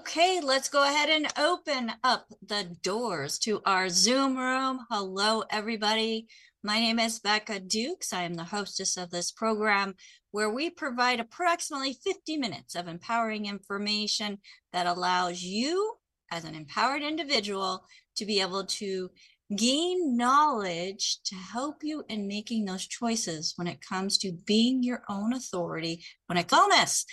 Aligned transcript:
Okay, 0.00 0.40
let's 0.42 0.70
go 0.70 0.82
ahead 0.82 1.10
and 1.10 1.26
open 1.38 1.92
up 2.02 2.24
the 2.46 2.74
doors 2.82 3.38
to 3.40 3.60
our 3.66 3.90
Zoom 3.90 4.34
room. 4.38 4.80
Hello, 4.90 5.44
everybody. 5.50 6.26
My 6.64 6.80
name 6.80 6.98
is 6.98 7.18
Becca 7.18 7.60
Dukes. 7.60 8.14
I 8.14 8.22
am 8.22 8.32
the 8.32 8.44
hostess 8.44 8.96
of 8.96 9.10
this 9.10 9.30
program 9.30 9.94
where 10.30 10.48
we 10.48 10.70
provide 10.70 11.20
approximately 11.20 11.98
50 12.02 12.38
minutes 12.38 12.74
of 12.74 12.88
empowering 12.88 13.44
information 13.44 14.38
that 14.72 14.86
allows 14.86 15.42
you, 15.42 15.96
as 16.32 16.44
an 16.44 16.54
empowered 16.54 17.02
individual, 17.02 17.84
to 18.16 18.24
be 18.24 18.40
able 18.40 18.64
to 18.64 19.10
gain 19.54 20.16
knowledge 20.16 21.18
to 21.24 21.34
help 21.34 21.82
you 21.82 22.04
in 22.08 22.26
making 22.26 22.64
those 22.64 22.86
choices 22.86 23.52
when 23.56 23.66
it 23.66 23.82
comes 23.82 24.16
to 24.16 24.32
being 24.46 24.82
your 24.82 25.02
own 25.10 25.34
authority 25.34 26.02
when 26.26 26.38
it 26.38 26.48
comes. 26.48 27.04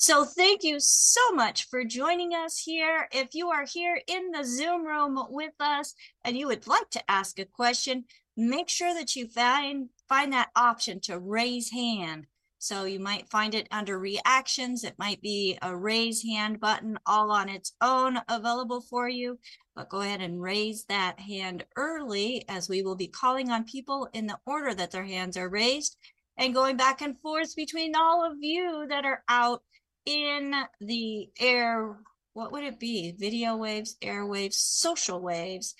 So 0.00 0.24
thank 0.24 0.62
you 0.62 0.76
so 0.78 1.32
much 1.32 1.68
for 1.70 1.82
joining 1.82 2.32
us 2.32 2.56
here. 2.56 3.08
If 3.10 3.34
you 3.34 3.48
are 3.48 3.64
here 3.64 4.00
in 4.06 4.30
the 4.30 4.44
Zoom 4.44 4.86
room 4.86 5.20
with 5.28 5.54
us 5.58 5.92
and 6.24 6.38
you 6.38 6.46
would 6.46 6.68
like 6.68 6.88
to 6.90 7.10
ask 7.10 7.40
a 7.40 7.44
question, 7.44 8.04
make 8.36 8.68
sure 8.68 8.94
that 8.94 9.16
you 9.16 9.26
find 9.26 9.88
find 10.08 10.32
that 10.32 10.50
option 10.54 11.00
to 11.00 11.18
raise 11.18 11.72
hand. 11.72 12.26
So 12.60 12.84
you 12.84 13.00
might 13.00 13.28
find 13.28 13.56
it 13.56 13.66
under 13.72 13.98
reactions. 13.98 14.84
It 14.84 14.94
might 15.00 15.20
be 15.20 15.58
a 15.62 15.76
raise 15.76 16.22
hand 16.22 16.60
button 16.60 16.96
all 17.04 17.32
on 17.32 17.48
its 17.48 17.72
own 17.80 18.20
available 18.28 18.82
for 18.82 19.08
you. 19.08 19.40
But 19.74 19.88
go 19.88 20.02
ahead 20.02 20.20
and 20.20 20.40
raise 20.40 20.84
that 20.84 21.18
hand 21.18 21.64
early 21.74 22.44
as 22.48 22.68
we 22.68 22.82
will 22.82 22.96
be 22.96 23.08
calling 23.08 23.50
on 23.50 23.64
people 23.64 24.08
in 24.12 24.28
the 24.28 24.38
order 24.46 24.74
that 24.74 24.92
their 24.92 25.04
hands 25.04 25.36
are 25.36 25.48
raised 25.48 25.96
and 26.36 26.54
going 26.54 26.76
back 26.76 27.02
and 27.02 27.18
forth 27.18 27.56
between 27.56 27.96
all 27.96 28.24
of 28.24 28.36
you 28.40 28.86
that 28.88 29.04
are 29.04 29.24
out 29.28 29.62
in 30.08 30.54
the 30.80 31.28
air, 31.38 31.98
what 32.32 32.50
would 32.52 32.64
it 32.64 32.80
be? 32.80 33.12
Video 33.18 33.56
waves, 33.56 33.96
airwaves, 34.02 34.54
social 34.54 35.20
waves, 35.20 35.74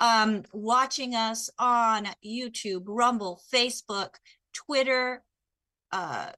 um, 0.00 0.42
watching 0.52 1.14
us 1.14 1.48
on 1.58 2.08
YouTube, 2.24 2.82
Rumble, 2.86 3.40
Facebook, 3.52 4.14
Twitter, 4.52 5.22
uh, 5.92 6.30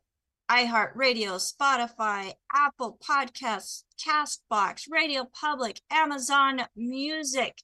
iHeartRadio, 0.50 1.38
Spotify, 1.38 2.32
Apple 2.52 2.98
Podcasts, 3.08 3.84
Castbox, 4.04 4.84
Radio 4.90 5.24
Public, 5.32 5.80
Amazon 5.90 6.62
Music, 6.76 7.62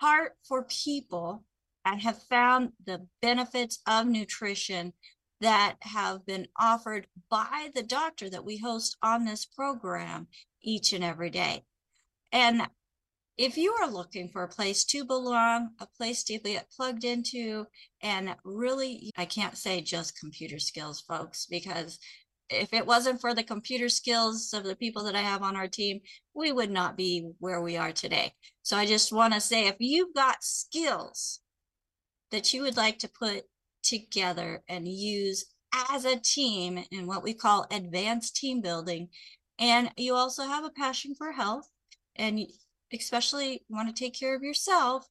heart 0.00 0.32
for 0.48 0.62
people 0.62 1.44
and 1.84 2.00
have 2.00 2.22
found 2.22 2.72
the 2.86 3.06
benefits 3.20 3.80
of 3.86 4.06
nutrition 4.06 4.90
that 5.42 5.76
have 5.82 6.24
been 6.24 6.48
offered 6.58 7.06
by 7.28 7.68
the 7.74 7.82
doctor 7.82 8.30
that 8.30 8.46
we 8.46 8.56
host 8.56 8.96
on 9.02 9.26
this 9.26 9.44
program 9.44 10.26
each 10.62 10.94
and 10.94 11.04
every 11.04 11.28
day. 11.28 11.62
And 12.32 12.62
if 13.36 13.58
you 13.58 13.74
are 13.82 13.90
looking 13.90 14.30
for 14.30 14.44
a 14.44 14.48
place 14.48 14.82
to 14.86 15.04
belong, 15.04 15.72
a 15.78 15.86
place 15.86 16.24
to 16.24 16.38
get 16.38 16.70
plugged 16.74 17.04
into, 17.04 17.66
and 18.00 18.34
really, 18.46 19.12
I 19.18 19.26
can't 19.26 19.58
say 19.58 19.82
just 19.82 20.18
computer 20.18 20.58
skills, 20.58 21.02
folks, 21.02 21.44
because 21.44 21.98
if 22.54 22.72
it 22.72 22.86
wasn't 22.86 23.20
for 23.20 23.34
the 23.34 23.42
computer 23.42 23.88
skills 23.88 24.52
of 24.52 24.64
the 24.64 24.76
people 24.76 25.04
that 25.04 25.16
I 25.16 25.22
have 25.22 25.42
on 25.42 25.56
our 25.56 25.68
team, 25.68 26.00
we 26.34 26.52
would 26.52 26.70
not 26.70 26.96
be 26.96 27.30
where 27.38 27.60
we 27.60 27.76
are 27.76 27.92
today. 27.92 28.32
So 28.62 28.76
I 28.76 28.86
just 28.86 29.12
want 29.12 29.34
to 29.34 29.40
say 29.40 29.66
if 29.66 29.76
you've 29.78 30.14
got 30.14 30.42
skills 30.42 31.40
that 32.30 32.52
you 32.54 32.62
would 32.62 32.76
like 32.76 32.98
to 33.00 33.08
put 33.08 33.44
together 33.82 34.62
and 34.68 34.88
use 34.88 35.46
as 35.90 36.04
a 36.04 36.16
team 36.20 36.84
in 36.90 37.06
what 37.06 37.22
we 37.22 37.34
call 37.34 37.66
advanced 37.70 38.36
team 38.36 38.60
building, 38.60 39.08
and 39.58 39.90
you 39.96 40.14
also 40.14 40.44
have 40.44 40.64
a 40.64 40.70
passion 40.70 41.14
for 41.16 41.32
health 41.32 41.68
and 42.16 42.40
especially 42.92 43.64
want 43.68 43.88
to 43.88 44.04
take 44.04 44.18
care 44.18 44.34
of 44.36 44.42
yourself, 44.42 45.06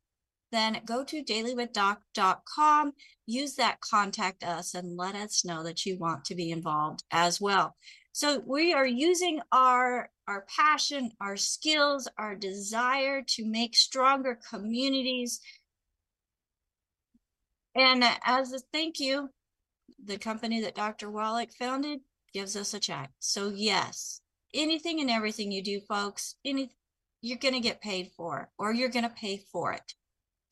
then 0.54 0.82
go 0.86 1.04
to 1.04 1.24
dailywithdoc.com, 1.24 2.94
use 3.26 3.56
that 3.56 3.82
contact 3.82 4.44
us, 4.44 4.74
and 4.74 4.96
let 4.98 5.16
us 5.16 5.44
know 5.44 5.64
that 5.64 5.86
you 5.86 5.98
want 5.98 6.24
to 6.26 6.36
be 6.36 6.52
involved 6.52 7.04
as 7.12 7.42
well. 7.42 7.76
So 8.12 8.44
we 8.46 8.74
are 8.74 8.86
using 8.86 9.42
our 9.52 10.10
our 10.28 10.46
passion, 10.56 11.12
our 11.20 11.36
skills, 11.36 12.08
our 12.18 12.36
desire 12.36 13.22
to 13.28 13.46
make 13.46 13.76
stronger 13.76 14.40
communities. 14.50 15.42
And 17.76 18.04
as 18.24 18.54
a 18.54 18.60
thank 18.72 19.00
you, 19.00 19.30
the 20.06 20.18
company 20.18 20.62
that 20.62 20.76
Dr. 20.76 21.10
Wallach 21.10 21.52
founded 21.60 22.00
gives 22.34 22.56
us 22.56 22.74
a 22.74 22.80
check. 22.80 23.12
So 23.20 23.50
yes, 23.50 24.22
anything 24.54 25.02
and 25.02 25.10
everything 25.10 25.52
you 25.52 25.64
do, 25.64 25.82
folks, 25.82 26.36
any 26.46 26.70
you're 27.22 27.38
going 27.38 27.54
to 27.54 27.60
get 27.60 27.82
paid 27.82 28.12
for, 28.16 28.50
or 28.60 28.74
you're 28.74 28.90
going 28.90 29.08
to 29.08 29.16
pay 29.16 29.38
for 29.52 29.72
it. 29.74 29.94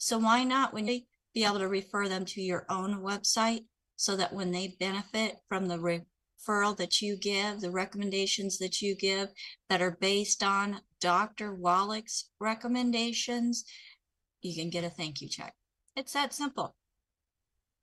So 0.04 0.18
why 0.18 0.44
not 0.44 0.74
when 0.74 0.88
they 0.88 1.06
be 1.32 1.46
able 1.46 1.60
to 1.60 1.68
refer 1.68 2.10
them 2.10 2.26
to 2.26 2.42
your 2.42 2.66
own 2.70 3.04
website 3.04 3.66
so 3.98 4.16
that 4.16 4.34
when 4.34 4.50
they 4.50 4.76
benefit 4.80 5.36
from 5.48 5.68
the 5.68 5.78
referral 5.78 6.76
that 6.78 7.04
you 7.04 7.16
give, 7.16 7.62
the 7.62 7.70
recommendations 7.70 8.58
that 8.58 8.82
you 8.82 8.96
give 8.96 9.30
that 9.70 9.80
are 9.80 10.00
based 10.02 10.42
on 10.42 10.82
Dr. 11.00 11.54
Wallach's 11.54 12.32
recommendations, 12.40 13.64
you 14.42 14.56
can 14.56 14.72
get 14.72 14.84
a 14.84 14.90
thank 14.90 15.22
you 15.22 15.30
check. 15.30 15.54
It's 15.96 16.14
that 16.14 16.34
simple. 16.34 16.76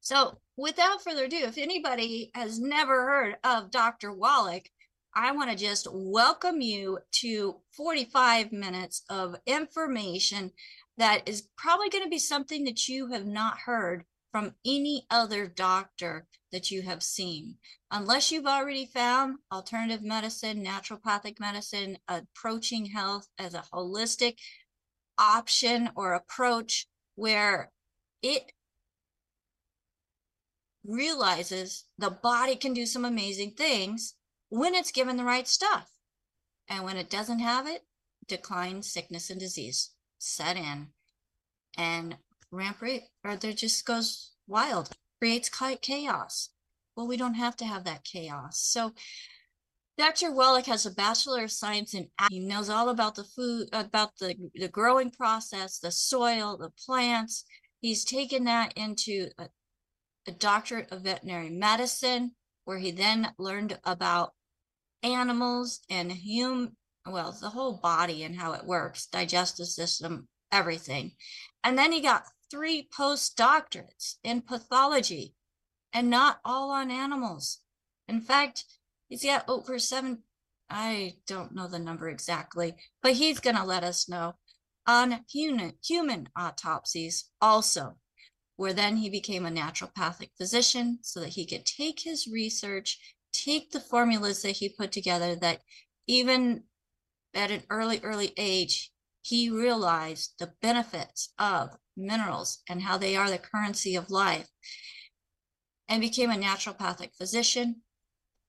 So 0.00 0.40
without 0.56 1.04
further 1.04 1.26
ado, 1.26 1.44
if 1.44 1.56
anybody 1.56 2.32
has 2.34 2.58
never 2.58 3.06
heard 3.06 3.36
of 3.44 3.70
Dr. 3.70 4.12
Wallach, 4.12 4.68
I 5.14 5.30
want 5.30 5.50
to 5.50 5.56
just 5.56 5.86
welcome 5.92 6.60
you 6.62 6.98
to 7.20 7.60
45 7.76 8.50
minutes 8.50 9.04
of 9.08 9.36
information 9.46 10.50
that 10.98 11.22
is 11.26 11.48
probably 11.56 11.88
going 11.88 12.04
to 12.04 12.10
be 12.10 12.18
something 12.18 12.64
that 12.64 12.88
you 12.88 13.12
have 13.12 13.24
not 13.24 13.60
heard 13.60 14.04
from 14.32 14.54
any 14.66 15.06
other 15.10 15.46
doctor 15.46 16.26
that 16.52 16.70
you 16.70 16.82
have 16.82 17.02
seen. 17.02 17.56
Unless 17.90 18.30
you've 18.30 18.46
already 18.46 18.84
found 18.84 19.38
alternative 19.50 20.02
medicine, 20.02 20.64
naturopathic 20.64 21.40
medicine, 21.40 21.98
approaching 22.08 22.86
health 22.86 23.28
as 23.38 23.54
a 23.54 23.64
holistic 23.72 24.36
option 25.16 25.90
or 25.94 26.12
approach 26.12 26.86
where 27.14 27.70
it 28.22 28.52
realizes 30.84 31.84
the 31.96 32.10
body 32.10 32.56
can 32.56 32.74
do 32.74 32.86
some 32.86 33.04
amazing 33.04 33.52
things 33.52 34.14
when 34.48 34.74
it's 34.74 34.92
given 34.92 35.16
the 35.16 35.24
right 35.24 35.48
stuff. 35.48 35.90
And 36.68 36.84
when 36.84 36.96
it 36.96 37.08
doesn't 37.08 37.38
have 37.38 37.66
it, 37.66 37.82
decline, 38.26 38.82
sickness, 38.82 39.30
and 39.30 39.40
disease 39.40 39.90
set 40.18 40.56
in 40.56 40.88
and 41.76 42.16
ramp 42.50 42.80
rate 42.80 43.04
or 43.24 43.36
there 43.36 43.52
just 43.52 43.84
goes 43.84 44.32
wild, 44.46 44.90
creates 45.18 45.50
chaos. 45.80 46.50
Well, 46.96 47.06
we 47.06 47.16
don't 47.16 47.34
have 47.34 47.56
to 47.58 47.64
have 47.64 47.84
that 47.84 48.04
chaos. 48.04 48.60
So, 48.60 48.92
Dr. 49.96 50.30
Wallach 50.30 50.66
has 50.66 50.86
a 50.86 50.92
Bachelor 50.92 51.44
of 51.44 51.50
Science 51.50 51.92
in 51.92 52.08
he 52.30 52.38
knows 52.38 52.70
all 52.70 52.88
about 52.88 53.16
the 53.16 53.24
food, 53.24 53.68
about 53.72 54.16
the, 54.18 54.36
the 54.54 54.68
growing 54.68 55.10
process, 55.10 55.78
the 55.78 55.90
soil, 55.90 56.56
the 56.56 56.70
plants. 56.70 57.44
He's 57.80 58.04
taken 58.04 58.44
that 58.44 58.72
into 58.74 59.30
a, 59.38 59.48
a 60.26 60.32
doctorate 60.32 60.92
of 60.92 61.02
veterinary 61.02 61.50
medicine, 61.50 62.32
where 62.64 62.78
he 62.78 62.92
then 62.92 63.32
learned 63.38 63.78
about 63.84 64.34
animals 65.02 65.80
and 65.90 66.12
human, 66.12 66.76
well, 67.12 67.32
the 67.32 67.50
whole 67.50 67.78
body 67.78 68.22
and 68.22 68.36
how 68.36 68.52
it 68.52 68.64
works, 68.64 69.06
digestive 69.06 69.66
system, 69.66 70.28
everything. 70.52 71.12
And 71.64 71.76
then 71.76 71.92
he 71.92 72.00
got 72.00 72.24
three 72.50 72.88
postdoctorates 72.96 74.16
in 74.22 74.42
pathology 74.42 75.34
and 75.92 76.10
not 76.10 76.40
all 76.44 76.70
on 76.70 76.90
animals. 76.90 77.60
In 78.08 78.20
fact, 78.20 78.64
he's 79.08 79.24
got 79.24 79.48
over 79.48 79.78
seven, 79.78 80.22
I 80.70 81.16
don't 81.26 81.54
know 81.54 81.66
the 81.66 81.78
number 81.78 82.08
exactly, 82.08 82.74
but 83.02 83.14
he's 83.14 83.40
going 83.40 83.56
to 83.56 83.64
let 83.64 83.84
us 83.84 84.08
know 84.08 84.34
on 84.86 85.24
human, 85.30 85.74
human 85.84 86.28
autopsies 86.36 87.30
also, 87.40 87.96
where 88.56 88.72
then 88.72 88.96
he 88.96 89.10
became 89.10 89.44
a 89.44 89.50
naturopathic 89.50 90.30
physician 90.36 90.98
so 91.02 91.20
that 91.20 91.30
he 91.30 91.46
could 91.46 91.66
take 91.66 92.00
his 92.00 92.26
research, 92.26 92.98
take 93.32 93.70
the 93.70 93.80
formulas 93.80 94.42
that 94.42 94.52
he 94.52 94.68
put 94.68 94.90
together 94.90 95.36
that 95.36 95.60
even 96.06 96.64
at 97.34 97.50
an 97.50 97.62
early, 97.70 98.00
early 98.02 98.32
age, 98.36 98.90
he 99.22 99.50
realized 99.50 100.34
the 100.38 100.52
benefits 100.62 101.32
of 101.38 101.76
minerals 101.96 102.62
and 102.68 102.82
how 102.82 102.96
they 102.96 103.16
are 103.16 103.28
the 103.28 103.38
currency 103.38 103.94
of 103.94 104.10
life 104.10 104.48
and 105.88 106.00
became 106.00 106.30
a 106.30 106.34
naturopathic 106.34 107.14
physician 107.16 107.82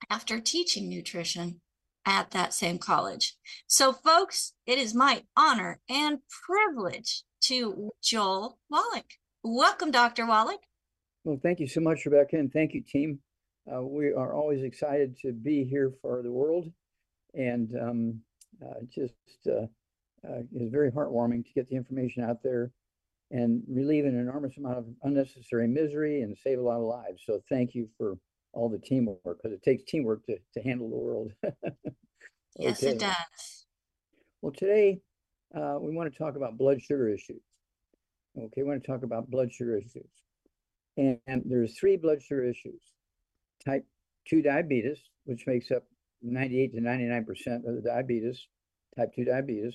after 0.09 0.39
teaching 0.39 0.89
nutrition 0.89 1.61
at 2.05 2.31
that 2.31 2.53
same 2.53 2.77
college. 2.77 3.35
So, 3.67 3.91
folks, 3.91 4.53
it 4.65 4.77
is 4.77 4.93
my 4.95 5.23
honor 5.35 5.79
and 5.89 6.19
privilege 6.45 7.23
to 7.41 7.91
Joel 8.01 8.57
Wallach. 8.69 9.13
Welcome, 9.43 9.91
Dr. 9.91 10.25
Wallach. 10.25 10.61
Well, 11.23 11.39
thank 11.41 11.59
you 11.59 11.67
so 11.67 11.81
much, 11.81 12.05
Rebecca, 12.05 12.37
and 12.37 12.51
thank 12.51 12.73
you, 12.73 12.81
team. 12.81 13.19
Uh, 13.71 13.81
we 13.83 14.11
are 14.11 14.33
always 14.33 14.63
excited 14.63 15.17
to 15.19 15.31
be 15.31 15.63
here 15.63 15.93
for 16.01 16.21
the 16.23 16.31
world, 16.31 16.71
and 17.33 17.69
um, 17.79 18.21
uh, 18.65 18.79
just 18.93 19.13
uh, 19.47 19.67
uh 20.27 20.41
is 20.55 20.69
very 20.71 20.91
heartwarming 20.91 21.45
to 21.45 21.53
get 21.53 21.69
the 21.69 21.75
information 21.75 22.23
out 22.23 22.43
there 22.43 22.71
and 23.31 23.63
relieve 23.67 24.05
an 24.05 24.19
enormous 24.19 24.57
amount 24.57 24.77
of 24.77 24.85
unnecessary 25.03 25.67
misery 25.67 26.21
and 26.21 26.37
save 26.37 26.59
a 26.59 26.61
lot 26.61 26.77
of 26.77 26.83
lives. 26.83 27.21
So 27.25 27.41
thank 27.49 27.75
you 27.75 27.87
for 27.97 28.17
all 28.53 28.69
the 28.69 28.79
teamwork 28.79 29.21
because 29.23 29.51
it 29.51 29.63
takes 29.63 29.83
teamwork 29.83 30.25
to, 30.25 30.37
to 30.55 30.61
handle 30.61 30.89
the 30.89 30.97
world. 30.97 31.31
yes, 32.57 32.81
it 32.81 32.99
does. 32.99 33.65
Well, 34.41 34.53
today 34.53 35.01
uh, 35.55 35.77
we 35.79 35.93
want 35.93 36.11
to 36.11 36.17
talk 36.17 36.35
about 36.35 36.57
blood 36.57 36.81
sugar 36.81 37.09
issues. 37.09 37.41
Okay, 38.37 38.61
we 38.61 38.63
want 38.63 38.83
to 38.83 38.87
talk 38.87 39.03
about 39.03 39.29
blood 39.29 39.53
sugar 39.53 39.77
issues. 39.77 40.09
And, 40.97 41.19
and 41.27 41.43
there's 41.45 41.77
three 41.77 41.97
blood 41.97 42.21
sugar 42.21 42.43
issues. 42.43 42.81
Type 43.65 43.85
2 44.29 44.41
diabetes, 44.41 44.99
which 45.25 45.45
makes 45.45 45.71
up 45.71 45.83
98 46.21 46.73
to 46.73 46.81
99% 46.81 47.67
of 47.67 47.75
the 47.75 47.81
diabetes, 47.85 48.47
type 48.97 49.13
2 49.15 49.25
diabetes. 49.25 49.73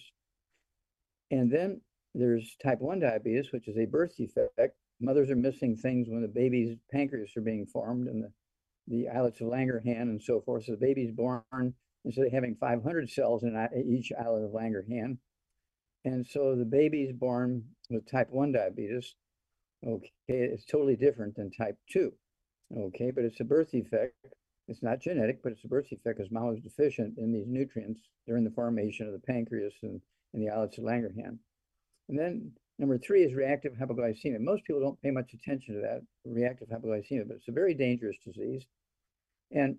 And 1.31 1.51
then 1.51 1.81
there's 2.15 2.57
type 2.63 2.81
1 2.81 3.01
diabetes, 3.01 3.53
which 3.53 3.69
is 3.69 3.77
a 3.77 3.87
birth 3.87 4.17
defect. 4.17 4.77
Mothers 5.01 5.31
are 5.31 5.37
missing 5.37 5.77
things 5.77 6.09
when 6.09 6.23
the 6.23 6.29
baby's 6.29 6.77
pancreas 6.93 7.33
are 7.37 7.43
being 7.43 7.67
formed 7.67 8.07
and 8.07 8.25
the, 8.25 8.33
the 8.87 9.09
islets 9.09 9.41
of 9.41 9.49
Langerhans 9.49 10.03
and 10.03 10.23
so 10.23 10.41
forth. 10.41 10.65
So 10.65 10.73
the 10.73 10.79
baby's 10.79 11.11
born, 11.11 11.43
instead 12.05 12.27
of 12.27 12.33
having 12.33 12.57
500 12.61 13.11
cells 13.11 13.43
in 13.43 13.69
each 13.87 14.13
islet 14.19 14.45
of 14.45 14.53
Langerhans. 14.53 15.19
And 16.05 16.27
so 16.27 16.55
the 16.55 16.67
baby's 16.67 17.13
born 17.13 17.65
with 17.91 18.11
type 18.11 18.29
1 18.31 18.53
diabetes. 18.53 19.15
Okay, 19.87 20.11
it's 20.29 20.65
totally 20.65 20.97
different 20.97 21.37
than 21.37 21.51
type 21.51 21.77
2. 21.91 22.13
Okay, 22.77 23.11
but 23.11 23.25
it's 23.25 23.41
a 23.41 23.45
birth 23.45 23.73
defect. 23.73 24.15
It's 24.67 24.83
not 24.83 25.01
genetic, 25.01 25.43
but 25.43 25.53
it's 25.53 25.65
a 25.65 25.69
birth 25.69 25.91
defect 25.91 26.19
because 26.19 26.33
mom 26.33 26.47
was 26.47 26.61
deficient 26.61 27.19
in 27.19 27.33
these 27.33 27.47
nutrients 27.47 28.01
during 28.27 28.45
the 28.45 28.51
formation 28.51 29.07
of 29.07 29.13
the 29.13 29.19
pancreas 29.19 29.75
and, 29.83 30.01
and 30.33 30.43
the 30.43 30.51
islets 30.51 30.79
of 30.79 30.85
Langerhans. 30.85 31.39
And 32.09 32.19
then 32.19 32.53
number 32.79 32.99
three 32.99 33.25
is 33.25 33.35
reactive 33.35 33.75
hypoglycemia. 33.75 34.41
Most 34.41 34.65
people 34.65 34.81
don't 34.81 35.01
pay 35.03 35.11
much 35.11 35.35
attention 35.35 35.75
to 35.75 35.81
that, 35.83 36.03
reactive 36.25 36.69
hypoglycemia, 36.69 37.29
but 37.29 37.37
it's 37.37 37.49
a 37.49 37.53
very 37.53 37.75
dangerous 37.75 38.17
disease. 38.25 38.65
And 39.51 39.77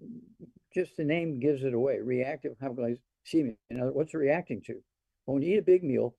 just 0.74 0.96
the 0.98 1.04
name 1.04 1.40
gives 1.40 1.64
it 1.64 1.74
away, 1.74 2.00
reactive 2.00 2.56
hypoglycemia. 2.62 3.56
In 3.70 3.82
other, 3.82 3.92
what's 3.92 4.14
it 4.14 4.18
reacting 4.18 4.62
to? 4.68 4.74
Well, 5.26 5.36
when 5.36 5.44
you 5.44 5.56
eat 5.56 5.60
a 5.60 5.64
big 5.64 5.84
meal 5.84 6.16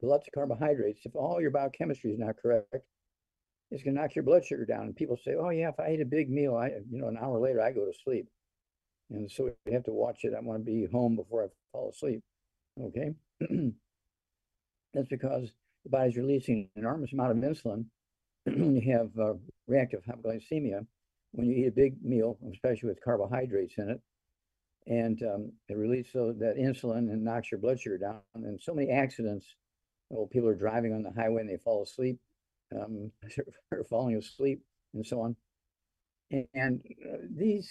with 0.00 0.10
lots 0.10 0.26
of 0.26 0.32
carbohydrates, 0.32 1.02
if 1.04 1.14
all 1.14 1.40
your 1.40 1.50
biochemistry 1.50 2.12
is 2.12 2.18
not 2.18 2.36
correct, 2.40 2.74
it's 3.70 3.82
going 3.82 3.94
to 3.94 4.00
knock 4.00 4.14
your 4.14 4.24
blood 4.24 4.44
sugar 4.44 4.64
down. 4.64 4.82
And 4.82 4.96
people 4.96 5.18
say, 5.22 5.34
oh, 5.38 5.50
yeah, 5.50 5.68
if 5.68 5.78
I 5.78 5.92
eat 5.92 6.00
a 6.00 6.06
big 6.06 6.30
meal, 6.30 6.56
I, 6.56 6.68
you 6.90 7.00
know, 7.00 7.08
an 7.08 7.18
hour 7.20 7.38
later, 7.38 7.60
I 7.60 7.72
go 7.72 7.84
to 7.84 7.92
sleep. 8.04 8.26
And 9.10 9.30
so 9.30 9.50
you 9.66 9.72
have 9.72 9.84
to 9.84 9.92
watch 9.92 10.24
it. 10.24 10.34
I 10.36 10.40
want 10.40 10.60
to 10.60 10.64
be 10.64 10.86
home 10.90 11.16
before 11.16 11.44
I 11.44 11.48
fall 11.72 11.90
asleep. 11.90 12.22
Okay. 12.80 13.12
That's 14.94 15.08
because 15.08 15.50
the 15.84 15.90
body's 15.90 16.16
releasing 16.16 16.68
an 16.76 16.82
enormous 16.82 17.12
amount 17.12 17.32
of 17.32 17.36
insulin. 17.38 17.86
you 18.46 18.92
have 18.92 19.10
uh, 19.18 19.34
reactive 19.66 20.02
hypoglycemia 20.04 20.86
when 21.32 21.46
you 21.46 21.56
eat 21.56 21.68
a 21.68 21.72
big 21.72 22.02
meal, 22.02 22.38
especially 22.52 22.88
with 22.88 23.04
carbohydrates 23.04 23.74
in 23.78 23.90
it. 23.90 24.00
And 24.86 25.22
um, 25.22 25.52
it 25.68 25.76
releases 25.76 26.38
that 26.38 26.56
insulin 26.56 27.10
and 27.12 27.22
knocks 27.22 27.50
your 27.50 27.60
blood 27.60 27.78
sugar 27.78 27.98
down. 27.98 28.20
And 28.34 28.58
so 28.60 28.72
many 28.74 28.90
accidents, 28.90 29.46
well, 30.08 30.26
people 30.26 30.48
are 30.48 30.54
driving 30.54 30.94
on 30.94 31.02
the 31.02 31.10
highway 31.10 31.42
and 31.42 31.50
they 31.50 31.58
fall 31.58 31.82
asleep, 31.82 32.18
um, 32.74 33.10
are 33.72 33.84
falling 33.84 34.16
asleep, 34.16 34.62
and 34.94 35.06
so 35.06 35.20
on. 35.20 35.36
And, 36.30 36.46
and 36.54 36.82
uh, 37.10 37.18
these 37.36 37.70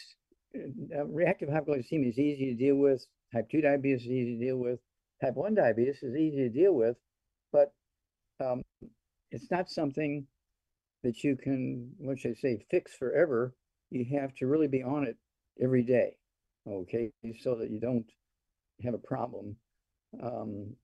uh, 0.56 1.06
reactive 1.06 1.50
hypoglycemia 1.50 2.10
is 2.10 2.20
easy 2.20 2.46
to 2.48 2.56
deal 2.56 2.76
with. 2.76 3.06
Type 3.34 3.50
2 3.52 3.62
diabetes 3.62 4.02
is 4.02 4.08
easy 4.08 4.38
to 4.40 4.46
deal 4.46 4.58
with. 4.58 4.80
Type 5.22 5.36
1 5.36 5.56
diabetes 5.56 6.02
is 6.02 6.16
easy 6.16 6.38
to 6.38 6.50
deal 6.50 6.74
with 6.74 6.98
but 7.52 7.72
um, 8.40 8.62
it's 9.32 9.52
not 9.52 9.70
something 9.70 10.26
that 11.04 11.24
you 11.24 11.36
can, 11.38 11.92
what 12.00 12.20
should 12.20 12.32
I 12.32 12.36
say, 12.36 12.66
fix 12.72 12.96
forever. 12.96 13.54
You 13.92 14.06
have 14.20 14.34
to 14.36 14.48
really 14.48 14.68
be 14.68 14.84
on 14.84 15.06
it 15.06 15.18
every 15.62 15.84
day, 15.84 16.18
okay, 16.68 17.12
so 17.42 17.56
that 17.56 17.72
you 17.72 17.80
don't 17.80 18.06
have 18.84 18.94
a 18.94 19.00
problem 19.00 19.56
um, 20.24 20.76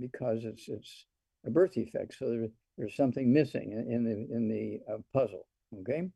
because 0.00 0.44
it's 0.44 0.68
it's 0.68 1.06
a 1.46 1.50
birth 1.50 1.74
defect. 1.74 2.14
So 2.18 2.30
there, 2.30 2.48
there's 2.78 2.96
something 2.96 3.32
missing 3.32 3.72
in, 3.72 4.04
the 4.04 4.34
in 4.34 4.48
the 4.48 4.80
uh, 4.92 4.98
puzzle, 5.12 5.46
okay. 5.80 6.08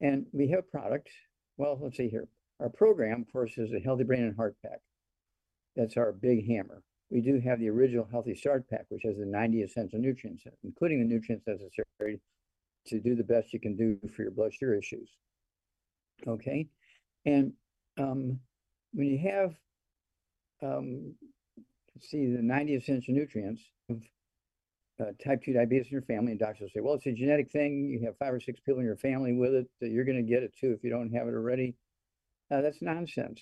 And 0.00 0.26
we 0.32 0.48
have 0.50 0.70
products. 0.70 1.12
Well, 1.56 1.78
let's 1.80 1.96
see 1.96 2.08
here. 2.08 2.28
Our 2.60 2.68
program, 2.68 3.22
of 3.22 3.32
course, 3.32 3.58
is 3.58 3.72
a 3.72 3.78
Healthy 3.78 4.04
Brain 4.04 4.24
and 4.24 4.36
Heart 4.36 4.56
Pack. 4.64 4.80
That's 5.76 5.96
our 5.96 6.12
big 6.12 6.48
hammer 6.48 6.82
we 7.10 7.20
do 7.20 7.40
have 7.40 7.58
the 7.58 7.70
original 7.70 8.06
Healthy 8.10 8.34
Start 8.34 8.68
Pack, 8.68 8.86
which 8.88 9.02
has 9.04 9.16
the 9.16 9.24
90 9.24 9.62
essential 9.62 9.98
nutrients, 9.98 10.44
including 10.62 11.00
the 11.00 11.06
nutrients 11.06 11.46
necessary 11.46 12.20
to 12.86 13.00
do 13.00 13.14
the 13.14 13.24
best 13.24 13.52
you 13.52 13.60
can 13.60 13.76
do 13.76 13.98
for 14.14 14.22
your 14.22 14.30
blood 14.30 14.52
sugar 14.52 14.74
issues. 14.74 15.10
Okay, 16.26 16.66
and 17.24 17.52
um, 17.98 18.38
when 18.92 19.06
you 19.06 19.18
have, 19.30 19.54
um, 20.62 21.14
see 22.00 22.26
the 22.26 22.42
90 22.42 22.74
essential 22.74 23.14
nutrients 23.14 23.62
uh, 25.00 25.12
type 25.22 25.42
2 25.44 25.52
diabetes 25.52 25.86
in 25.86 25.92
your 25.92 26.02
family, 26.02 26.32
and 26.32 26.40
doctors 26.40 26.60
will 26.60 26.68
say, 26.68 26.80
well, 26.80 26.94
it's 26.94 27.06
a 27.06 27.12
genetic 27.12 27.50
thing. 27.50 27.88
You 27.88 28.04
have 28.06 28.16
five 28.18 28.34
or 28.34 28.40
six 28.40 28.60
people 28.60 28.80
in 28.80 28.86
your 28.86 28.96
family 28.96 29.32
with 29.32 29.54
it. 29.54 29.68
That 29.80 29.90
you're 29.90 30.04
going 30.04 30.24
to 30.24 30.28
get 30.28 30.42
it 30.42 30.52
too 30.58 30.72
if 30.72 30.82
you 30.82 30.90
don't 30.90 31.12
have 31.12 31.28
it 31.28 31.34
already. 31.34 31.74
Uh, 32.50 32.60
that's 32.60 32.82
nonsense. 32.82 33.40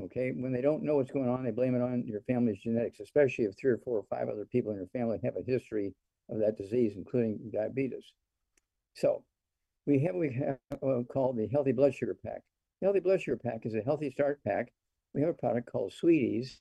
Okay, 0.00 0.32
when 0.36 0.52
they 0.52 0.60
don't 0.60 0.84
know 0.84 0.96
what's 0.96 1.10
going 1.10 1.28
on, 1.28 1.44
they 1.44 1.50
blame 1.50 1.74
it 1.74 1.82
on 1.82 2.04
your 2.06 2.20
family's 2.20 2.60
genetics, 2.60 3.00
especially 3.00 3.46
if 3.46 3.56
three 3.58 3.72
or 3.72 3.78
four 3.78 3.98
or 3.98 4.04
five 4.08 4.28
other 4.28 4.44
people 4.44 4.70
in 4.70 4.76
your 4.76 4.86
family 4.88 5.18
have 5.24 5.34
a 5.36 5.42
history 5.50 5.92
of 6.30 6.38
that 6.38 6.56
disease, 6.56 6.92
including 6.96 7.50
diabetes. 7.52 8.12
So 8.94 9.24
we 9.86 9.98
have 10.04 10.14
we 10.14 10.32
have 10.34 10.58
uh, 10.82 11.02
called 11.12 11.36
the 11.36 11.48
Healthy 11.48 11.72
Blood 11.72 11.94
Sugar 11.94 12.16
Pack. 12.24 12.42
The 12.80 12.86
Healthy 12.86 13.00
Blood 13.00 13.22
Sugar 13.22 13.38
Pack 13.38 13.66
is 13.66 13.74
a 13.74 13.80
healthy 13.80 14.10
start 14.10 14.40
pack. 14.44 14.72
We 15.14 15.20
have 15.22 15.30
a 15.30 15.34
product 15.34 15.70
called 15.70 15.92
Sweeties, 15.92 16.60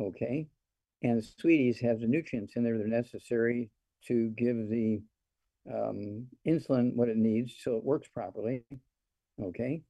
okay, 0.00 0.48
and 1.02 1.18
the 1.18 1.26
Sweeties 1.40 1.80
have 1.80 2.00
the 2.00 2.06
nutrients 2.06 2.54
in 2.56 2.64
there 2.64 2.76
that 2.78 2.84
are 2.84 2.88
necessary 2.88 3.70
to 4.06 4.28
give 4.36 4.68
the 4.68 5.02
um, 5.72 6.26
insulin 6.46 6.94
what 6.94 7.08
it 7.08 7.16
needs 7.16 7.54
so 7.60 7.76
it 7.76 7.84
works 7.84 8.08
properly, 8.08 8.62
okay. 9.42 9.82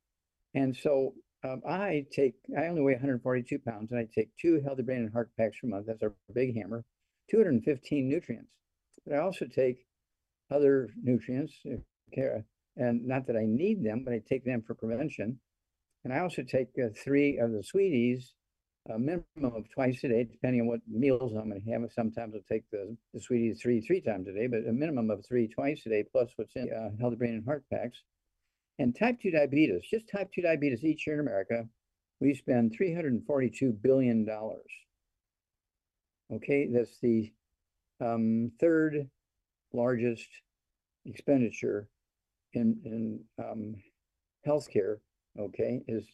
And 0.55 0.75
so 0.75 1.13
um, 1.45 1.63
I 1.69 2.07
take, 2.11 2.35
I 2.59 2.67
only 2.67 2.83
weigh 2.83 2.95
142 2.95 3.59
pounds 3.59 3.91
and 3.91 4.01
I 4.01 4.09
take 4.15 4.31
two 4.41 4.61
healthy 4.65 4.83
brain 4.83 5.01
and 5.01 5.13
heart 5.13 5.31
packs 5.37 5.59
per 5.61 5.69
month. 5.69 5.87
That's 5.87 6.03
our 6.03 6.15
big 6.35 6.57
hammer, 6.57 6.85
215 7.31 8.09
nutrients. 8.09 8.51
But 9.07 9.17
I 9.17 9.19
also 9.19 9.47
take 9.47 9.87
other 10.51 10.89
nutrients, 11.03 11.55
uh, 11.67 12.41
and 12.77 13.07
not 13.07 13.27
that 13.27 13.37
I 13.37 13.45
need 13.47 13.85
them, 13.85 14.03
but 14.05 14.13
I 14.13 14.21
take 14.27 14.45
them 14.45 14.63
for 14.67 14.75
prevention. 14.75 15.39
And 16.05 16.13
I 16.13 16.21
also 16.21 16.43
take 16.43 16.69
uh, 16.79 16.89
three 16.97 17.39
of 17.39 17.53
the 17.53 17.63
sweeties, 17.63 18.35
a 18.91 18.99
minimum 18.99 19.25
of 19.57 19.69
twice 19.71 20.03
a 20.05 20.09
day, 20.09 20.25
depending 20.25 20.63
on 20.63 20.67
what 20.69 20.81
meals 20.89 21.33
I'm 21.35 21.51
going 21.51 21.63
to 21.63 21.71
have. 21.71 21.83
Sometimes 21.93 22.35
I'll 22.35 22.41
take 22.49 22.65
the, 22.71 22.97
the 23.13 23.21
sweeties 23.21 23.61
three, 23.61 23.81
three 23.81 24.01
times 24.01 24.29
a 24.29 24.33
day, 24.33 24.47
but 24.47 24.67
a 24.69 24.73
minimum 24.73 25.11
of 25.11 25.25
three 25.27 25.49
twice 25.49 25.83
a 25.87 25.89
day, 25.89 26.05
plus 26.11 26.31
what's 26.37 26.55
in 26.57 26.73
uh, 26.73 26.91
healthy 27.01 27.17
brain 27.17 27.35
and 27.35 27.45
heart 27.45 27.65
packs. 27.73 27.99
And 28.79 28.95
type 28.95 29.21
2 29.23 29.31
diabetes, 29.31 29.83
just 29.91 30.09
type 30.09 30.31
2 30.35 30.43
diabetes 30.43 30.85
each 30.85 31.07
year 31.07 31.15
in 31.15 31.21
America, 31.21 31.67
we 32.21 32.35
spend 32.35 32.77
$342 32.79 33.81
billion. 33.83 34.29
Okay, 36.33 36.69
that's 36.71 36.99
the 37.01 37.33
um, 38.01 38.53
third 38.61 39.09
largest 39.73 40.29
expenditure 41.07 41.89
in, 42.53 42.79
in 42.85 43.21
um, 43.43 43.77
healthcare, 44.47 44.97
okay, 45.39 45.83
is 45.89 46.07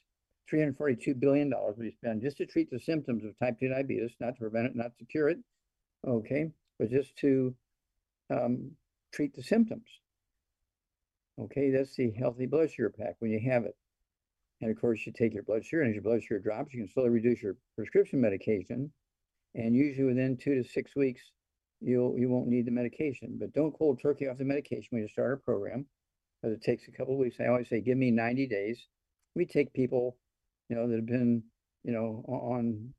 $342 0.50 1.18
billion 1.18 1.52
we 1.76 1.90
spend 1.90 2.22
just 2.22 2.36
to 2.38 2.46
treat 2.46 2.70
the 2.70 2.80
symptoms 2.80 3.24
of 3.24 3.38
type 3.38 3.58
2 3.60 3.68
diabetes, 3.68 4.12
not 4.20 4.34
to 4.34 4.40
prevent 4.40 4.66
it, 4.66 4.76
not 4.76 4.96
to 4.98 5.04
cure 5.04 5.28
it, 5.28 5.38
okay, 6.06 6.50
but 6.78 6.90
just 6.90 7.16
to 7.16 7.54
um, 8.30 8.70
treat 9.12 9.34
the 9.34 9.42
symptoms. 9.42 9.86
Okay, 11.40 11.70
that's 11.70 11.94
the 11.96 12.10
healthy 12.12 12.46
blood 12.46 12.70
sugar 12.70 12.90
pack 12.90 13.16
when 13.20 13.30
you 13.30 13.40
have 13.50 13.64
it. 13.64 13.76
And 14.60 14.70
of 14.70 14.80
course, 14.80 15.04
you 15.06 15.12
take 15.12 15.34
your 15.34 15.42
blood 15.42 15.64
sugar, 15.64 15.82
and 15.82 15.90
as 15.90 15.94
your 15.94 16.04
blood 16.04 16.22
sugar 16.22 16.38
drops, 16.38 16.72
you 16.72 16.80
can 16.80 16.92
slowly 16.92 17.10
reduce 17.10 17.42
your 17.42 17.56
prescription 17.76 18.20
medication. 18.20 18.92
And 19.54 19.74
usually 19.74 20.06
within 20.06 20.36
two 20.36 20.54
to 20.54 20.68
six 20.68 20.94
weeks, 20.94 21.20
you'll 21.80 22.16
you 22.16 22.28
won't 22.28 22.48
need 22.48 22.66
the 22.66 22.70
medication. 22.70 23.36
But 23.40 23.52
don't 23.52 23.76
cold 23.76 24.00
turkey 24.00 24.28
off 24.28 24.38
the 24.38 24.44
medication 24.44 24.88
when 24.90 25.02
you 25.02 25.08
start 25.08 25.32
a 25.32 25.36
program, 25.38 25.86
because 26.40 26.56
it 26.56 26.62
takes 26.62 26.86
a 26.86 26.92
couple 26.92 27.14
of 27.14 27.18
weeks. 27.18 27.36
I 27.40 27.46
always 27.46 27.68
say, 27.68 27.80
give 27.80 27.98
me 27.98 28.10
90 28.10 28.46
days. 28.46 28.86
We 29.34 29.46
take 29.46 29.72
people, 29.72 30.16
you 30.72 30.78
know, 30.78 30.88
that 30.88 30.96
have 30.96 31.06
been, 31.06 31.42
you 31.84 31.92
know, 31.92 32.24
on 32.26 32.94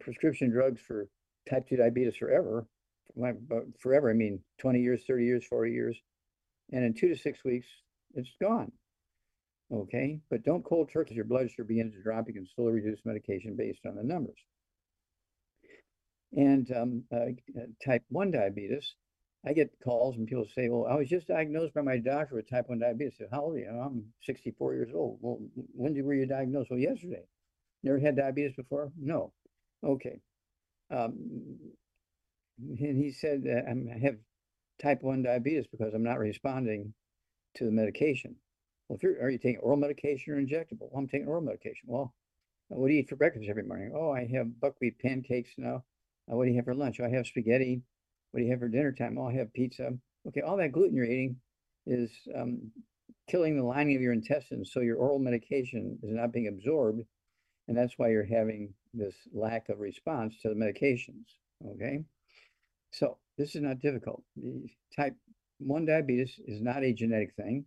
prescription 0.00 0.50
drugs 0.50 0.80
for 0.80 1.08
type 1.48 1.68
2 1.68 1.76
diabetes 1.76 2.16
forever. 2.16 2.66
Forever, 3.80 4.08
I 4.08 4.14
mean 4.14 4.40
20 4.60 4.80
years, 4.80 5.02
30 5.06 5.24
years, 5.26 5.44
40 5.44 5.72
years 5.72 6.00
and 6.72 6.84
in 6.84 6.94
two 6.94 7.08
to 7.08 7.16
six 7.16 7.44
weeks, 7.44 7.66
it's 8.14 8.30
gone. 8.40 8.72
Okay, 9.70 10.20
but 10.30 10.44
don't 10.44 10.64
cold 10.64 10.90
turkey. 10.90 11.14
Your 11.14 11.24
blood 11.26 11.50
sugar 11.50 11.64
begins 11.64 11.94
to 11.94 12.02
drop. 12.02 12.24
You 12.26 12.34
can 12.34 12.46
slowly 12.54 12.72
reduce 12.72 13.00
medication 13.04 13.54
based 13.56 13.84
on 13.86 13.96
the 13.96 14.02
numbers. 14.02 14.38
And 16.32 16.70
um, 16.72 17.04
uh, 17.14 17.32
type 17.84 18.02
1 18.08 18.30
diabetes, 18.30 18.94
I 19.46 19.52
get 19.52 19.70
calls 19.82 20.16
and 20.16 20.26
people 20.26 20.46
say, 20.52 20.68
well, 20.68 20.86
I 20.90 20.96
was 20.96 21.08
just 21.08 21.28
diagnosed 21.28 21.74
by 21.74 21.82
my 21.82 21.98
doctor 21.98 22.34
with 22.34 22.50
type 22.50 22.68
1 22.68 22.80
diabetes. 22.80 23.14
I 23.16 23.24
said, 23.24 23.28
how 23.30 23.42
old 23.42 23.54
are 23.54 23.58
you? 23.58 23.68
I'm 23.68 24.04
64 24.22 24.74
years 24.74 24.90
old. 24.94 25.18
Well, 25.20 25.38
when 25.74 25.94
were 26.04 26.14
you 26.14 26.26
diagnosed? 26.26 26.70
Well, 26.70 26.80
yesterday. 26.80 27.24
Never 27.84 27.98
had 28.00 28.16
diabetes 28.16 28.56
before? 28.56 28.90
No. 28.98 29.32
Okay. 29.84 30.20
Um, 30.90 31.56
and 32.58 33.02
he 33.02 33.12
said, 33.12 33.44
I 33.46 33.98
have 33.98 34.16
type 34.82 35.02
1 35.02 35.22
diabetes 35.22 35.66
because 35.70 35.94
I'm 35.94 36.02
not 36.02 36.18
responding 36.18 36.94
to 37.56 37.64
the 37.64 37.70
medication. 37.70 38.36
Well, 38.88 38.96
if 38.96 39.02
you're, 39.02 39.22
are 39.22 39.30
you 39.30 39.38
taking 39.38 39.60
oral 39.60 39.76
medication 39.76 40.32
or 40.32 40.40
injectable? 40.40 40.90
Well, 40.90 40.98
I'm 40.98 41.08
taking 41.08 41.28
oral 41.28 41.42
medication. 41.42 41.86
Well, 41.86 42.14
what 42.68 42.88
do 42.88 42.94
you 42.94 43.00
eat 43.00 43.08
for 43.08 43.16
breakfast 43.16 43.48
every 43.48 43.62
morning? 43.62 43.92
Oh, 43.94 44.10
I 44.12 44.26
have 44.34 44.60
buckwheat 44.60 44.98
pancakes 44.98 45.50
now. 45.56 45.84
Uh, 46.30 46.36
what 46.36 46.44
do 46.44 46.50
you 46.50 46.56
have 46.56 46.64
for 46.64 46.74
lunch? 46.74 47.00
Oh, 47.00 47.04
I 47.04 47.10
have 47.10 47.26
spaghetti. 47.26 47.82
What 48.30 48.40
do 48.40 48.44
you 48.44 48.50
have 48.50 48.60
for 48.60 48.68
dinner 48.68 48.92
time? 48.92 49.18
I'll 49.18 49.30
have 49.30 49.52
pizza. 49.52 49.90
Okay, 50.26 50.40
all 50.40 50.56
that 50.58 50.72
gluten 50.72 50.96
you're 50.96 51.04
eating 51.04 51.36
is 51.86 52.10
um, 52.36 52.70
killing 53.28 53.56
the 53.56 53.64
lining 53.64 53.96
of 53.96 54.02
your 54.02 54.12
intestines. 54.12 54.72
So 54.72 54.80
your 54.80 54.96
oral 54.96 55.18
medication 55.18 55.98
is 56.02 56.14
not 56.14 56.32
being 56.32 56.48
absorbed. 56.48 57.02
And 57.68 57.76
that's 57.76 57.94
why 57.98 58.10
you're 58.10 58.24
having 58.24 58.72
this 58.94 59.14
lack 59.32 59.68
of 59.68 59.78
response 59.78 60.34
to 60.42 60.48
the 60.48 60.54
medications. 60.54 61.24
Okay. 61.74 62.04
So 62.90 63.18
this 63.36 63.54
is 63.54 63.62
not 63.62 63.80
difficult. 63.80 64.22
The 64.36 64.68
type 64.96 65.14
1 65.58 65.84
diabetes 65.84 66.40
is 66.46 66.62
not 66.62 66.82
a 66.82 66.92
genetic 66.92 67.34
thing. 67.34 67.64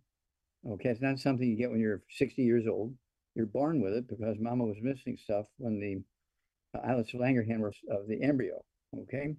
Okay, 0.68 0.90
it's 0.90 1.00
not 1.00 1.18
something 1.18 1.48
you 1.48 1.56
get 1.56 1.70
when 1.70 1.80
you're 1.80 2.02
60 2.10 2.42
years 2.42 2.66
old. 2.68 2.94
You're 3.34 3.46
born 3.46 3.80
with 3.80 3.94
it 3.94 4.08
because 4.08 4.36
mama 4.38 4.64
was 4.64 4.76
missing 4.80 5.16
stuff 5.16 5.46
when 5.58 5.80
the 5.80 6.78
uh, 6.78 6.82
islets 6.86 7.14
of 7.14 7.20
Langerhans 7.20 7.74
of 7.90 8.06
the 8.08 8.22
embryo. 8.22 8.62
Okay, 8.96 9.34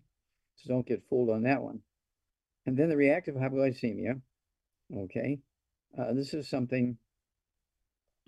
so 0.55 0.69
don't 0.69 0.88
get 0.88 1.03
fooled 1.10 1.29
on 1.29 1.43
that 1.43 1.62
one. 1.62 1.79
And 2.65 2.77
then 2.77 2.89
the 2.89 2.98
reactive 2.98 3.36
hypoglycemia. 3.36 4.22
Okay, 4.95 5.39
uh, 5.98 6.13
this 6.13 6.33
is 6.33 6.48
something 6.48 6.98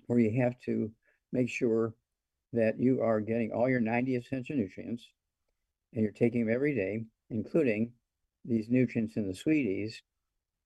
where 0.06 0.18
you 0.18 0.42
have 0.42 0.58
to 0.60 0.90
make 1.32 1.48
sure 1.48 1.94
that 2.52 2.78
you 2.78 3.02
are 3.02 3.20
getting 3.20 3.52
all 3.52 3.68
your 3.68 3.80
90 3.80 4.16
essential 4.16 4.56
nutrients 4.56 5.04
and 5.92 6.02
you're 6.02 6.12
taking 6.12 6.46
them 6.46 6.54
every 6.54 6.74
day 6.74 7.04
including 7.30 7.92
these 8.44 8.68
nutrients 8.68 9.16
in 9.16 9.26
the 9.26 9.34
sweeties, 9.34 10.02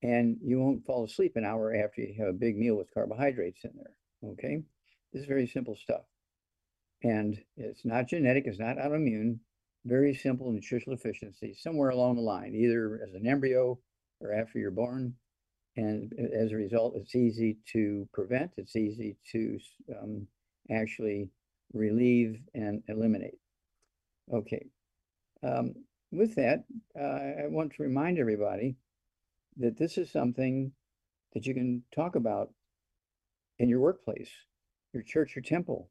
and 0.03 0.37
you 0.43 0.61
won't 0.61 0.85
fall 0.85 1.05
asleep 1.05 1.37
an 1.37 1.45
hour 1.45 1.75
after 1.75 2.03
you 2.03 2.15
have 2.19 2.29
a 2.29 2.33
big 2.33 2.57
meal 2.57 2.77
with 2.77 2.93
carbohydrates 2.93 3.65
in 3.65 3.73
there. 3.75 4.33
Okay, 4.33 4.63
this 5.13 5.23
is 5.23 5.29
very 5.29 5.47
simple 5.47 5.77
stuff, 5.77 6.03
and 7.03 7.43
it's 7.57 7.85
not 7.85 8.09
genetic, 8.09 8.47
it's 8.47 8.59
not 8.59 8.77
autoimmune. 8.77 9.39
Very 9.85 10.15
simple 10.15 10.53
nutritional 10.53 10.97
deficiency 10.97 11.55
somewhere 11.55 11.91
along 11.91 12.17
the 12.17 12.23
line, 12.23 12.55
either 12.55 13.01
as 13.07 13.15
an 13.15 13.27
embryo 13.27 13.79
or 14.21 14.33
after 14.33 14.59
you're 14.59 14.71
born. 14.71 15.15
And 15.77 16.13
as 16.35 16.53
a 16.53 16.57
result, 16.57 16.95
it's 16.97 17.15
easy 17.15 17.59
to 17.73 18.09
prevent, 18.13 18.53
it's 18.57 18.77
easy 18.77 19.17
to 19.33 19.59
um, 19.99 20.27
actually 20.71 21.31
relieve 21.73 22.41
and 22.55 22.83
eliminate. 22.89 23.39
Okay. 24.33 24.67
Um, 25.43 25.75
with 26.13 26.35
that, 26.35 26.65
uh, 26.99 27.45
I 27.45 27.47
want 27.47 27.73
to 27.75 27.83
remind 27.83 28.19
everybody 28.19 28.77
that 29.57 29.79
this 29.79 29.97
is 29.97 30.11
something 30.11 30.73
that 31.33 31.47
you 31.47 31.55
can 31.55 31.83
talk 31.95 32.17
about 32.17 32.53
in 33.59 33.69
your 33.69 33.81
workplace, 33.81 34.31
your 34.93 35.03
church 35.03 35.37
or 35.37 35.41
temple, 35.41 35.89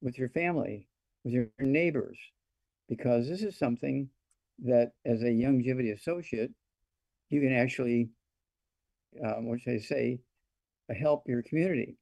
with 0.00 0.18
your 0.18 0.30
family, 0.30 0.88
with 1.24 1.34
your 1.34 1.48
neighbors, 1.58 2.18
because 2.90 3.28
this 3.28 3.42
is 3.42 3.56
something 3.56 4.10
that 4.64 4.92
as 5.06 5.22
a 5.22 5.30
longevity 5.30 5.92
associate, 5.92 6.50
you 7.30 7.40
can 7.40 7.56
actually, 7.56 8.10
um, 9.24 9.48
what 9.48 9.60
should 9.60 9.74
I 9.74 9.78
say, 9.78 10.18
help 10.98 11.22
your 11.26 11.42
community. 11.42 11.96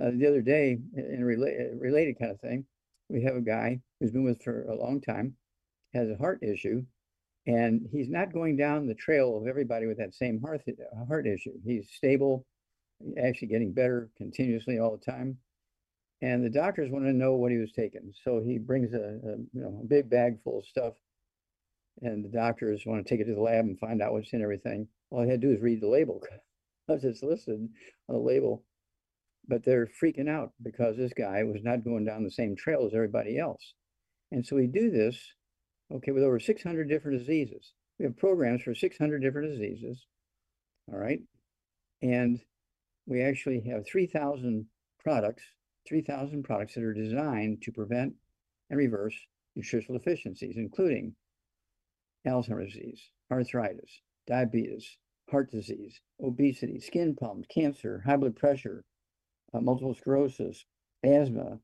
Uh, 0.00 0.10
the 0.14 0.26
other 0.26 0.42
day, 0.42 0.78
in 0.96 1.20
a 1.20 1.24
rela 1.24 1.80
related 1.80 2.18
kind 2.18 2.30
of 2.30 2.40
thing, 2.40 2.64
we 3.08 3.22
have 3.22 3.36
a 3.36 3.40
guy 3.40 3.80
who's 3.98 4.12
been 4.12 4.24
with 4.24 4.42
for 4.42 4.64
a 4.64 4.74
long 4.74 5.00
time, 5.00 5.34
has 5.94 6.08
a 6.08 6.16
heart 6.16 6.40
issue, 6.42 6.84
and 7.46 7.88
he's 7.90 8.08
not 8.08 8.32
going 8.32 8.56
down 8.56 8.86
the 8.86 8.94
trail 8.94 9.36
of 9.36 9.46
everybody 9.46 9.86
with 9.86 9.98
that 9.98 10.14
same 10.14 10.40
heart 10.40 10.62
heart 11.08 11.26
issue. 11.26 11.52
He's 11.64 11.88
stable, 11.90 12.46
actually 13.20 13.48
getting 13.48 13.72
better 13.72 14.10
continuously 14.16 14.78
all 14.78 14.96
the 14.96 15.12
time. 15.12 15.38
And 16.22 16.44
the 16.44 16.50
doctors 16.50 16.90
want 16.90 17.06
to 17.06 17.12
know 17.12 17.34
what 17.34 17.50
he 17.50 17.58
was 17.58 17.72
taking, 17.72 18.12
so 18.24 18.42
he 18.44 18.58
brings 18.58 18.92
a, 18.92 18.98
a 18.98 19.36
you 19.54 19.60
know 19.60 19.80
a 19.82 19.86
big 19.86 20.10
bag 20.10 20.42
full 20.44 20.58
of 20.58 20.66
stuff, 20.66 20.94
and 22.02 22.24
the 22.24 22.28
doctors 22.28 22.82
want 22.84 23.04
to 23.04 23.08
take 23.08 23.20
it 23.20 23.24
to 23.28 23.34
the 23.34 23.40
lab 23.40 23.64
and 23.64 23.78
find 23.78 24.02
out 24.02 24.12
what's 24.12 24.32
in 24.32 24.42
everything. 24.42 24.86
All 25.10 25.22
he 25.22 25.30
had 25.30 25.40
to 25.40 25.46
do 25.48 25.54
is 25.54 25.62
read 25.62 25.80
the 25.80 25.88
label, 25.88 26.22
because 26.86 27.04
it's 27.04 27.22
listed 27.22 27.54
on 28.08 28.14
the 28.14 28.18
label. 28.18 28.64
But 29.48 29.64
they're 29.64 29.88
freaking 30.00 30.28
out 30.28 30.52
because 30.62 30.96
this 30.96 31.12
guy 31.14 31.42
was 31.42 31.62
not 31.64 31.82
going 31.82 32.04
down 32.04 32.22
the 32.22 32.30
same 32.30 32.54
trail 32.54 32.86
as 32.86 32.94
everybody 32.94 33.38
else. 33.38 33.74
And 34.30 34.46
so 34.46 34.54
we 34.54 34.66
do 34.66 34.90
this 34.90 35.16
okay, 35.92 36.12
with 36.12 36.22
over 36.22 36.38
600 36.38 36.88
different 36.88 37.18
diseases. 37.18 37.72
We 37.98 38.04
have 38.04 38.16
programs 38.16 38.62
for 38.62 38.74
600 38.74 39.20
different 39.20 39.50
diseases, 39.52 40.06
all 40.92 40.98
right? 40.98 41.20
And 42.02 42.40
we 43.06 43.22
actually 43.22 43.60
have 43.68 43.86
3,000 43.86 44.66
products 45.02 45.42
three 45.86 46.02
thousand 46.02 46.42
products 46.42 46.74
that 46.74 46.84
are 46.84 46.94
designed 46.94 47.62
to 47.62 47.72
prevent 47.72 48.14
and 48.68 48.78
reverse 48.78 49.14
nutritional 49.56 49.98
deficiencies, 49.98 50.56
including 50.56 51.14
Alzheimer's 52.26 52.72
disease, 52.72 53.10
arthritis, 53.30 54.00
diabetes, 54.26 54.98
heart 55.30 55.50
disease, 55.50 56.00
obesity, 56.22 56.80
skin 56.80 57.14
problems, 57.16 57.46
cancer, 57.52 58.02
high 58.04 58.16
blood 58.16 58.36
pressure, 58.36 58.84
uh, 59.54 59.60
multiple 59.60 59.94
sclerosis, 59.94 60.64
asthma, 61.04 61.58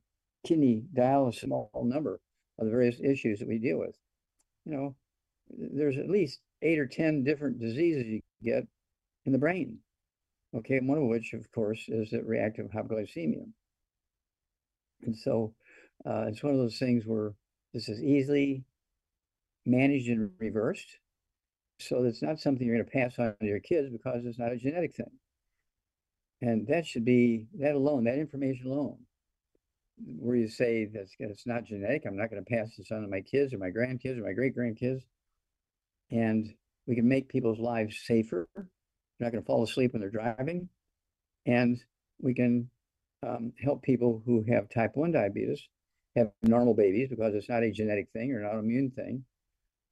kidney 0.45 0.85
dialysis, 0.95 1.37
a 1.37 1.47
small 1.47 1.71
number 1.85 2.21
of 2.59 2.67
the 2.67 2.71
various 2.71 3.01
issues 3.01 3.39
that 3.39 3.49
we 3.49 3.59
deal 3.59 3.79
with. 3.79 3.97
You 4.65 4.73
know, 4.73 4.97
there's 5.51 5.99
at 5.99 6.11
least 6.11 6.41
eight 6.63 6.79
or 6.79 6.87
10 6.87 7.25
different 7.25 7.61
diseases 7.61 8.07
you 8.07 8.21
get 8.43 8.67
in 9.25 9.33
the 9.33 9.39
brain. 9.39 9.79
Okay, 10.55 10.81
one 10.81 10.99
of 10.99 11.05
which, 11.05 11.35
of 11.35 11.51
course, 11.53 11.85
is 11.89 12.13
reactive 12.13 12.71
hypoglycemia. 12.71 13.47
And 15.03 15.17
so 15.17 15.55
uh, 16.05 16.27
it's 16.29 16.43
one 16.43 16.53
of 16.53 16.59
those 16.59 16.79
things 16.79 17.05
where 17.07 17.35
this 17.75 17.89
is 17.89 18.03
easily 18.03 18.65
managed 19.65 20.09
and 20.09 20.31
reversed. 20.39 20.99
So 21.79 22.05
it's 22.05 22.23
not 22.23 22.41
something 22.41 22.67
you're 22.67 22.77
going 22.77 22.87
to 22.87 22.91
pass 22.91 23.19
on 23.19 23.37
to 23.41 23.47
your 23.47 23.61
kids 23.61 23.91
because 23.91 24.25
it's 24.25 24.39
not 24.39 24.53
a 24.53 24.57
genetic 24.57 24.95
thing. 24.95 25.11
And 26.41 26.67
that 26.69 26.87
should 26.87 27.05
be 27.05 27.47
that 27.59 27.75
alone, 27.75 28.05
that 28.05 28.19
information 28.19 28.67
alone, 28.67 28.99
where 29.99 30.37
you 30.37 30.49
say 30.49 30.87
that's 30.87 31.13
it's 31.19 31.47
not 31.47 31.65
genetic. 31.65 32.05
I'm 32.07 32.17
not 32.17 32.31
going 32.31 32.45
to 32.45 32.51
pass 32.51 32.77
this 32.77 32.91
on 32.91 33.03
to 33.03 33.09
my 33.09 33.21
kids 33.21 33.53
or 33.53 33.59
my 33.59 33.71
grandkids 33.71 34.19
or 34.19 34.25
my 34.25 34.33
great 34.33 34.57
grandkids. 34.57 35.01
And 36.11 36.55
we 36.87 36.95
can 36.95 37.09
make 37.09 37.29
people's 37.29 37.59
lives 37.59 37.99
safer. 38.05 38.49
They're 38.55 38.67
not 39.19 39.33
going 39.33 39.43
to 39.43 39.47
fall 39.47 39.65
asleep 39.65 39.93
when 39.93 40.01
they're 40.01 40.11
driving. 40.11 40.69
And 41.47 41.79
we 42.21 42.35
can 42.35 42.71
um, 43.23 43.53
help 43.63 43.83
people 43.83 44.23
who 44.25 44.45
have 44.49 44.69
type 44.69 44.93
1 44.95 45.13
diabetes 45.13 45.63
have 46.17 46.31
normal 46.43 46.75
babies 46.75 47.09
because 47.11 47.35
it's 47.35 47.49
not 47.49 47.63
a 47.63 47.71
genetic 47.71 48.09
thing 48.13 48.33
or 48.33 48.41
an 48.41 48.49
autoimmune 48.49 48.95
thing. 48.95 49.25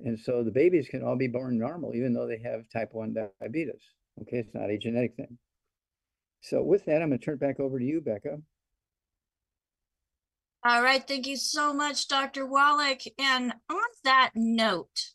And 0.01 0.19
so 0.19 0.43
the 0.43 0.51
babies 0.51 0.89
can 0.89 1.03
all 1.03 1.17
be 1.17 1.29
born 1.29 1.59
normal, 1.59 1.95
even 1.95 2.13
though 2.13 2.27
they 2.27 2.39
have 2.39 2.69
type 2.73 2.91
1 2.93 3.15
diabetes. 3.41 3.83
Okay, 4.23 4.39
it's 4.39 4.55
not 4.55 4.71
a 4.71 4.79
genetic 4.79 5.15
thing. 5.17 5.39
So 6.41 6.63
with 6.63 6.85
that, 6.87 7.03
I'm 7.03 7.09
going 7.09 7.19
to 7.19 7.25
turn 7.25 7.35
it 7.35 7.41
back 7.41 7.61
over 7.61 7.79
to 7.79 7.85
you, 7.85 8.01
Becca. 8.01 8.39
All 10.67 10.83
right, 10.83 11.07
thank 11.07 11.27
you 11.27 11.37
so 11.37 11.73
much, 11.75 12.09
Dr. 12.09 12.47
Wallach. 12.47 13.03
And 13.19 13.53
on 13.71 13.83
that 14.05 14.31
note, 14.35 15.13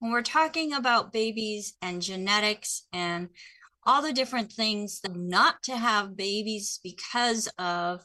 when 0.00 0.12
we're 0.12 0.22
talking 0.22 0.72
about 0.72 1.12
babies 1.12 1.74
and 1.82 2.02
genetics 2.02 2.86
and 2.92 3.28
all 3.88 4.02
the 4.02 4.12
different 4.12 4.52
things 4.52 5.00
not 5.14 5.62
to 5.62 5.74
have 5.74 6.14
babies 6.14 6.78
because 6.84 7.48
of 7.58 8.02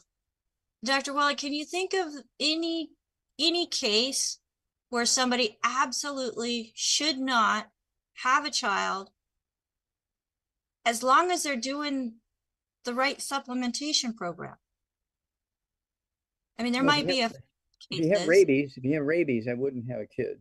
Dr. 0.82 1.12
Wallach, 1.12 1.36
can 1.36 1.52
you 1.52 1.66
think 1.66 1.92
of 1.92 2.08
any 2.40 2.88
any 3.38 3.66
case 3.66 4.38
where 4.88 5.04
somebody 5.04 5.58
absolutely 5.62 6.72
should 6.74 7.18
not 7.18 7.66
have 8.22 8.46
a 8.46 8.50
child 8.50 9.10
as 10.86 11.02
long 11.02 11.30
as 11.30 11.42
they're 11.42 11.56
doing 11.56 12.14
the 12.86 12.94
right 12.94 13.18
supplementation 13.18 14.16
program? 14.16 14.56
I 16.58 16.62
mean, 16.62 16.72
there 16.72 16.82
Well, 16.82 16.92
might 16.92 17.06
be 17.06 17.20
a 17.20 17.26
If 17.26 18.04
you 18.04 18.16
have 18.16 18.26
rabies, 18.26 18.74
if 18.78 18.84
you 18.84 18.94
have 18.94 19.04
rabies, 19.04 19.48
I 19.48 19.54
wouldn't 19.54 19.90
have 19.90 20.00
a 20.00 20.06
kid. 20.06 20.38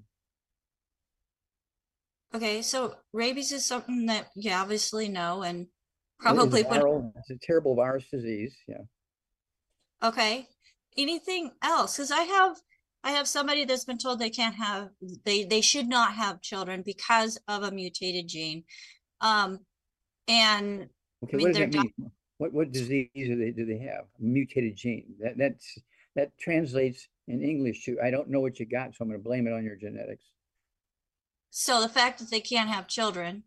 Okay, 2.36 2.62
so 2.64 2.96
rabies 3.14 3.52
is 3.52 3.64
something 3.66 4.08
that 4.08 4.28
you 4.36 4.52
obviously 4.52 5.08
know 5.08 5.44
and 5.44 5.62
It 5.62 5.66
is 5.66 5.68
a 5.68 6.24
probably 6.24 6.64
would, 6.64 6.72
viral- 6.72 7.12
It's 7.18 7.30
a 7.30 7.38
terrible 7.42 7.76
virus 7.76 8.06
disease, 8.12 8.56
yeah. 8.68 8.78
okay. 10.04 10.48
Anything 10.98 11.52
else? 11.64 11.98
Because 11.98 12.12
I 12.12 12.22
have, 12.22 12.58
I 13.04 13.12
have 13.12 13.28
somebody 13.28 13.66
that's 13.66 13.86
been 13.86 13.98
told 13.98 14.20
they 14.20 14.30
can't 14.30 14.56
have, 14.56 14.90
they, 15.26 15.44
they 15.44 15.62
should 15.62 15.88
not 15.88 16.14
have 16.14 16.42
children 16.42 16.82
because 16.84 17.40
of 17.48 17.64
a 17.64 17.72
mutated 17.72 18.28
gene. 18.28 18.64
Um, 19.22 19.60
and 20.28 20.90
Okay, 21.24 21.38
mean, 21.38 21.44
what 21.44 21.48
does 21.50 21.58
they're 21.58 21.66
that 21.68 21.72
doc- 21.72 21.84
mean? 21.98 22.12
What, 22.38 22.54
what 22.54 22.72
disease 22.72 23.10
do 23.16 23.36
they, 23.38 23.52
do 23.52 23.66
they 23.66 23.78
have? 23.80 24.06
Mutated 24.20 24.76
gene. 24.76 25.06
That, 25.20 25.38
that's, 25.38 25.78
that 26.16 26.32
translates 26.40 27.08
in 27.28 27.42
English 27.44 27.86
to, 27.86 27.98
I 28.04 28.10
don't 28.12 28.30
know 28.30 28.40
what 28.42 28.60
you 28.60 28.66
got, 28.66 28.94
so 28.96 28.98
I'm 29.02 29.08
gonna 29.10 29.20
blame 29.20 29.48
it 29.48 29.54
on 29.54 29.64
your 29.64 29.76
genetics. 29.76 30.26
So 31.56 31.80
the 31.80 31.88
fact 31.88 32.18
that 32.18 32.32
they 32.32 32.42
can't 32.42 32.72
have 32.72 32.88
children, 32.88 33.44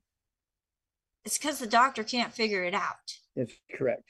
it's 1.25 1.37
because 1.37 1.59
the 1.59 1.67
doctor 1.67 2.05
can't 2.05 2.33
figure 2.33 2.63
it 2.63 2.73
out. 2.73 3.19
That's 3.35 3.53
correct. 3.77 4.05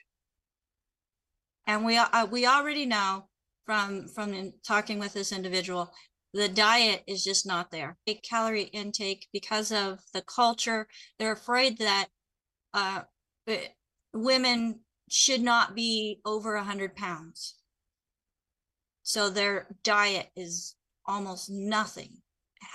And 1.67 1.83
we, 1.83 1.97
uh, 1.97 2.27
we 2.27 2.47
already 2.47 2.85
know 2.85 3.31
from, 3.65 4.07
from 4.09 4.35
in- 4.35 4.53
talking 4.63 4.99
with 4.99 5.15
this 5.15 5.33
individual, 5.33 5.95
the 6.35 6.47
diet 6.47 7.05
is 7.07 7.25
just 7.25 7.47
not 7.47 7.71
there. 7.71 7.97
A 8.07 8.17
calorie 8.17 8.65
intake 8.65 9.29
because 9.33 9.73
of 9.73 10.01
the 10.13 10.21
culture, 10.21 10.89
they're 11.19 11.33
afraid 11.33 11.79
that, 11.79 12.09
uh, 12.75 13.01
eh, 13.47 13.69
women 14.13 14.81
should 15.09 15.41
not 15.41 15.75
be 15.75 16.21
over 16.27 16.55
a 16.55 16.65
hundred 16.65 16.95
pounds. 16.97 17.55
So 19.03 19.31
their 19.31 19.75
diet 19.83 20.29
is 20.37 20.75
almost 21.07 21.49
nothing. 21.49 22.19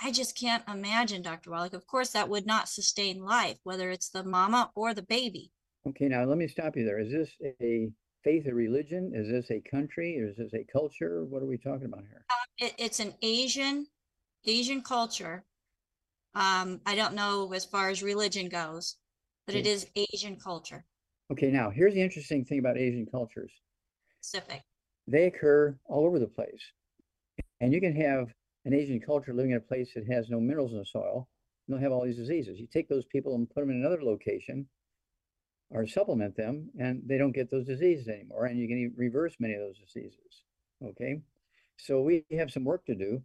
I 0.02 0.10
just 0.10 0.38
can't 0.38 0.62
imagine, 0.68 1.22
Dr. 1.22 1.50
Wallach. 1.50 1.74
Of 1.74 1.86
course, 1.86 2.10
that 2.10 2.28
would 2.28 2.46
not 2.46 2.68
sustain 2.68 3.24
life, 3.24 3.58
whether 3.64 3.90
it's 3.90 4.08
the 4.08 4.24
mama 4.24 4.70
or 4.74 4.94
the 4.94 5.02
baby. 5.02 5.50
Okay, 5.88 6.08
now 6.08 6.24
let 6.24 6.38
me 6.38 6.46
stop 6.48 6.76
you 6.76 6.84
there. 6.84 7.00
Is 7.00 7.10
this 7.10 7.30
a 7.60 7.90
faith 8.22 8.46
or 8.46 8.54
religion? 8.54 9.12
Is 9.14 9.28
this 9.28 9.50
a 9.50 9.60
country? 9.60 10.12
Is 10.14 10.36
this 10.36 10.54
a 10.54 10.64
culture? 10.72 11.24
What 11.24 11.42
are 11.42 11.46
we 11.46 11.58
talking 11.58 11.86
about 11.86 12.04
here? 12.08 12.24
it, 12.58 12.74
it's 12.78 13.00
an 13.00 13.14
Asian, 13.22 13.86
Asian 14.46 14.82
culture. 14.82 15.44
Um, 16.34 16.80
I 16.86 16.94
don't 16.94 17.14
know 17.14 17.52
as 17.52 17.64
far 17.64 17.90
as 17.90 18.02
religion 18.02 18.48
goes, 18.48 18.96
but 19.46 19.54
it 19.54 19.66
is 19.66 19.86
Asian 19.96 20.36
culture 20.36 20.84
Okay, 21.32 21.50
now 21.50 21.70
here's 21.70 21.94
the 21.94 22.02
interesting 22.02 22.44
thing 22.44 22.58
about 22.58 22.76
Asian 22.76 23.06
cultures. 23.06 23.50
specific. 24.20 24.62
They 25.06 25.26
occur 25.26 25.78
all 25.86 26.04
over 26.04 26.18
the 26.18 26.26
place. 26.26 26.62
And 27.60 27.72
you 27.72 27.80
can 27.80 27.96
have 27.96 28.28
an 28.64 28.74
Asian 28.74 29.00
culture 29.00 29.34
living 29.34 29.52
in 29.52 29.56
a 29.56 29.60
place 29.60 29.92
that 29.94 30.06
has 30.06 30.30
no 30.30 30.40
minerals 30.40 30.72
in 30.72 30.78
the 30.78 30.84
soil, 30.84 31.28
and 31.66 31.74
they'll 31.74 31.82
have 31.82 31.92
all 31.92 32.04
these 32.04 32.16
diseases. 32.16 32.58
You 32.58 32.66
take 32.66 32.88
those 32.88 33.04
people 33.06 33.34
and 33.34 33.48
put 33.50 33.60
them 33.60 33.70
in 33.70 33.76
another 33.76 34.02
location 34.02 34.66
or 35.70 35.86
supplement 35.86 36.36
them, 36.36 36.68
and 36.78 37.02
they 37.06 37.18
don't 37.18 37.34
get 37.34 37.50
those 37.50 37.66
diseases 37.66 38.08
anymore. 38.08 38.46
And 38.46 38.58
you 38.58 38.68
can 38.68 38.78
even 38.78 38.94
reverse 38.96 39.34
many 39.40 39.54
of 39.54 39.60
those 39.60 39.78
diseases. 39.78 40.44
Okay, 40.84 41.20
so 41.78 42.02
we 42.02 42.24
have 42.32 42.50
some 42.50 42.64
work 42.64 42.84
to 42.86 42.94
do. 42.94 43.22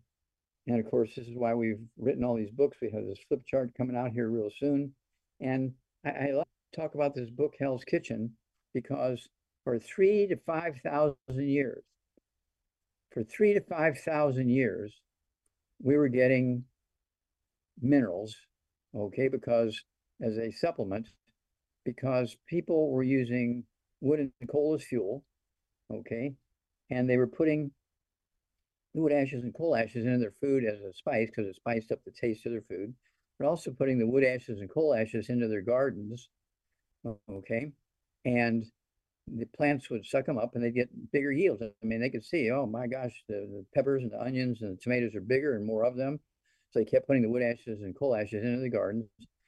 And 0.68 0.80
of 0.80 0.90
course, 0.90 1.12
this 1.16 1.28
is 1.28 1.36
why 1.36 1.54
we've 1.54 1.80
written 1.98 2.24
all 2.24 2.36
these 2.36 2.52
books. 2.52 2.78
We 2.82 2.92
have 2.92 3.06
this 3.06 3.20
flip 3.28 3.42
chart 3.46 3.72
coming 3.78 3.96
out 3.96 4.12
here 4.12 4.30
real 4.30 4.50
soon. 4.60 4.94
And 5.40 5.74
I, 6.06 6.10
I 6.10 6.32
like 6.32 6.48
to 6.74 6.82
talk 6.82 6.96
about 6.96 7.16
this 7.16 7.30
book, 7.30 7.54
Hell's 7.60 7.84
Kitchen, 7.84 8.32
because 8.74 9.28
for 9.64 9.80
three 9.80 10.28
to 10.28 10.36
five 10.46 10.76
thousand 10.84 11.18
years, 11.50 11.84
for 13.12 13.24
three 13.24 13.54
to 13.54 13.62
five 13.62 13.98
thousand 14.00 14.50
years, 14.50 14.94
we 15.82 15.96
were 15.98 16.10
getting 16.10 16.64
minerals, 17.82 18.36
okay, 18.96 19.28
because 19.28 19.84
as 20.22 20.38
a 20.38 20.52
supplement, 20.52 21.08
because 21.86 22.36
people 22.48 22.92
were 22.92 23.04
using 23.04 23.64
wood 24.02 24.20
and 24.20 24.50
coal 24.50 24.74
as 24.74 24.84
fuel, 24.84 25.24
okay, 25.94 26.34
and 26.90 27.10
they 27.10 27.18
were 27.18 27.28
putting 27.28 27.72
wood 28.94 29.12
ashes 29.12 29.44
and 29.44 29.54
coal 29.54 29.76
ashes 29.76 30.06
into 30.06 30.18
their 30.18 30.34
food 30.42 30.64
as 30.66 30.80
a 30.82 30.94
spice 30.94 31.30
because 31.30 31.48
it 31.48 31.56
spiced 31.56 31.92
up 31.92 32.00
the 32.04 32.12
taste 32.12 32.46
of 32.46 32.52
their 32.52 32.64
food. 32.70 32.94
But 33.40 33.48
also 33.48 33.72
putting 33.72 34.00
the 34.00 34.08
wood 34.08 34.24
ashes 34.24 34.60
and 34.60 34.70
coal 34.70 34.96
ashes 34.96 35.30
into 35.30 35.48
their 35.48 35.62
gardens, 35.62 36.30
okay, 37.30 37.72
and 38.26 38.66
the 39.28 39.46
plants 39.46 39.90
would 39.90 40.06
suck 40.06 40.26
them 40.26 40.38
up 40.38 40.56
and 40.56 40.64
they'd 40.64 40.76
get 40.76 41.12
bigger 41.12 41.32
yields. 41.32 41.62
I 41.62 41.86
mean, 41.86 42.00
they 42.00 42.10
could 42.10 42.24
see, 42.24 42.50
oh 42.52 42.66
my 42.66 42.88
gosh, 42.88 43.24
the, 43.28 43.36
the 43.36 43.66
peppers 43.76 44.04
and 44.04 44.12
the 44.12 44.22
onions 44.22 44.62
and 44.62 44.78
the 44.78 44.82
tomatoes 44.82 45.16
are 45.16 45.22
bigger 45.22 45.56
and 45.56 45.66
more 45.66 45.84
of 45.84 45.96
them. 45.98 46.20
So 46.72 46.80
they 46.80 46.86
kept 46.86 47.08
putting 47.08 47.24
the 47.24 47.30
wood 47.30 47.44
ashes 47.44 47.82
and 47.82 47.98
coal 47.98 48.16
ashes 48.16 48.44
into 48.44 48.60
the 48.60 48.70
gardens. 48.70 49.08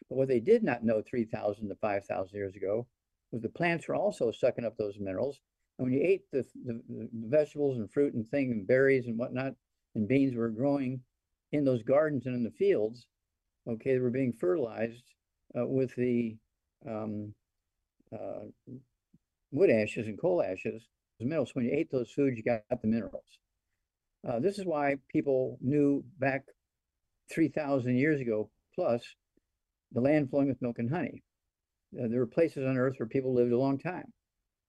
But 0.10 0.18
what 0.18 0.28
they 0.28 0.40
did 0.40 0.64
not 0.64 0.84
know 0.84 1.02
3,000 1.02 1.70
to 1.70 1.76
5,000 1.76 2.36
years 2.36 2.56
ago 2.56 2.88
was 3.32 3.42
the 3.42 3.50
plants 3.50 3.88
were 3.88 3.96
also 3.96 4.32
sucking 4.32 4.66
up 4.66 4.78
those 4.78 5.00
minerals. 5.00 5.40
And 5.78 5.86
when 5.86 5.94
you 5.94 6.06
ate 6.06 6.24
the, 6.32 6.46
the, 6.66 6.82
the 6.90 7.10
vegetables 7.14 7.78
and 7.78 7.92
fruit 7.92 8.14
and 8.14 8.30
thing 8.30 8.52
and 8.52 8.68
berries 8.68 9.08
and 9.08 9.18
whatnot, 9.18 9.54
and 9.96 10.08
beans 10.08 10.36
were 10.36 10.50
growing 10.50 11.02
in 11.52 11.64
those 11.64 11.84
gardens 11.84 12.26
and 12.26 12.36
in 12.36 12.44
the 12.44 12.52
fields, 12.52 13.08
okay, 13.68 13.94
they 13.94 14.00
were 14.00 14.10
being 14.10 14.34
fertilized 14.34 15.04
uh, 15.58 15.66
with 15.66 15.96
the 15.96 16.36
um, 16.88 17.34
uh, 18.14 18.46
wood 19.52 19.70
ashes 19.70 20.08
and 20.08 20.20
coal 20.20 20.44
ashes, 20.44 20.84
as 21.20 21.26
minerals. 21.26 21.52
When 21.54 21.66
you 21.66 21.72
ate 21.74 21.92
those 21.92 22.12
foods, 22.12 22.38
you 22.38 22.44
got 22.44 22.64
the 22.70 22.88
minerals. 22.88 23.40
Uh, 24.28 24.40
this 24.40 24.60
is 24.60 24.66
why 24.66 24.96
people 25.10 25.58
knew 25.62 26.04
back 26.20 26.44
3,000 27.32 27.98
years 27.98 28.20
ago 28.20 28.50
plus 28.76 29.02
the 29.92 30.02
land 30.02 30.30
flowing 30.30 30.48
with 30.48 30.62
milk 30.62 30.80
and 30.80 30.90
honey. 30.90 31.24
Uh, 31.98 32.08
there 32.08 32.20
were 32.20 32.28
places 32.28 32.66
on 32.66 32.78
earth 32.78 32.96
where 33.00 33.08
people 33.08 33.34
lived 33.34 33.52
a 33.52 33.58
long 33.58 33.80
time. 33.80 34.12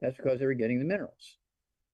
That's 0.00 0.16
because 0.16 0.38
they 0.38 0.46
were 0.46 0.54
getting 0.54 0.78
the 0.78 0.84
minerals. 0.84 1.36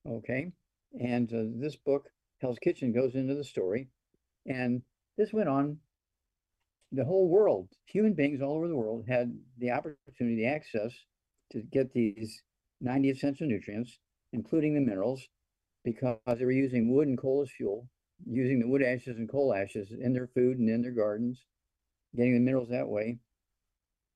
Okay, 0.09 0.53
and 1.01 1.33
uh, 1.33 1.61
this 1.61 1.75
book, 1.75 2.09
Hell's 2.41 2.61
Kitchen, 2.61 2.93
goes 2.93 3.17
into 3.17 3.35
the 3.35 3.43
story, 3.43 3.89
and 4.47 4.83
this 5.19 5.33
went 5.33 5.49
on. 5.49 5.79
The 6.93 7.05
whole 7.05 7.29
world, 7.29 7.69
human 7.87 8.15
beings 8.15 8.41
all 8.41 8.55
over 8.55 8.69
the 8.69 8.77
world, 8.77 9.07
had 9.09 9.37
the 9.59 9.73
opportunity, 9.73 10.37
the 10.37 10.47
access 10.47 10.93
to 11.51 11.61
get 11.61 11.93
these 11.93 12.43
90 12.81 13.11
essential 13.11 13.47
nutrients, 13.47 13.99
including 14.33 14.75
the 14.75 14.81
minerals, 14.81 15.27
because 15.85 16.19
they 16.27 16.45
were 16.45 16.53
using 16.53 16.93
wood 16.95 17.09
and 17.09 17.19
coal 17.19 17.43
as 17.43 17.51
fuel, 17.51 17.89
using 18.29 18.61
the 18.61 18.69
wood 18.69 18.83
ashes 18.83 19.17
and 19.19 19.31
coal 19.31 19.55
ashes 19.55 19.93
in 19.93 20.13
their 20.13 20.29
food 20.29 20.59
and 20.59 20.69
in 20.69 20.83
their 20.83 20.93
gardens, 20.93 21.45
getting 22.15 22.35
the 22.35 22.41
minerals 22.41 22.69
that 22.71 22.89
way. 22.89 23.19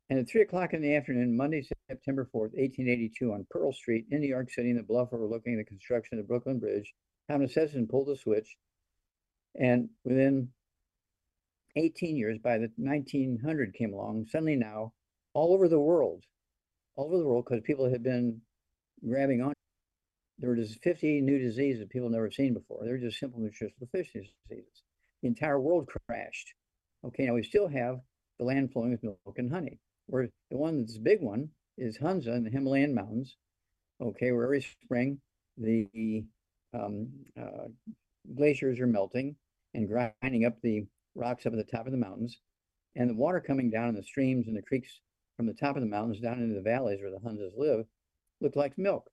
And 0.08 0.18
at 0.18 0.28
three 0.28 0.42
o'clock 0.42 0.74
in 0.74 0.82
the 0.82 0.96
afternoon, 0.96 1.36
Monday, 1.36 1.64
September 1.88 2.24
4th, 2.24 2.52
1882, 2.54 3.32
on 3.32 3.46
Pearl 3.48 3.72
Street 3.72 4.06
in 4.10 4.20
New 4.20 4.26
York 4.26 4.50
City, 4.50 4.70
in 4.70 4.76
the 4.76 4.82
bluff 4.82 5.10
overlooking 5.12 5.56
the 5.56 5.64
construction 5.64 6.18
of 6.18 6.24
the 6.24 6.28
Brooklyn 6.28 6.58
Bridge, 6.58 6.92
Thomas 7.30 7.56
Edison 7.56 7.86
pulled 7.86 8.08
the 8.08 8.16
switch. 8.16 8.56
And 9.54 9.88
within 10.04 10.48
18 11.76 12.16
years, 12.16 12.38
by 12.42 12.58
the 12.58 12.70
1900 12.76 13.74
came 13.74 13.92
along, 13.92 14.26
suddenly 14.26 14.56
now, 14.56 14.92
all 15.32 15.54
over 15.54 15.68
the 15.68 15.78
world, 15.78 16.24
all 16.96 17.06
over 17.06 17.18
the 17.18 17.24
world, 17.24 17.46
because 17.48 17.62
people 17.64 17.88
had 17.88 18.02
been 18.02 18.40
grabbing 19.06 19.42
on, 19.42 19.52
there 20.38 20.50
were 20.50 20.56
just 20.56 20.82
50 20.82 21.20
new 21.20 21.38
diseases 21.38 21.80
that 21.80 21.90
people 21.90 22.08
never 22.08 22.30
seen 22.30 22.54
before. 22.54 22.80
They're 22.82 22.98
just 22.98 23.18
simple 23.18 23.40
nutritional 23.40 23.86
deficiency 23.86 24.32
diseases. 24.48 24.82
The 25.22 25.28
entire 25.28 25.60
world 25.60 25.88
crashed. 26.06 26.54
Okay, 27.04 27.26
now 27.26 27.34
we 27.34 27.42
still 27.42 27.68
have 27.68 28.00
the 28.38 28.44
land 28.44 28.72
flowing 28.72 28.92
with 28.92 29.02
milk 29.02 29.18
and 29.36 29.52
honey. 29.52 29.78
Where 30.06 30.28
the 30.50 30.56
one 30.56 30.80
that's 30.80 30.98
big 30.98 31.20
one 31.20 31.50
is 31.76 31.98
Hunza 31.98 32.34
in 32.34 32.44
the 32.44 32.50
Himalayan 32.50 32.94
mountains. 32.94 33.36
Okay, 34.00 34.32
where 34.32 34.44
every 34.44 34.62
spring 34.62 35.20
the 35.58 36.24
um, 36.72 37.08
uh, 37.40 37.68
glaciers 38.34 38.80
are 38.80 38.86
melting 38.86 39.36
and 39.74 39.88
grinding 39.88 40.46
up 40.46 40.60
the 40.62 40.86
rocks 41.14 41.46
up 41.46 41.52
at 41.52 41.58
the 41.58 41.70
top 41.70 41.86
of 41.86 41.92
the 41.92 41.98
mountains, 41.98 42.38
and 42.96 43.10
the 43.10 43.14
water 43.14 43.40
coming 43.40 43.70
down 43.70 43.88
in 43.88 43.94
the 43.94 44.02
streams 44.02 44.48
and 44.48 44.56
the 44.56 44.62
creeks 44.62 45.00
from 45.36 45.46
the 45.46 45.54
top 45.54 45.76
of 45.76 45.82
the 45.82 45.88
mountains 45.88 46.20
down 46.20 46.40
into 46.40 46.54
the 46.54 46.62
valleys 46.62 47.00
where 47.00 47.10
the 47.10 47.18
Hunzas 47.18 47.56
live 47.56 47.86
look 48.40 48.56
like 48.56 48.76
milk, 48.78 49.10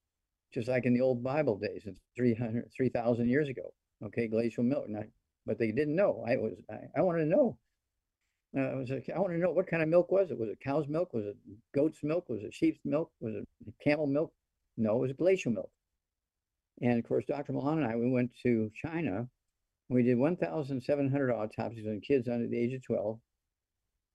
just 0.54 0.68
like 0.68 0.86
in 0.86 0.94
the 0.94 1.02
old 1.02 1.24
Bible 1.24 1.58
days, 1.58 1.88
300, 2.16 2.72
3,000 2.76 3.30
years 3.30 3.50
ago. 3.50 3.74
Okay, 4.04 4.28
glacial 4.28 4.63
milk. 4.63 4.86
Now, 4.88 5.04
but 5.46 5.58
they 5.58 5.72
didn't 5.72 5.96
know. 5.96 6.24
I 6.28 6.38
was 6.38 6.54
I, 6.70 7.00
I 7.00 7.02
wanted 7.02 7.24
to 7.24 7.30
know 7.30 7.58
uh, 8.56 8.62
I 8.62 8.76
was 8.76 8.92
I 8.92 9.20
want 9.20 9.34
to 9.34 9.40
know 9.40 9.52
what 9.52 9.68
kind 9.68 9.84
of 9.84 9.90
milk 9.90 10.12
was 10.12 10.32
it? 10.32 10.40
Was 10.40 10.50
it 10.50 10.60
cow's 10.63 10.88
milk? 10.88 11.13
Was 11.13 11.26
it 11.26 11.38
goat's 11.76 12.00
milk? 12.04 12.30
Was 12.30 12.44
it 12.44 12.54
sheep's 12.54 12.80
milk? 12.86 13.12
Was 13.20 13.36
it 13.36 13.48
camel 13.84 14.08
milk? 14.08 14.32
No, 14.78 14.98
it 14.98 15.02
was 15.02 15.13
glacial 15.13 15.52
milk. 15.52 15.72
And 16.82 17.00
of 17.00 17.08
course, 17.08 17.26
Dr. 17.28 17.54
Ma 17.54 17.60
Lan 17.60 17.80
and 17.80 17.88
I, 17.88 17.96
we 17.96 18.10
went 18.10 18.32
to 18.44 18.72
China. 18.76 19.28
We 19.90 20.04
did 20.04 20.18
1,700 20.18 21.32
autopsies 21.32 21.88
on 21.88 22.02
kids 22.02 22.28
under 22.28 22.48
the 22.48 22.58
age 22.58 22.74
of 22.74 22.84
12. 22.84 23.20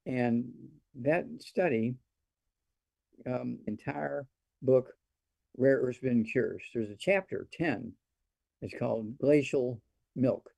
And 0.07 0.45
that 1.01 1.25
study, 1.41 1.95
um, 3.27 3.59
entire 3.67 4.27
book, 4.61 4.89
Rare 5.57 5.79
Earths 5.79 5.99
Forbidden 5.99 6.25
Cures, 6.25 6.63
there's 6.75 6.91
a 6.91 6.97
chapter 6.97 7.47
10. 7.53 7.93
It's 8.63 8.75
called 8.79 9.19
Glacial 9.19 9.81
Milk. 10.17 10.49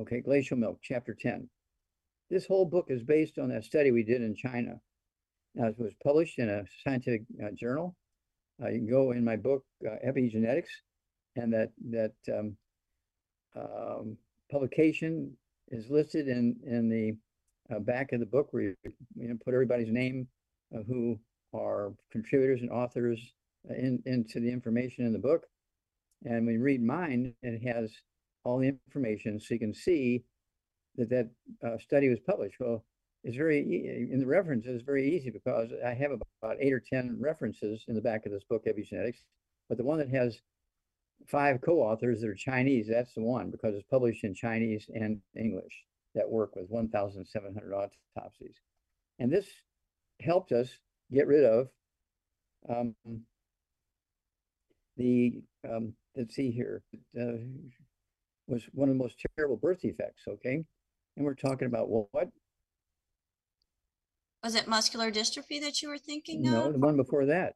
Okay, 0.00 0.20
Glacial 0.20 0.56
Milk, 0.56 0.78
chapter 0.82 1.14
10 1.14 1.48
this 2.30 2.46
whole 2.46 2.64
book 2.64 2.86
is 2.88 3.02
based 3.02 3.38
on 3.38 3.48
that 3.48 3.64
study 3.64 3.90
we 3.90 4.02
did 4.02 4.22
in 4.22 4.34
China. 4.34 4.80
Now, 5.54 5.66
it 5.66 5.78
was 5.78 5.94
published 6.02 6.38
in 6.38 6.48
a 6.48 6.64
scientific 6.84 7.22
uh, 7.42 7.50
journal. 7.54 7.96
Uh, 8.62 8.68
you 8.68 8.78
can 8.78 8.90
go 8.90 9.12
in 9.12 9.24
my 9.24 9.36
book, 9.36 9.64
uh, 9.86 9.96
Epigenetics, 10.06 10.68
and 11.36 11.52
that 11.52 11.70
that 11.90 12.12
um, 12.28 12.56
um, 13.56 14.16
publication 14.50 15.32
is 15.68 15.88
listed 15.90 16.28
in 16.28 16.56
in 16.66 16.88
the 16.88 17.16
uh, 17.74 17.78
back 17.78 18.12
of 18.12 18.20
the 18.20 18.26
book 18.26 18.48
where 18.50 18.62
you, 18.62 18.76
you 19.14 19.28
know, 19.28 19.36
put 19.44 19.54
everybody's 19.54 19.92
name 19.92 20.26
who 20.86 21.18
are 21.54 21.92
contributors 22.12 22.60
and 22.60 22.70
authors 22.70 23.34
in, 23.68 24.02
into 24.06 24.40
the 24.40 24.50
information 24.50 25.04
in 25.06 25.12
the 25.12 25.18
book. 25.18 25.42
And 26.24 26.46
when 26.46 26.56
you 26.56 26.62
read 26.62 26.82
mine, 26.82 27.34
it 27.42 27.62
has 27.62 27.92
all 28.44 28.58
the 28.58 28.68
information 28.68 29.38
so 29.38 29.54
you 29.54 29.60
can 29.60 29.74
see 29.74 30.24
that 30.96 31.10
that 31.10 31.30
uh, 31.64 31.78
study 31.78 32.08
was 32.08 32.18
published. 32.20 32.56
Well, 32.58 32.84
it's 33.24 33.36
very 33.36 33.60
in 34.12 34.20
the 34.20 34.26
references 34.26 34.76
it's 34.76 34.84
very 34.84 35.14
easy 35.14 35.30
because 35.30 35.70
I 35.84 35.94
have 35.94 36.12
about 36.12 36.56
eight 36.60 36.72
or 36.72 36.80
ten 36.80 37.16
references 37.20 37.84
in 37.88 37.94
the 37.94 38.00
back 38.00 38.26
of 38.26 38.32
this 38.32 38.44
book, 38.44 38.64
Epigenetics. 38.66 39.18
But 39.68 39.78
the 39.78 39.84
one 39.84 39.98
that 39.98 40.10
has 40.10 40.40
five 41.26 41.60
co-authors 41.60 42.20
that 42.20 42.30
are 42.30 42.34
Chinese, 42.34 42.88
that's 42.88 43.14
the 43.14 43.22
one 43.22 43.50
because 43.50 43.74
it's 43.74 43.88
published 43.90 44.24
in 44.24 44.34
Chinese 44.34 44.86
and 44.94 45.20
English. 45.36 45.84
That 46.14 46.30
work 46.30 46.56
with 46.56 46.70
1,700 46.70 47.72
autopsies, 48.16 48.56
and 49.18 49.30
this 49.30 49.46
helped 50.20 50.52
us 50.52 50.68
get 51.12 51.26
rid 51.26 51.44
of 51.44 51.68
um, 52.68 52.94
the 54.98 55.40
um, 55.68 55.94
let's 56.16 56.34
see 56.34 56.50
here 56.50 56.82
uh, 57.18 57.38
was 58.46 58.64
one 58.72 58.88
of 58.88 58.94
the 58.96 59.02
most 59.02 59.24
terrible 59.36 59.56
birth 59.56 59.80
defects. 59.80 60.24
Okay, 60.28 60.64
and 61.16 61.24
we're 61.24 61.34
talking 61.34 61.66
about 61.66 61.88
well, 61.88 62.08
what? 62.12 62.28
Was 64.42 64.54
it 64.54 64.68
muscular 64.68 65.10
dystrophy 65.10 65.60
that 65.60 65.82
you 65.82 65.88
were 65.88 65.98
thinking 65.98 66.42
No, 66.42 66.66
of? 66.66 66.72
the 66.74 66.78
one 66.78 66.96
before 66.96 67.26
that. 67.26 67.54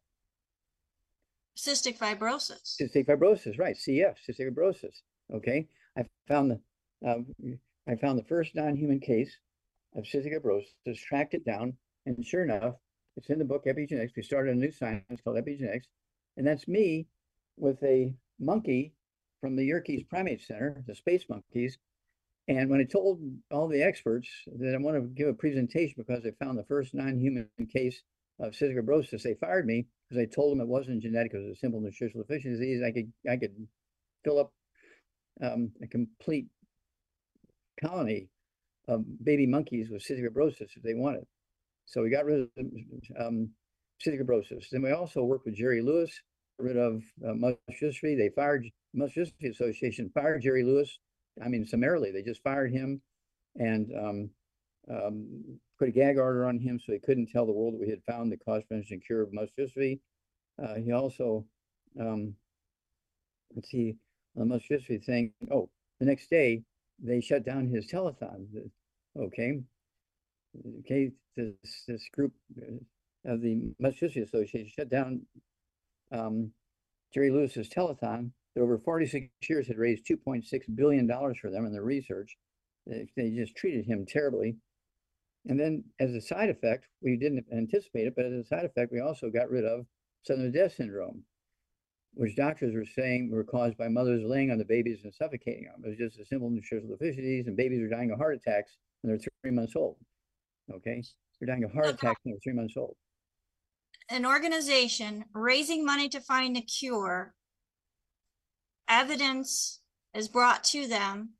Cystic 1.56 1.98
fibrosis. 1.98 2.76
Cystic 2.80 3.06
fibrosis, 3.06 3.58
right? 3.58 3.76
CF, 3.76 4.14
cystic 4.28 4.50
fibrosis. 4.50 5.02
Okay, 5.32 5.68
I 5.96 6.04
found 6.28 6.50
the 6.50 6.60
um, 7.08 7.26
I 7.86 7.96
found 7.96 8.18
the 8.18 8.24
first 8.24 8.54
non-human 8.54 9.00
case 9.00 9.36
of 9.96 10.04
cystic 10.04 10.32
fibrosis, 10.34 10.96
tracked 10.96 11.34
it 11.34 11.44
down, 11.44 11.74
and 12.06 12.24
sure 12.24 12.44
enough, 12.44 12.76
it's 13.16 13.28
in 13.30 13.38
the 13.38 13.44
book 13.44 13.64
Epigenetics. 13.66 14.16
We 14.16 14.22
started 14.22 14.56
a 14.56 14.58
new 14.58 14.70
science 14.70 15.20
called 15.22 15.36
Epigenetics, 15.36 15.86
and 16.36 16.46
that's 16.46 16.66
me 16.68 17.06
with 17.56 17.82
a 17.82 18.14
monkey 18.38 18.94
from 19.40 19.56
the 19.56 19.64
Yerkes 19.64 20.08
Primate 20.08 20.40
Center, 20.40 20.82
the 20.86 20.94
space 20.94 21.24
monkeys, 21.28 21.78
and 22.48 22.68
when 22.68 22.80
I 22.80 22.84
told 22.84 23.20
all 23.50 23.68
the 23.68 23.82
experts 23.82 24.28
that 24.58 24.74
I 24.74 24.78
want 24.78 24.96
to 24.96 25.02
give 25.02 25.28
a 25.28 25.34
presentation 25.34 25.94
because 25.96 26.22
they 26.22 26.32
found 26.32 26.58
the 26.58 26.64
first 26.64 26.92
non-human 26.92 27.48
case 27.72 28.02
of 28.40 28.52
cystic 28.52 28.76
fibrosis, 28.76 29.22
they 29.22 29.34
fired 29.34 29.66
me 29.66 29.86
because 30.08 30.20
I 30.20 30.26
told 30.26 30.52
them 30.52 30.60
it 30.60 30.68
wasn't 30.68 31.02
genetic; 31.02 31.34
it 31.34 31.38
was 31.38 31.56
a 31.56 31.60
simple 31.60 31.80
nutritional 31.80 32.24
deficiency. 32.24 32.84
I 32.84 32.90
could 32.90 33.12
I 33.30 33.36
could 33.36 33.54
fill 34.24 34.40
up 34.40 34.52
um, 35.40 35.70
a 35.82 35.86
complete 35.86 36.46
colony 37.80 38.28
of 38.88 39.04
baby 39.24 39.46
monkeys 39.46 39.88
with 39.88 40.02
cystic 40.02 40.28
fibrosis 40.28 40.76
if 40.76 40.82
they 40.82 40.94
wanted. 40.94 41.24
So 41.86 42.02
we 42.02 42.10
got 42.10 42.24
rid 42.24 42.40
of 42.40 42.48
um, 43.20 43.50
cystic 44.04 44.20
fibrosis. 44.20 44.68
Then 44.70 44.82
we 44.82 44.90
also 44.90 45.22
worked 45.22 45.46
with 45.46 45.54
Jerry 45.54 45.80
Lewis, 45.80 46.20
rid 46.62 46.76
of 46.76 47.02
uh, 47.26 47.34
dystrophy. 47.70 48.16
They 48.16 48.30
fired 48.34 48.66
Dystrophy 48.96 49.50
Association 49.50 50.10
fired 50.14 50.42
Jerry 50.42 50.62
Lewis 50.64 50.98
I 51.40 51.48
mean, 51.48 51.66
summarily, 51.66 52.10
they 52.10 52.22
just 52.22 52.42
fired 52.42 52.72
him 52.72 53.00
and 53.56 53.90
um, 53.96 54.30
um, 54.90 55.58
put 55.78 55.88
a 55.88 55.92
gag 55.92 56.18
order 56.18 56.46
on 56.46 56.58
him 56.58 56.78
so 56.78 56.92
he 56.92 56.98
couldn't 56.98 57.30
tell 57.30 57.46
the 57.46 57.52
world 57.52 57.74
that 57.74 57.80
we 57.80 57.88
had 57.88 58.02
found 58.04 58.30
the 58.30 58.36
cause, 58.36 58.62
prevention, 58.64 58.94
and 58.94 59.04
cure 59.04 59.22
of 59.22 59.32
muscular. 59.32 59.96
Uh, 60.62 60.74
he 60.74 60.92
also, 60.92 61.44
um, 61.98 62.34
let's 63.54 63.70
see, 63.70 63.96
the 64.34 64.44
dystrophy 64.44 65.02
thing, 65.02 65.32
oh, 65.50 65.68
the 66.00 66.06
next 66.06 66.28
day, 66.28 66.62
they 67.02 67.20
shut 67.20 67.44
down 67.44 67.66
his 67.66 67.86
telethon. 67.86 68.46
Okay. 69.18 69.60
Okay, 70.80 71.10
this, 71.34 71.84
this 71.88 72.08
group 72.12 72.32
of 73.24 73.40
the 73.40 73.74
Dystrophy 73.80 74.22
Association 74.22 74.68
shut 74.68 74.90
down 74.90 75.22
um, 76.12 76.52
Jerry 77.14 77.30
Lewis's 77.30 77.68
telethon 77.68 78.30
that 78.54 78.62
over 78.62 78.78
46 78.78 79.28
years 79.48 79.66
had 79.66 79.78
raised 79.78 80.06
$2.6 80.06 80.44
billion 80.74 81.08
for 81.40 81.50
them 81.50 81.66
in 81.66 81.72
their 81.72 81.82
research. 81.82 82.36
They, 82.86 83.06
they 83.16 83.30
just 83.30 83.56
treated 83.56 83.86
him 83.86 84.06
terribly. 84.06 84.56
And 85.46 85.58
then 85.58 85.84
as 85.98 86.14
a 86.14 86.20
side 86.20 86.50
effect, 86.50 86.86
we 87.02 87.16
didn't 87.16 87.46
anticipate 87.52 88.06
it, 88.06 88.14
but 88.16 88.26
as 88.26 88.32
a 88.32 88.44
side 88.44 88.64
effect, 88.64 88.92
we 88.92 89.00
also 89.00 89.30
got 89.30 89.50
rid 89.50 89.64
of 89.64 89.86
sudden 90.24 90.52
death 90.52 90.74
syndrome, 90.74 91.24
which 92.14 92.36
doctors 92.36 92.74
were 92.74 92.84
saying 92.84 93.30
were 93.30 93.42
caused 93.42 93.76
by 93.76 93.88
mothers 93.88 94.22
laying 94.24 94.50
on 94.50 94.58
the 94.58 94.64
babies 94.64 95.00
and 95.02 95.12
suffocating 95.12 95.64
them. 95.64 95.82
It 95.84 95.88
was 95.88 95.98
just 95.98 96.20
a 96.20 96.26
simple 96.26 96.48
nutritional 96.48 96.96
deficiencies, 96.96 97.46
and 97.48 97.56
babies 97.56 97.80
were 97.80 97.88
dying 97.88 98.12
of 98.12 98.18
heart 98.18 98.36
attacks 98.36 98.76
when 99.00 99.12
they're 99.12 99.28
three 99.42 99.50
months 99.50 99.74
old. 99.74 99.96
Okay, 100.72 101.02
they're 101.40 101.48
dying 101.48 101.64
of 101.64 101.72
heart 101.72 101.88
attacks 101.88 102.20
when 102.22 102.32
they're 102.34 102.40
three 102.42 102.52
months 102.52 102.76
old. 102.76 102.94
An 104.08 104.26
organization 104.26 105.24
raising 105.32 105.84
money 105.84 106.08
to 106.10 106.20
find 106.20 106.56
a 106.56 106.60
cure 106.60 107.34
evidence 108.88 109.80
is 110.14 110.28
brought 110.28 110.64
to 110.64 110.86
them 110.86 111.30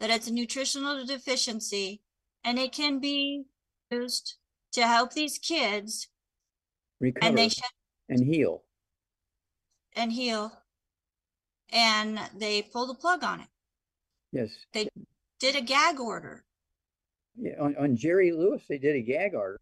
that 0.00 0.10
it's 0.10 0.28
a 0.28 0.32
nutritional 0.32 1.04
deficiency 1.04 2.02
and 2.44 2.58
it 2.58 2.72
can 2.72 2.98
be 2.98 3.44
used 3.90 4.36
to 4.72 4.86
help 4.86 5.12
these 5.12 5.38
kids 5.38 6.08
Recover 7.00 7.26
and 7.26 7.38
they 7.38 7.50
and, 8.08 8.24
heal. 8.24 8.62
and 9.94 10.12
heal. 10.12 10.52
and 11.72 12.18
they 12.36 12.62
pulled 12.62 12.90
the 12.90 12.94
plug 12.94 13.24
on 13.24 13.40
it. 13.40 13.48
Yes. 14.32 14.50
They 14.72 14.88
did 15.38 15.56
a 15.56 15.60
gag 15.60 16.00
order. 16.00 16.44
Yeah, 17.36 17.54
on, 17.60 17.76
on 17.76 17.96
Jerry 17.96 18.32
Lewis, 18.32 18.62
they 18.68 18.78
did 18.78 18.96
a 18.96 19.00
gag 19.00 19.34
order. 19.34 19.58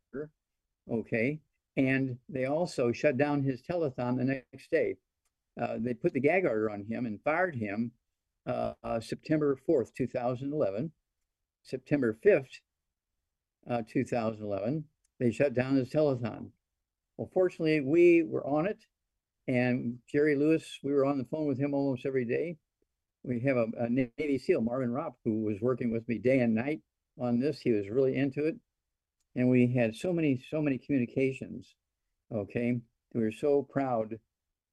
Okay. 0.90 1.40
And 1.76 2.18
they 2.28 2.44
also 2.44 2.92
shut 2.92 3.16
down 3.16 3.42
his 3.42 3.62
telethon 3.62 4.16
the 4.18 4.44
next 4.52 4.70
day. 4.70 4.96
Uh, 5.60 5.76
they 5.78 5.94
put 5.94 6.12
the 6.12 6.20
gag 6.20 6.44
order 6.44 6.70
on 6.70 6.84
him 6.84 7.06
and 7.06 7.20
fired 7.22 7.54
him 7.54 7.92
uh, 8.46 8.74
uh, 8.82 9.00
September 9.00 9.58
4th, 9.68 9.94
2011. 9.94 10.92
September 11.62 12.18
5th, 12.24 12.60
uh, 13.70 13.82
2011, 13.88 14.84
they 15.20 15.30
shut 15.30 15.54
down 15.54 15.76
his 15.76 15.90
telethon. 15.90 16.48
Well, 17.16 17.30
fortunately, 17.32 17.80
we 17.80 18.24
were 18.24 18.44
on 18.46 18.66
it. 18.66 18.84
And 19.48 19.98
Jerry 20.10 20.36
Lewis, 20.36 20.78
we 20.82 20.92
were 20.92 21.04
on 21.04 21.18
the 21.18 21.24
phone 21.24 21.46
with 21.46 21.58
him 21.58 21.74
almost 21.74 22.06
every 22.06 22.24
day. 22.24 22.56
We 23.24 23.40
have 23.40 23.56
a, 23.56 23.66
a 23.78 23.88
Navy 23.88 24.38
SEAL, 24.38 24.62
Marvin 24.62 24.90
Ropp, 24.90 25.14
who 25.24 25.42
was 25.42 25.60
working 25.60 25.92
with 25.92 26.08
me 26.08 26.18
day 26.18 26.40
and 26.40 26.54
night 26.54 26.80
on 27.18 27.38
this. 27.38 27.60
He 27.60 27.72
was 27.72 27.88
really 27.88 28.16
into 28.16 28.46
it. 28.46 28.56
And 29.34 29.48
we 29.48 29.74
had 29.74 29.96
so 29.96 30.12
many, 30.12 30.42
so 30.50 30.60
many 30.60 30.78
communications. 30.78 31.74
Okay. 32.32 32.80
We 33.14 33.22
were 33.22 33.32
so 33.32 33.66
proud. 33.70 34.18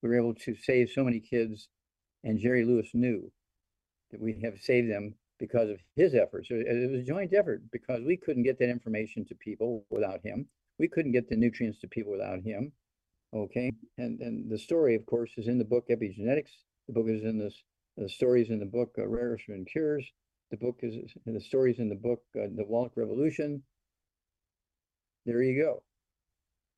We 0.02 0.10
were 0.10 0.18
able 0.18 0.36
to 0.36 0.56
save 0.56 0.90
so 0.90 1.04
many 1.04 1.20
kids. 1.20 1.70
And 2.24 2.40
Jerry 2.40 2.66
Lewis 2.66 2.90
knew 2.94 3.32
that 4.12 4.22
we 4.22 4.40
have 4.44 4.60
saved 4.60 4.92
them 4.92 5.16
because 5.40 5.70
of 5.70 5.80
his 5.96 6.14
efforts. 6.14 6.50
It, 6.52 6.92
was 6.92 7.02
a 7.02 7.04
joint 7.04 7.34
effort 7.34 7.64
because 7.72 8.02
we 8.06 8.18
couldn't 8.18 8.44
get 8.44 8.60
that 8.60 8.70
information 8.70 9.26
to 9.26 9.36
people 9.36 9.86
without 9.90 10.22
him. 10.24 10.48
We 10.78 10.88
couldn't 10.88 11.14
get 11.14 11.30
the 11.30 11.38
nutrients 11.38 11.80
to 11.80 11.88
people 11.88 12.12
without 12.12 12.42
him. 12.42 12.74
Okay. 13.34 13.72
And 13.98 14.20
and 14.22 14.52
the 14.52 14.58
story, 14.58 14.96
of 14.96 15.06
course, 15.06 15.32
is 15.38 15.48
in 15.48 15.58
the 15.58 15.66
book 15.66 15.86
Epigenetics. 15.90 16.52
The 16.88 16.94
book 16.94 17.08
is 17.08 17.24
in 17.24 17.38
this 17.38 17.64
the 17.98 18.10
stories 18.10 18.50
in 18.50 18.60
the 18.60 18.66
book 18.66 18.96
uh, 18.98 19.08
Rare 19.08 19.32
Earths 19.32 19.44
and 19.48 19.68
Cures. 19.68 20.10
The 20.52 20.58
book 20.58 20.80
is 20.82 20.96
the 21.26 21.42
stories 21.42 21.80
in 21.80 21.90
the 21.90 21.96
book 21.96 22.24
uh, 22.36 22.48
The 22.56 22.66
Wallach 22.66 22.94
Revolution. 22.96 23.64
There 25.26 25.42
you 25.44 25.62
go. 25.62 25.84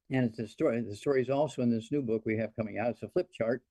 And 0.09 0.25
it's 0.25 0.39
a 0.39 0.47
story. 0.47 0.81
The 0.81 0.95
story 0.95 1.21
is 1.21 1.29
also 1.29 1.61
in 1.61 1.69
this 1.69 1.91
new 1.91 2.01
book 2.01 2.23
we 2.25 2.37
have 2.37 2.55
coming 2.57 2.77
out. 2.77 2.89
It's 2.89 3.03
a 3.03 3.07
flip 3.09 3.29
chart, 3.33 3.61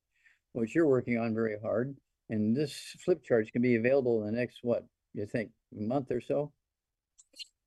which 0.52 0.74
you're 0.74 0.88
working 0.88 1.18
on 1.18 1.34
very 1.34 1.56
hard. 1.62 1.94
And 2.30 2.56
this 2.56 2.72
flip 3.04 3.22
chart 3.24 3.50
can 3.52 3.60
be 3.60 3.76
available 3.76 4.20
in 4.20 4.32
the 4.32 4.40
next 4.40 4.60
what 4.62 4.86
you 5.12 5.26
think 5.26 5.50
month 5.72 6.10
or 6.10 6.20
so. 6.20 6.52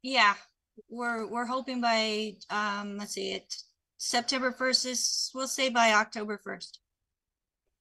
Yeah, 0.01 0.33
we're 0.89 1.27
we're 1.27 1.45
hoping 1.45 1.81
by 1.81 2.35
um 2.49 2.97
let's 2.97 3.13
see 3.13 3.33
it 3.33 3.53
September 3.97 4.51
first 4.51 4.85
is 4.85 5.31
we'll 5.35 5.47
say 5.47 5.69
by 5.69 5.93
October 5.93 6.39
first. 6.43 6.79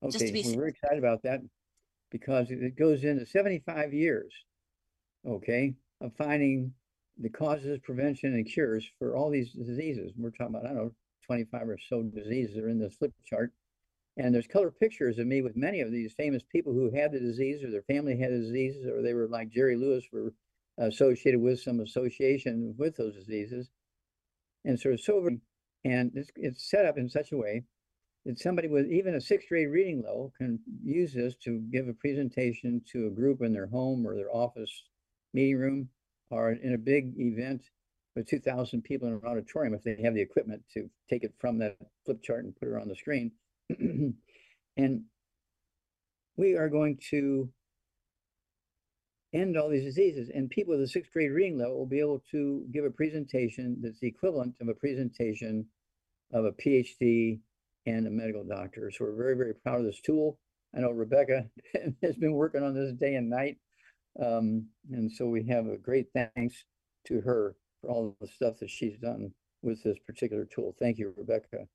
Okay, 0.02 0.30
be 0.30 0.40
we're 0.40 0.44
safe. 0.44 0.56
very 0.56 0.70
excited 0.70 0.98
about 0.98 1.22
that 1.22 1.40
because 2.10 2.50
it 2.50 2.76
goes 2.76 3.04
into 3.04 3.24
seventy-five 3.24 3.94
years, 3.94 4.32
okay, 5.26 5.74
of 6.00 6.12
finding 6.16 6.72
the 7.22 7.30
causes, 7.30 7.78
prevention, 7.82 8.34
and 8.34 8.46
cures 8.46 8.84
for 8.98 9.16
all 9.16 9.30
these 9.30 9.52
diseases. 9.52 10.12
We're 10.16 10.30
talking 10.30 10.54
about, 10.56 10.64
I 10.64 10.74
don't 10.74 10.76
know, 10.76 10.92
twenty-five 11.26 11.68
or 11.68 11.78
so 11.88 12.02
diseases 12.02 12.58
are 12.58 12.68
in 12.68 12.78
this 12.78 12.94
flip 12.94 13.12
chart. 13.24 13.52
And 14.18 14.34
there's 14.34 14.46
color 14.46 14.70
pictures 14.70 15.18
of 15.18 15.26
me 15.26 15.40
with 15.40 15.56
many 15.56 15.80
of 15.80 15.90
these 15.90 16.12
famous 16.12 16.42
people 16.42 16.74
who 16.74 16.94
had 16.94 17.12
the 17.12 17.20
disease 17.20 17.64
or 17.64 17.70
their 17.70 17.82
family 17.82 18.18
had 18.18 18.30
the 18.30 18.40
diseases, 18.40 18.86
or 18.86 19.00
they 19.00 19.14
were 19.14 19.28
like 19.28 19.48
Jerry 19.48 19.76
Lewis, 19.76 20.04
were 20.12 20.34
associated 20.78 21.40
with 21.40 21.60
some 21.60 21.80
association 21.80 22.74
with 22.76 22.96
those 22.96 23.14
diseases. 23.14 23.70
And 24.64 24.78
so 24.78 24.90
it's 24.90 25.08
and 25.84 26.12
it's, 26.14 26.30
it's 26.36 26.70
set 26.70 26.84
up 26.86 26.98
in 26.98 27.08
such 27.08 27.32
a 27.32 27.36
way 27.36 27.62
that 28.26 28.38
somebody 28.38 28.68
with 28.68 28.86
even 28.90 29.14
a 29.14 29.20
sixth 29.20 29.48
grade 29.48 29.68
reading 29.68 30.02
level 30.02 30.32
can 30.36 30.60
use 30.84 31.12
this 31.14 31.34
to 31.44 31.58
give 31.72 31.88
a 31.88 31.94
presentation 31.94 32.82
to 32.92 33.06
a 33.06 33.10
group 33.10 33.42
in 33.42 33.52
their 33.52 33.66
home 33.66 34.06
or 34.06 34.14
their 34.14 34.34
office 34.34 34.84
meeting 35.32 35.56
room 35.56 35.88
or 36.32 36.52
in 36.52 36.74
a 36.74 36.78
big 36.78 37.12
event 37.18 37.62
with 38.16 38.26
2,000 38.26 38.82
people 38.82 39.08
in 39.08 39.14
an 39.14 39.20
auditorium 39.24 39.74
if 39.74 39.82
they 39.82 40.00
have 40.02 40.14
the 40.14 40.20
equipment 40.20 40.62
to 40.72 40.88
take 41.08 41.24
it 41.24 41.32
from 41.38 41.58
that 41.58 41.76
flip 42.04 42.22
chart 42.22 42.44
and 42.44 42.56
put 42.56 42.68
it 42.68 42.80
on 42.80 42.88
the 42.88 42.96
screen. 42.96 43.30
and 44.76 45.02
we 46.36 46.54
are 46.54 46.68
going 46.68 46.98
to 47.10 47.48
end 49.34 49.56
all 49.56 49.68
these 49.68 49.84
diseases 49.84 50.30
and 50.34 50.50
people 50.50 50.74
with 50.74 50.82
a 50.82 50.88
sixth 50.88 51.12
grade 51.12 51.30
reading 51.30 51.58
level 51.58 51.78
will 51.78 51.86
be 51.86 52.00
able 52.00 52.22
to 52.30 52.66
give 52.72 52.84
a 52.84 52.90
presentation 52.90 53.78
that's 53.80 54.00
the 54.00 54.08
equivalent 54.08 54.54
of 54.60 54.68
a 54.68 54.74
presentation 54.74 55.66
of 56.32 56.44
a 56.44 56.52
PhD 56.52 57.38
and 57.86 58.06
a 58.06 58.10
medical 58.10 58.44
doctor. 58.44 58.90
So 58.90 59.04
we're 59.04 59.16
very, 59.16 59.36
very 59.36 59.54
proud 59.54 59.80
of 59.80 59.86
this 59.86 60.00
tool. 60.00 60.38
I 60.74 60.80
know 60.80 60.90
Rebecca 60.90 61.46
has 62.02 62.16
been 62.16 62.32
working 62.32 62.62
on 62.62 62.74
this 62.74 62.92
day 62.94 63.14
and 63.14 63.28
night. 63.28 63.58
Um, 64.20 64.66
and 64.90 65.10
so 65.10 65.26
we 65.26 65.44
have 65.44 65.66
a 65.66 65.78
great 65.78 66.08
thanks 66.14 66.64
to 67.06 67.20
her 67.20 67.56
for 67.80 67.90
all 67.90 68.16
the 68.20 68.26
stuff 68.26 68.58
that 68.60 68.70
she's 68.70 68.98
done 68.98 69.32
with 69.62 69.82
this 69.82 69.98
particular 70.06 70.44
tool. 70.44 70.74
Thank 70.78 70.98
you, 70.98 71.14
Rebecca. 71.16 71.66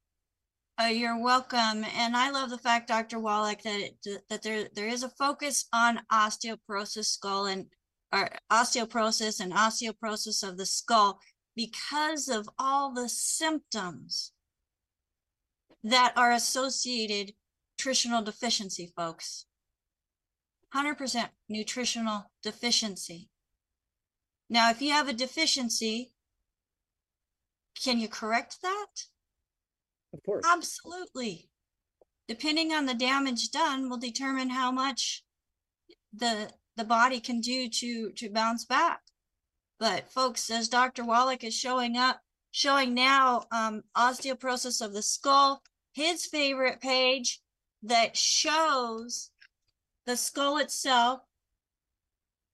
Uh, 0.79 0.85
you're 0.85 1.19
welcome. 1.19 1.83
And 1.97 2.15
I 2.15 2.29
love 2.29 2.51
the 2.51 2.57
fact, 2.57 2.89
Dr. 2.89 3.19
Wallach, 3.19 3.63
that 3.63 3.79
it, 3.79 4.23
that 4.29 4.43
there 4.43 4.67
there 4.75 4.87
is 4.87 5.01
a 5.01 5.09
focus 5.09 5.67
on 5.73 6.01
osteoporosis 6.11 7.05
skull 7.05 7.47
and 7.47 7.65
or 8.13 8.29
osteoporosis 8.51 9.39
and 9.39 9.51
osteoporosis 9.53 10.47
of 10.47 10.57
the 10.57 10.67
skull 10.67 11.19
because 11.55 12.29
of 12.29 12.47
all 12.59 12.93
the 12.93 13.09
symptoms 13.09 14.33
that 15.83 16.13
are 16.15 16.31
associated 16.31 17.33
nutritional 17.77 18.21
deficiency, 18.21 18.91
folks. 18.95 19.46
100% 20.75 21.29
nutritional 21.49 22.31
deficiency. 22.43 23.29
Now, 24.49 24.69
if 24.69 24.81
you 24.81 24.91
have 24.91 25.07
a 25.07 25.13
deficiency, 25.13 26.13
can 27.83 27.99
you 27.99 28.07
correct 28.07 28.61
that? 28.61 28.87
Of 30.13 30.23
course. 30.23 30.45
Absolutely. 30.47 31.49
Depending 32.27 32.73
on 32.73 32.85
the 32.85 32.93
damage 32.93 33.51
done 33.51 33.89
will 33.89 33.97
determine 33.97 34.49
how 34.49 34.71
much 34.71 35.23
the 36.13 36.49
the 36.75 36.83
body 36.83 37.19
can 37.19 37.41
do 37.41 37.69
to 37.69 38.11
to 38.11 38.29
bounce 38.29 38.65
back. 38.65 39.01
But 39.79 40.11
folks, 40.11 40.49
as 40.49 40.69
Dr. 40.69 41.05
Wallach 41.05 41.43
is 41.43 41.53
showing 41.53 41.97
up, 41.97 42.21
showing 42.51 42.93
now 42.93 43.45
um, 43.51 43.83
osteoporosis 43.95 44.83
of 44.83 44.93
the 44.93 45.01
skull, 45.01 45.61
his 45.93 46.25
favorite 46.25 46.81
page 46.81 47.41
that 47.83 48.17
shows 48.17 49.31
the 50.07 50.15
skull 50.15 50.57
itself. 50.57 51.19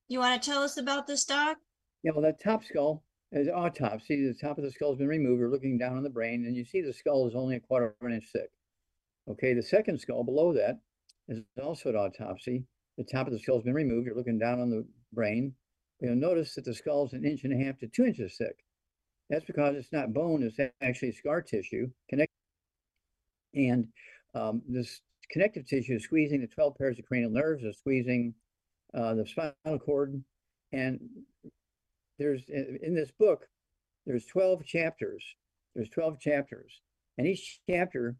You 0.10 0.20
want 0.20 0.42
to 0.42 0.50
tell 0.50 0.64
us 0.64 0.78
about 0.78 1.08
this, 1.08 1.24
Doc? 1.24 1.58
Yeah, 2.04 2.12
well, 2.14 2.24
that 2.24 2.42
top 2.42 2.66
skull 2.66 3.04
is 3.32 3.48
autopsy. 3.48 4.28
The 4.28 4.34
top 4.34 4.58
of 4.58 4.64
the 4.64 4.72
skull 4.72 4.90
has 4.90 4.98
been 4.98 5.08
removed. 5.08 5.40
We're 5.40 5.52
looking 5.52 5.78
down 5.78 5.96
on 5.96 6.04
the 6.04 6.10
brain, 6.10 6.46
and 6.46 6.56
you 6.56 6.66
see 6.66 6.82
the 6.82 6.92
skull 6.92 7.28
is 7.28 7.36
only 7.36 7.56
a 7.56 7.62
quarter 7.62 7.96
of 8.02 8.08
an 8.08 8.14
inch 8.14 8.26
thick. 8.34 8.52
Okay, 9.30 9.54
the 9.54 9.62
second 9.62 10.00
skull 10.02 10.24
below 10.24 10.52
that 10.54 10.80
is 11.30 11.42
also 11.64 11.90
at 11.90 11.96
autopsy. 11.96 12.66
The 12.98 13.06
top 13.06 13.28
of 13.28 13.34
the 13.34 13.40
skull 13.40 13.58
has 13.58 13.64
been 13.64 13.74
removed. 13.74 14.08
You're 14.08 14.18
looking 14.18 14.40
down 14.40 14.60
on 14.60 14.70
the 14.70 14.86
brain. 15.14 15.54
You'll 16.02 16.16
notice 16.16 16.56
that 16.56 16.66
the 16.66 16.74
skull 16.74 17.06
is 17.06 17.14
an 17.14 17.24
inch 17.24 17.44
and 17.46 17.54
a 17.54 17.66
half 17.66 17.78
to 17.80 17.88
two 17.88 18.06
inches 18.06 18.36
thick. 18.38 18.58
That's 19.30 19.46
because 19.46 19.76
it's 19.78 19.94
not 19.94 20.14
bone, 20.14 20.44
it's 20.44 20.60
actually 20.82 21.14
scar 21.14 21.42
tissue. 21.42 21.90
Connect 22.10 22.32
and 23.56 23.88
um, 24.36 24.62
this 24.68 25.02
connective 25.34 25.66
tissue 25.66 25.96
is 25.96 26.04
squeezing 26.04 26.42
the 26.42 26.48
12 26.48 26.78
pairs 26.78 27.00
of 27.00 27.06
cranial 27.06 27.32
nerves, 27.32 27.64
is 27.64 27.78
squeezing 27.80 28.34
uh, 28.94 29.16
the 29.16 29.26
spinal 29.26 29.80
cord. 29.80 30.24
And 30.72 31.00
there's 32.20 32.44
in 32.50 32.96
this 32.96 33.12
book, 33.20 33.48
there's 34.06 34.26
12 34.26 34.66
chapters. 34.66 35.24
There's 35.76 35.90
12 35.90 36.20
chapters, 36.20 36.82
and 37.18 37.26
each 37.26 37.60
chapter 37.68 38.16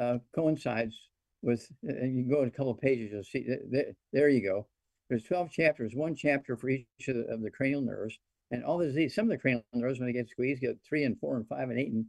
uh, 0.00 0.18
coincides 0.34 0.96
with. 1.42 1.66
And 1.84 2.16
you 2.16 2.24
can 2.24 2.32
go 2.32 2.42
a 2.42 2.50
couple 2.50 2.72
of 2.72 2.80
pages, 2.80 3.10
you'll 3.12 3.22
see. 3.22 3.44
th- 3.44 3.60
th- 3.72 3.94
There 4.12 4.28
you 4.28 4.42
go. 4.42 4.66
There's 5.08 5.22
12 5.22 5.52
chapters, 5.52 5.92
one 5.94 6.16
chapter 6.16 6.56
for 6.56 6.68
each 6.68 6.86
of 7.06 7.14
the, 7.14 7.26
of 7.32 7.42
the 7.42 7.50
cranial 7.50 7.80
nerves, 7.80 8.18
and 8.50 8.64
all 8.64 8.78
the 8.78 8.86
disease. 8.86 9.14
Some 9.14 9.26
of 9.26 9.30
the 9.30 9.38
cranial 9.38 9.64
nerves, 9.72 10.00
when 10.00 10.08
they 10.08 10.12
get 10.12 10.28
squeezed, 10.28 10.62
get 10.62 10.78
three 10.88 11.04
and 11.04 11.16
four 11.20 11.36
and 11.36 11.46
five 11.46 11.70
and 11.70 11.78
eight 11.78 11.92
and 11.92 12.06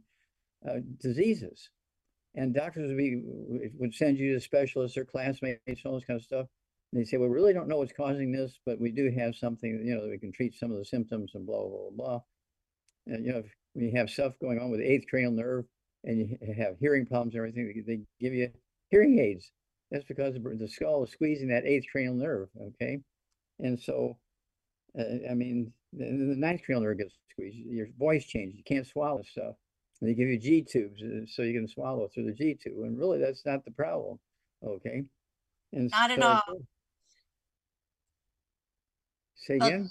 uh, 0.68 0.80
diseases. 1.00 1.70
And 2.38 2.54
doctors 2.54 2.86
would 2.88 2.96
be 2.96 3.20
would 3.78 3.92
send 3.92 4.16
you 4.16 4.34
to 4.34 4.40
specialists 4.40 4.96
or 4.96 5.04
classmates, 5.04 5.82
all 5.84 5.94
this 5.94 6.04
kind 6.04 6.20
of 6.20 6.24
stuff. 6.24 6.46
And 6.92 7.00
they 7.00 7.04
say, 7.04 7.16
well, 7.16 7.28
we 7.28 7.34
really 7.34 7.52
don't 7.52 7.66
know 7.66 7.78
what's 7.78 7.92
causing 7.92 8.30
this, 8.30 8.60
but 8.64 8.80
we 8.80 8.92
do 8.92 9.10
have 9.18 9.34
something, 9.34 9.82
you 9.84 9.94
know, 9.94 10.02
that 10.02 10.10
we 10.10 10.18
can 10.18 10.30
treat 10.30 10.54
some 10.54 10.70
of 10.70 10.78
the 10.78 10.84
symptoms 10.84 11.32
and 11.34 11.44
blah, 11.44 11.66
blah, 11.66 11.90
blah. 11.90 12.20
And, 13.08 13.26
you 13.26 13.32
know, 13.32 13.42
if 13.74 13.94
have 13.94 14.08
stuff 14.08 14.34
going 14.40 14.60
on 14.60 14.70
with 14.70 14.80
eighth 14.80 15.06
cranial 15.10 15.32
nerve 15.32 15.64
and 16.04 16.18
you 16.18 16.54
have 16.56 16.78
hearing 16.78 17.06
problems 17.06 17.34
and 17.34 17.40
everything, 17.40 17.84
they- 17.86 18.06
give 18.20 18.34
you 18.34 18.52
hearing 18.90 19.18
aids. 19.18 19.50
That's 19.90 20.04
because 20.04 20.34
the 20.34 20.40
the 20.40 20.68
skull 20.68 21.02
is 21.04 21.10
squeezing 21.10 21.48
that 21.48 21.66
eighth 21.66 21.86
cranial 21.90 22.14
nerve, 22.14 22.48
okay? 22.60 23.00
And 23.58 23.80
so, 23.80 24.16
uh, 24.96 25.28
I 25.28 25.34
mean, 25.34 25.72
the, 25.92 26.04
the 26.04 26.36
ninth 26.36 26.62
cranial 26.64 26.84
nerve 26.84 26.98
gets 26.98 27.14
squeezed, 27.32 27.56
your 27.56 27.88
voice 27.98 28.24
changes, 28.26 28.56
you 28.56 28.64
can't 28.64 28.86
swallow 28.86 29.22
stuff. 29.22 29.56
And 30.00 30.08
they 30.08 30.14
give 30.14 30.28
you 30.28 30.38
G 30.38 30.62
tubes 30.62 31.02
uh, 31.02 31.26
so 31.26 31.42
you 31.42 31.54
can 31.54 31.68
swallow 31.68 32.08
through 32.08 32.26
the 32.26 32.32
G 32.32 32.54
tube. 32.54 32.78
And 32.84 32.98
really, 32.98 33.18
that's 33.18 33.44
not 33.44 33.64
the 33.64 33.72
problem, 33.72 34.18
okay? 34.64 35.04
And 35.72 35.90
Not 35.90 36.10
at 36.10 36.20
so- 36.20 36.26
all. 36.28 36.58
Say 39.36 39.58
Uh, 39.58 39.66
again? 39.66 39.90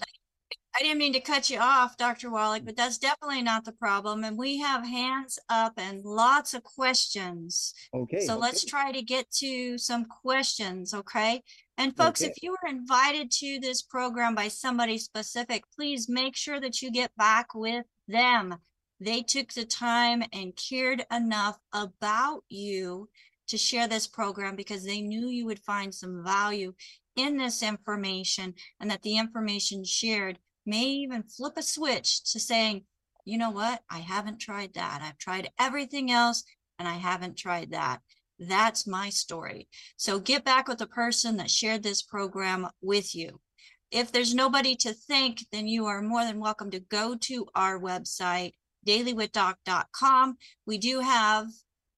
I 0.79 0.83
didn't 0.83 0.99
mean 0.99 1.13
to 1.13 1.19
cut 1.19 1.49
you 1.49 1.57
off, 1.57 1.97
Dr. 1.97 2.29
Wallach, 2.29 2.63
but 2.63 2.75
that's 2.75 2.99
definitely 2.99 3.41
not 3.41 3.65
the 3.65 3.71
problem. 3.71 4.23
And 4.23 4.37
we 4.37 4.59
have 4.59 4.85
hands 4.85 5.39
up 5.49 5.73
and 5.77 6.05
lots 6.05 6.53
of 6.53 6.63
questions. 6.63 7.73
Okay. 7.95 8.23
So 8.23 8.37
let's 8.37 8.63
try 8.63 8.91
to 8.91 9.01
get 9.01 9.31
to 9.39 9.79
some 9.79 10.05
questions, 10.05 10.93
okay? 10.93 11.41
And 11.79 11.97
folks, 11.97 12.21
if 12.21 12.43
you 12.43 12.51
were 12.51 12.69
invited 12.69 13.31
to 13.31 13.59
this 13.59 13.81
program 13.81 14.35
by 14.35 14.49
somebody 14.49 14.99
specific, 14.99 15.63
please 15.75 16.07
make 16.07 16.35
sure 16.35 16.59
that 16.59 16.81
you 16.83 16.91
get 16.91 17.15
back 17.17 17.55
with 17.55 17.85
them. 18.07 18.57
They 18.99 19.21
took 19.21 19.53
the 19.53 19.65
time 19.65 20.23
and 20.33 20.55
cared 20.55 21.05
enough 21.11 21.59
about 21.73 22.43
you 22.49 23.09
to 23.47 23.57
share 23.57 23.87
this 23.87 24.07
program 24.07 24.55
because 24.55 24.83
they 24.83 25.01
knew 25.01 25.27
you 25.27 25.45
would 25.45 25.59
find 25.59 25.93
some 25.93 26.23
value 26.23 26.73
in 27.15 27.37
this 27.37 27.63
information 27.63 28.53
and 28.79 28.89
that 28.91 29.03
the 29.03 29.17
information 29.17 29.83
shared 29.83 30.39
may 30.65 30.83
even 30.83 31.23
flip 31.23 31.53
a 31.57 31.63
switch 31.63 32.23
to 32.31 32.39
saying, 32.39 32.83
you 33.25 33.37
know 33.37 33.51
what? 33.51 33.81
I 33.89 33.99
haven't 33.99 34.39
tried 34.39 34.73
that. 34.73 35.01
I've 35.01 35.17
tried 35.17 35.49
everything 35.59 36.11
else 36.11 36.43
and 36.79 36.87
I 36.87 36.93
haven't 36.93 37.37
tried 37.37 37.71
that. 37.71 37.99
That's 38.39 38.85
my 38.85 39.09
story. 39.09 39.67
So 39.95 40.19
get 40.19 40.45
back 40.45 40.67
with 40.67 40.77
the 40.77 40.87
person 40.87 41.37
that 41.37 41.49
shared 41.49 41.83
this 41.83 42.01
program 42.01 42.67
with 42.81 43.15
you. 43.15 43.41
If 43.89 44.11
there's 44.11 44.35
nobody 44.35 44.75
to 44.77 44.93
thank, 44.93 45.45
then 45.51 45.67
you 45.67 45.85
are 45.85 46.01
more 46.01 46.23
than 46.23 46.39
welcome 46.39 46.69
to 46.71 46.79
go 46.79 47.15
to 47.21 47.47
our 47.55 47.79
website, 47.79 48.53
dailywithdoc.com. 48.87 50.37
We 50.65 50.77
do 50.77 50.99
have 51.01 51.47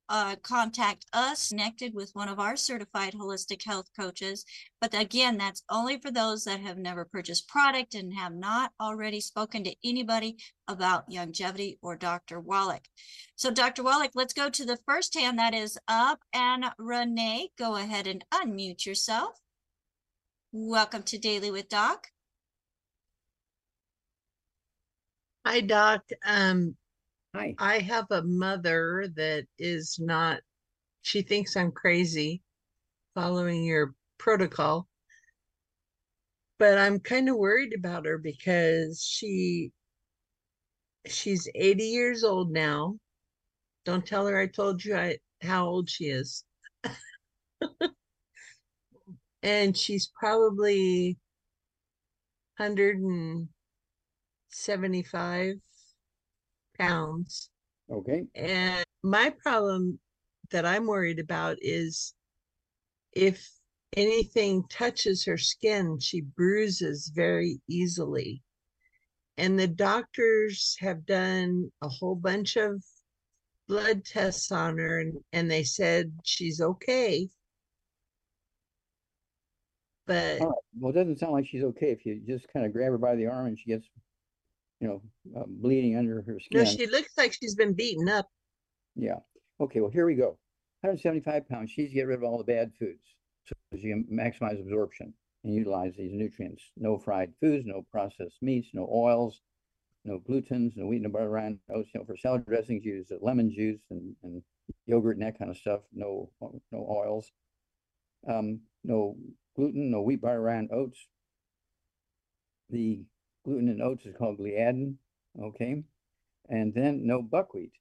uh, 0.10 0.36
contact 0.42 1.06
us 1.14 1.50
connected 1.50 1.94
with 1.94 2.10
one 2.14 2.28
of 2.28 2.40
our 2.40 2.56
certified 2.56 3.14
holistic 3.14 3.64
health 3.64 3.88
coaches. 3.98 4.44
But 4.82 5.00
again, 5.00 5.38
that's 5.38 5.64
only 5.70 6.00
for 6.00 6.10
those 6.10 6.44
that 6.46 6.60
have 6.62 6.80
never 6.80 7.06
purchased 7.06 7.48
product 7.48 7.94
and 7.94 8.12
have 8.16 8.34
not 8.34 8.72
already 8.82 9.22
spoken 9.22 9.64
to 9.66 9.76
anybody 9.86 10.38
about 10.68 11.10
Youngevity 11.12 11.78
or 11.84 11.96
Dr. 11.96 12.40
Wallach. 12.40 12.88
So 13.36 13.52
Dr. 13.52 13.84
Wallach, 13.84 14.12
let's 14.16 14.34
go 14.34 14.50
to 14.50 14.66
the 14.66 14.80
first 14.88 15.18
hand 15.18 15.38
that 15.38 15.54
is 15.54 15.78
up 15.88 16.20
and 16.34 16.66
Renee, 16.80 17.52
go 17.58 17.76
ahead 17.76 18.08
and 18.08 18.26
unmute 18.34 18.88
yourself. 18.88 19.40
Welcome 20.52 21.04
to 21.04 21.20
Daily 21.20 21.52
with 21.52 21.70
Doc. 21.70 22.08
Hi, 25.46 25.62
Doc. 25.62 26.02
Um, 26.26 26.76
Hi. 27.36 27.54
I 27.60 27.80
have 27.80 28.08
a 28.10 28.24
mother 28.24 29.08
that 29.16 29.46
is 29.60 30.00
not, 30.00 30.42
she 31.02 31.22
thinks 31.22 31.56
I'm 31.56 31.72
crazy 31.72 32.42
following 33.14 33.64
your 33.64 33.94
protocol. 34.18 34.88
But 36.58 36.80
I'm 36.80 37.00
kind 37.00 37.30
of 37.30 37.38
worried 37.38 37.74
about 37.74 38.06
her 38.06 38.18
because 38.18 39.04
she 39.04 39.72
she's 41.06 41.48
80 41.56 41.84
years 41.84 42.24
old 42.24 42.52
now. 42.52 42.98
Don't 43.86 44.06
tell 44.06 44.28
her 44.28 44.40
I 44.40 44.48
told 44.48 44.84
you 44.84 44.96
I 44.96 45.18
how 45.42 45.68
old 45.68 45.90
she 45.90 46.06
is. 46.06 46.44
and 49.44 49.78
she's 49.78 50.12
probably 50.20 51.18
175 52.58 55.56
pounds. 56.80 57.50
Okay. 57.92 58.24
And 58.36 58.84
my 59.04 59.34
problem 59.44 60.00
that 60.52 60.66
I'm 60.66 60.88
worried 60.88 61.20
about 61.20 61.58
is 61.62 62.14
if 63.14 63.48
anything 63.96 64.64
touches 64.70 65.26
her 65.26 65.38
skin, 65.38 66.00
she 66.00 66.22
bruises 66.22 67.12
very 67.14 67.60
easily. 67.68 68.42
And 69.38 69.58
the 69.58 69.68
doctors 69.68 70.76
have 70.80 71.06
done 71.06 71.72
a 71.82 71.88
whole 71.88 72.16
bunch 72.16 72.58
of 72.58 72.84
blood 73.68 74.04
tests 74.04 74.52
on 74.52 74.78
her 74.78 75.00
and, 75.00 75.14
and 75.32 75.50
they 75.50 75.64
said 75.64 76.12
she's 76.24 76.60
okay. 76.60 77.30
But 80.06 80.42
right. 80.42 80.50
Well, 80.80 80.92
it 80.92 80.96
doesn't 80.96 81.20
sound 81.20 81.34
like 81.34 81.46
she's 81.46 81.64
okay 81.64 81.92
if 81.92 82.06
you 82.06 82.22
just 82.28 82.52
kind 82.52 82.66
of 82.66 82.74
grab 82.74 82.92
her 82.92 82.98
by 82.98 83.16
the 83.16 83.28
arm 83.28 83.48
and 83.48 83.60
she 83.60 83.68
gets, 83.68 83.86
you 84.80 84.88
know, 84.88 85.02
uh, 85.40 85.46
bleeding 85.48 85.98
under 85.98 86.22
her 86.22 86.40
skin. 86.40 86.64
no, 86.64 86.66
she 86.66 86.88
looks 86.88 87.12
like 87.18 87.34
she's 87.34 87.56
been 87.56 87.74
beaten 87.74 88.08
up. 88.08 88.28
Yeah. 88.96 89.20
Okay. 89.60 89.82
Well, 89.82 89.92
here 89.92 90.06
we 90.06 90.16
go. 90.16 90.38
175 90.82 91.50
pounds. 91.50 91.72
She's 91.72 91.94
get 91.94 92.08
rid 92.08 92.18
of 92.18 92.24
all 92.24 92.38
the 92.38 92.44
bad 92.44 92.72
foods 92.80 93.16
so 93.46 93.54
she 93.76 93.90
can 93.90 94.06
maximize 94.12 94.60
absorption 94.60 95.14
and 95.44 95.54
utilize 95.54 95.94
these 95.98 96.14
nutrients. 96.14 96.64
No 96.78 96.98
fried 96.98 97.34
foods, 97.42 97.66
no 97.66 97.86
processed 97.92 98.42
meats, 98.42 98.70
no 98.74 98.90
oils, 98.92 99.42
no 100.06 100.20
glutens, 100.20 100.74
no 100.76 100.86
wheat, 100.86 101.02
no 101.02 101.10
butter, 101.10 101.30
rye, 101.30 101.56
oats. 101.74 101.90
You 101.94 102.00
know, 102.00 102.06
for 102.06 102.16
salad 102.16 102.46
dressings, 102.46 102.86
use 102.86 103.12
lemon 103.22 103.52
juice 103.52 103.82
and, 103.90 104.16
and 104.24 104.42
yogurt 104.86 105.18
and 105.18 105.26
that 105.26 105.38
kind 105.38 105.52
of 105.52 105.58
stuff. 105.58 105.82
No, 105.94 106.30
no 106.42 106.88
oils. 106.90 107.32
Um, 108.28 108.62
no 108.84 109.18
gluten, 109.56 109.92
no 109.92 110.02
wheat, 110.02 110.22
butter, 110.22 110.42
rye, 110.42 110.56
and 110.56 110.72
oats. 110.72 111.08
The 112.70 113.04
gluten 113.46 113.70
in 113.70 113.82
oats 113.82 114.06
is 114.06 114.16
called 114.18 114.40
gliadin. 114.40 114.96
Okay. 115.42 115.84
And 116.50 116.74
then 116.74 117.06
no 117.06 117.22
buckwheat. 117.22 117.74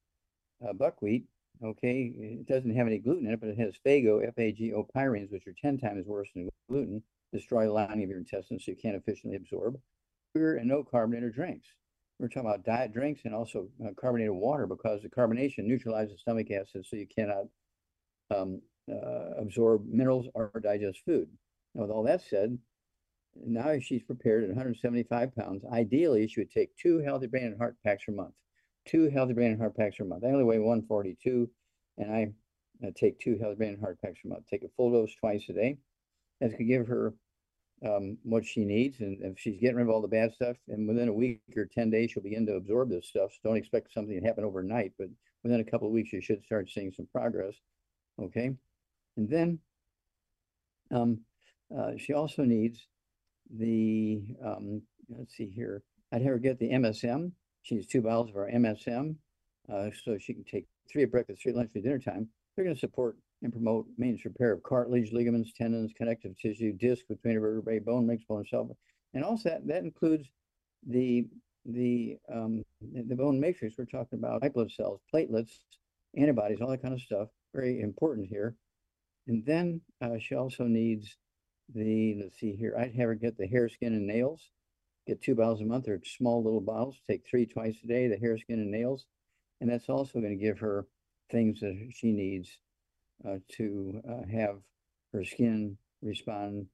Uh, 0.67 0.73
buckwheat 0.73 1.27
Okay, 1.63 2.13
it 2.17 2.47
doesn't 2.47 2.75
have 2.77 2.87
any 2.87 2.99
gluten 2.99 3.27
in 3.27 3.33
it, 3.33 3.41
but 3.41 3.49
it 3.49 3.59
has 3.59 3.75
fago, 3.85 4.27
F-A-G-O 4.29 4.89
pyrines, 4.95 5.33
which 5.33 5.47
are 5.49 5.55
10 5.61 5.79
times 5.79 6.07
worse 6.07 6.29
than 6.35 6.49
gluten, 6.69 7.03
destroy 7.33 7.67
the 7.67 7.73
lining 7.73 8.05
of 8.05 8.11
your 8.11 8.19
intestines 8.19 8.65
so 8.65 8.71
you 8.71 8.77
can't 8.77 8.95
efficiently 8.95 9.37
absorb. 9.37 9.77
Sugar 10.37 10.57
and 10.57 10.69
no 10.69 10.85
carbonated 10.85 11.35
drinks. 11.35 11.67
We're 12.21 12.29
talking 12.29 12.49
about 12.49 12.65
diet 12.65 12.93
drinks 12.93 13.23
and 13.25 13.35
also 13.35 13.69
uh, 13.85 13.91
carbonated 14.01 14.33
water 14.33 14.67
because 14.67 15.03
the 15.03 15.09
carbonation 15.09 15.65
neutralizes 15.65 16.21
stomach 16.21 16.51
acid 16.51 16.87
so 16.87 16.97
you 16.97 17.07
cannot 17.07 17.47
um, 18.31 18.63
uh, 18.91 19.41
absorb 19.41 19.85
minerals 19.89 20.27
or 20.35 20.53
digest 20.63 21.01
food. 21.05 21.29
Now, 21.75 21.83
with 21.83 21.91
all 21.91 22.05
that 22.05 22.23
said, 22.23 22.57
now 23.47 23.79
she's 23.79 24.03
prepared 24.03 24.45
at 24.45 24.51
175 24.51 25.35
pounds. 25.35 25.65
Ideally, 25.73 26.29
she 26.29 26.41
would 26.41 26.51
take 26.51 26.77
two 26.77 26.99
healthy 27.01 27.27
brain 27.27 27.47
and 27.47 27.59
heart 27.59 27.77
packs 27.85 28.05
per 28.05 28.13
month 28.13 28.35
two 28.89 29.11
healthy 29.11 29.35
brain 29.35 29.53
and 29.53 29.61
heart 29.61 29.77
packs 29.77 29.97
per 29.97 30.05
month. 30.05 30.25
I 30.25 30.29
only 30.29 30.45
weigh 30.45 30.59
142, 30.59 31.49
and 31.99 32.13
I 32.13 32.91
take 32.97 33.19
two 33.19 33.39
healthy 33.39 33.57
brain 33.57 33.75
and 33.75 33.81
heart 33.81 34.01
packs 34.03 34.21
per 34.23 34.29
month. 34.29 34.45
Take 34.49 34.65
a 34.65 34.69
full 34.77 34.91
dose 34.91 35.15
twice 35.15 35.45
a 35.49 35.53
day. 35.53 35.79
That 36.41 36.57
could 36.57 36.69
give 36.69 36.87
her 36.87 37.15
um, 37.85 38.19
what 38.23 38.45
she 38.45 38.65
needs, 38.65 39.01
and 39.01 39.19
if 39.23 39.39
she's 39.39 39.61
getting 39.61 39.77
rid 39.77 39.83
of 39.85 39.91
all 39.91 40.01
the 40.01 40.09
bad 40.09 40.33
stuff, 40.33 40.57
and 40.69 40.89
within 40.89 41.09
a 41.09 41.13
week 41.13 41.41
or 41.57 41.67
10 41.67 41.91
days, 41.91 42.11
she'll 42.11 42.23
begin 42.23 42.47
to 42.47 42.55
absorb 42.55 42.89
this 42.89 43.09
stuff. 43.09 43.33
So 43.33 43.39
don't 43.45 43.57
expect 43.57 43.93
something 43.93 44.19
to 44.19 44.27
happen 44.27 44.45
overnight, 44.45 44.93
but 44.99 45.09
within 45.43 45.61
a 45.61 45.65
couple 45.65 45.87
of 45.87 45.93
weeks, 45.93 46.13
you 46.13 46.21
should 46.21 46.45
start 46.45 46.71
seeing 46.71 46.93
some 46.93 47.09
progress. 47.13 47.55
Okay, 48.21 48.53
and 49.17 49.29
then 49.29 49.59
um, 50.91 51.21
uh, 51.77 51.93
she 51.97 52.13
also 52.15 52.43
needs 52.43 52.87
the 53.57 54.23
um, 54.45 54.83
let's 55.17 55.37
see 55.37 55.49
here. 55.49 55.83
I'd 56.13 56.23
have 56.23 56.33
her 56.33 56.39
get 56.39 56.59
the 56.59 56.71
MSM. 56.71 57.33
She 57.63 57.75
needs 57.75 57.87
two 57.87 58.03
bottles 58.03 58.31
of 58.31 58.37
our 58.37 58.51
MSM, 58.51 59.17
uh, 59.73 59.91
so 60.05 60.17
she 60.19 60.35
can 60.35 60.45
take 60.45 60.67
three 60.91 61.03
at 61.03 61.11
breakfast, 61.11 61.43
three 61.43 61.53
at 61.53 61.57
lunch, 61.57 61.71
three 61.73 61.81
at 61.81 61.85
dinner 61.85 61.99
time. 61.99 62.29
They're 62.57 62.65
going 62.65 62.77
to 62.77 62.81
support 62.81 63.17
and 63.43 63.53
promote 63.53 63.87
maintenance 63.99 64.25
repair 64.25 64.53
of 64.53 64.63
cartilage, 64.63 65.13
ligaments, 65.13 65.53
tendons, 65.57 65.93
connective 65.97 66.37
tissue, 66.39 66.73
disc 66.73 67.07
between 67.09 67.35
the 67.35 67.41
vertebrae, 67.41 67.79
bone 67.79 68.07
mix, 68.07 68.25
bone 68.25 68.45
cell, 68.49 68.77
and 69.15 69.25
also 69.25 69.51
that, 69.51 69.67
that 69.67 69.85
includes 69.85 70.29
the 70.87 71.27
the 71.65 72.17
um, 72.33 72.65
the 72.81 73.15
bone 73.15 73.39
matrix. 73.39 73.77
We're 73.79 73.85
talking 73.85 74.19
about 74.19 74.43
white 74.43 74.55
blood 74.55 74.71
cells, 74.71 75.01
platelets, 75.15 75.59
antibodies, 76.17 76.61
all 76.61 76.71
that 76.71 76.83
kind 76.83 76.95
of 76.95 77.01
stuff. 77.01 77.29
Very 77.55 77.81
important 77.81 78.29
here. 78.29 78.55
And 79.27 79.45
then 79.45 79.81
uh, 80.01 80.19
she 80.19 80.35
also 80.35 80.65
needs 80.65 81.17
the 81.75 82.17
let's 82.23 82.39
see 82.39 82.55
here. 82.55 82.75
I'd 82.79 82.95
have 82.95 83.09
her 83.09 83.15
get 83.15 83.37
the 83.37 83.47
hair, 83.47 83.69
skin, 83.69 83.95
and 83.95 84.07
nails 84.07 84.51
get 85.09 85.23
two 85.23 85.35
bottles 85.35 85.63
a 85.63 85.65
month. 85.65 85.87
They're 85.87 86.01
small 86.05 86.45
little 86.45 86.61
bottles. 86.61 87.01
Take 87.09 87.27
three 87.27 87.47
twice 87.47 87.77
a 87.83 87.87
day, 87.87 88.07
the 88.07 88.19
hair, 88.19 88.37
skin, 88.39 88.61
and 88.61 88.71
nails. 88.71 89.07
And 89.61 89.69
that's 89.69 89.89
also 89.89 90.21
going 90.21 90.39
to 90.39 90.45
give 90.45 90.59
her 90.61 90.87
things 91.33 91.61
that 91.61 91.91
she 91.93 92.13
needs 92.13 92.59
uh, 93.27 93.39
to 93.57 94.01
uh, 94.09 94.27
have 94.31 94.59
her 95.13 95.25
skin 95.25 95.77
respond 96.03 96.67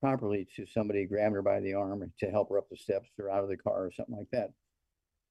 properly 0.00 0.48
to 0.56 0.66
somebody 0.66 1.04
grabbing 1.04 1.34
her 1.34 1.42
by 1.42 1.60
the 1.60 1.74
arm 1.74 2.10
to 2.18 2.30
help 2.30 2.48
her 2.48 2.58
up 2.58 2.68
the 2.70 2.76
steps 2.76 3.10
or 3.18 3.30
out 3.30 3.44
of 3.44 3.48
the 3.48 3.56
car 3.56 3.84
or 3.84 3.92
something 3.92 4.16
like 4.16 4.30
that. 4.32 4.50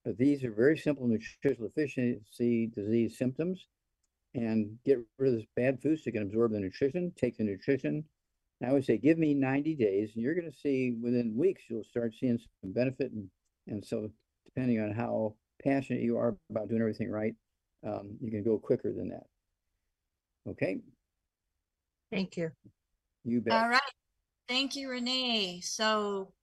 But 0.05 0.17
these 0.17 0.43
are 0.43 0.51
very 0.51 0.77
simple 0.77 1.07
nutritional 1.07 1.67
deficiency 1.67 2.67
disease 2.67 3.17
symptoms 3.17 3.65
and 4.35 4.77
get 4.85 4.99
rid 5.17 5.33
of 5.33 5.39
this 5.39 5.47
bad 5.55 5.81
food 5.81 5.97
so 5.97 6.03
you 6.05 6.11
can 6.11 6.23
absorb 6.23 6.51
the 6.51 6.59
nutrition, 6.59 7.11
take 7.15 7.37
the 7.37 7.43
nutrition, 7.43 8.03
I 8.63 8.71
would 8.71 8.85
say, 8.85 8.97
give 8.97 9.17
me 9.17 9.33
90 9.33 9.75
days, 9.75 10.11
and 10.13 10.23
you're 10.23 10.35
going 10.35 10.51
to 10.51 10.57
see 10.57 10.95
within 11.01 11.35
weeks, 11.37 11.63
you'll 11.69 11.83
start 11.83 12.13
seeing 12.19 12.39
some 12.61 12.71
benefit. 12.71 13.11
And, 13.11 13.29
and 13.67 13.83
so, 13.83 14.09
depending 14.45 14.79
on 14.81 14.91
how 14.91 15.35
passionate 15.63 16.01
you 16.01 16.17
are 16.17 16.35
about 16.49 16.69
doing 16.69 16.81
everything 16.81 17.09
right, 17.09 17.35
um, 17.85 18.17
you 18.21 18.31
can 18.31 18.43
go 18.43 18.57
quicker 18.57 18.91
than 18.93 19.09
that. 19.09 19.25
Okay. 20.49 20.79
Thank 22.11 22.37
you. 22.37 22.51
You 23.23 23.41
bet. 23.41 23.53
All 23.53 23.69
right. 23.69 23.81
Thank 24.47 24.75
you, 24.75 24.89
Renee. 24.89 25.61
So 25.61 26.33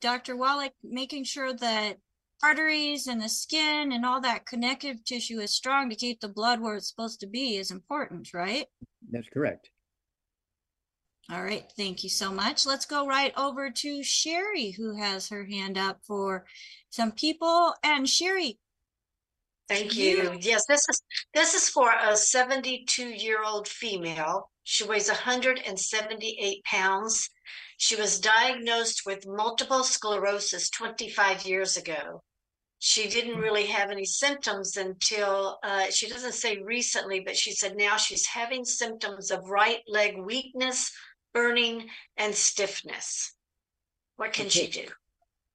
Dr. 0.00 0.36
Wallach, 0.36 0.72
making 0.82 1.24
sure 1.24 1.52
that 1.54 1.98
arteries 2.42 3.06
and 3.06 3.20
the 3.20 3.28
skin 3.28 3.92
and 3.92 4.04
all 4.04 4.20
that 4.20 4.46
connective 4.46 5.04
tissue 5.04 5.38
is 5.38 5.54
strong 5.54 5.88
to 5.90 5.96
keep 5.96 6.20
the 6.20 6.28
blood 6.28 6.60
where 6.60 6.76
it's 6.76 6.88
supposed 6.88 7.20
to 7.20 7.26
be 7.26 7.56
is 7.56 7.70
important, 7.70 8.34
right? 8.34 8.66
That's 9.10 9.28
correct. 9.28 9.70
All 11.32 11.42
right, 11.42 11.64
thank 11.78 12.04
you 12.04 12.10
so 12.10 12.30
much. 12.30 12.66
Let's 12.66 12.84
go 12.84 13.06
right 13.06 13.32
over 13.38 13.70
to 13.70 14.02
Sherry, 14.02 14.72
who 14.72 14.94
has 14.96 15.30
her 15.30 15.46
hand 15.46 15.78
up 15.78 16.00
for 16.06 16.44
some 16.90 17.12
people. 17.12 17.72
And 17.82 18.06
Sherry, 18.06 18.58
Thank 19.66 19.96
You-. 19.96 20.36
Yes, 20.40 20.62
this 20.68 20.82
is, 20.90 21.02
this 21.32 21.54
is 21.54 21.70
for 21.70 21.90
a 21.90 22.14
seventy-two-year-old 22.16 23.66
female. 23.66 24.50
She 24.64 24.84
weighs 24.84 25.08
hundred 25.08 25.60
and 25.66 25.78
seventy-eight 25.78 26.64
pounds. 26.64 27.30
She 27.78 27.96
was 27.96 28.20
diagnosed 28.20 29.02
with 29.06 29.26
multiple 29.26 29.84
sclerosis 29.84 30.68
twenty-five 30.68 31.46
years 31.46 31.78
ago. 31.78 32.22
She 32.80 33.08
didn't 33.08 33.38
really 33.38 33.66
have 33.66 33.90
any 33.90 34.04
symptoms 34.04 34.76
until, 34.76 35.58
uh, 35.62 35.86
she 35.90 36.08
doesn't 36.08 36.34
say 36.34 36.58
recently, 36.58 37.20
but 37.20 37.36
she 37.36 37.52
said 37.52 37.76
now 37.76 37.96
she's 37.96 38.26
having 38.26 38.64
symptoms 38.64 39.30
of 39.30 39.48
right 39.48 39.78
leg 39.86 40.16
weakness, 40.18 40.90
burning, 41.34 41.88
and 42.16 42.34
stiffness. 42.34 43.34
What 44.16 44.32
can 44.32 44.48
she 44.48 44.68
do? 44.68 44.84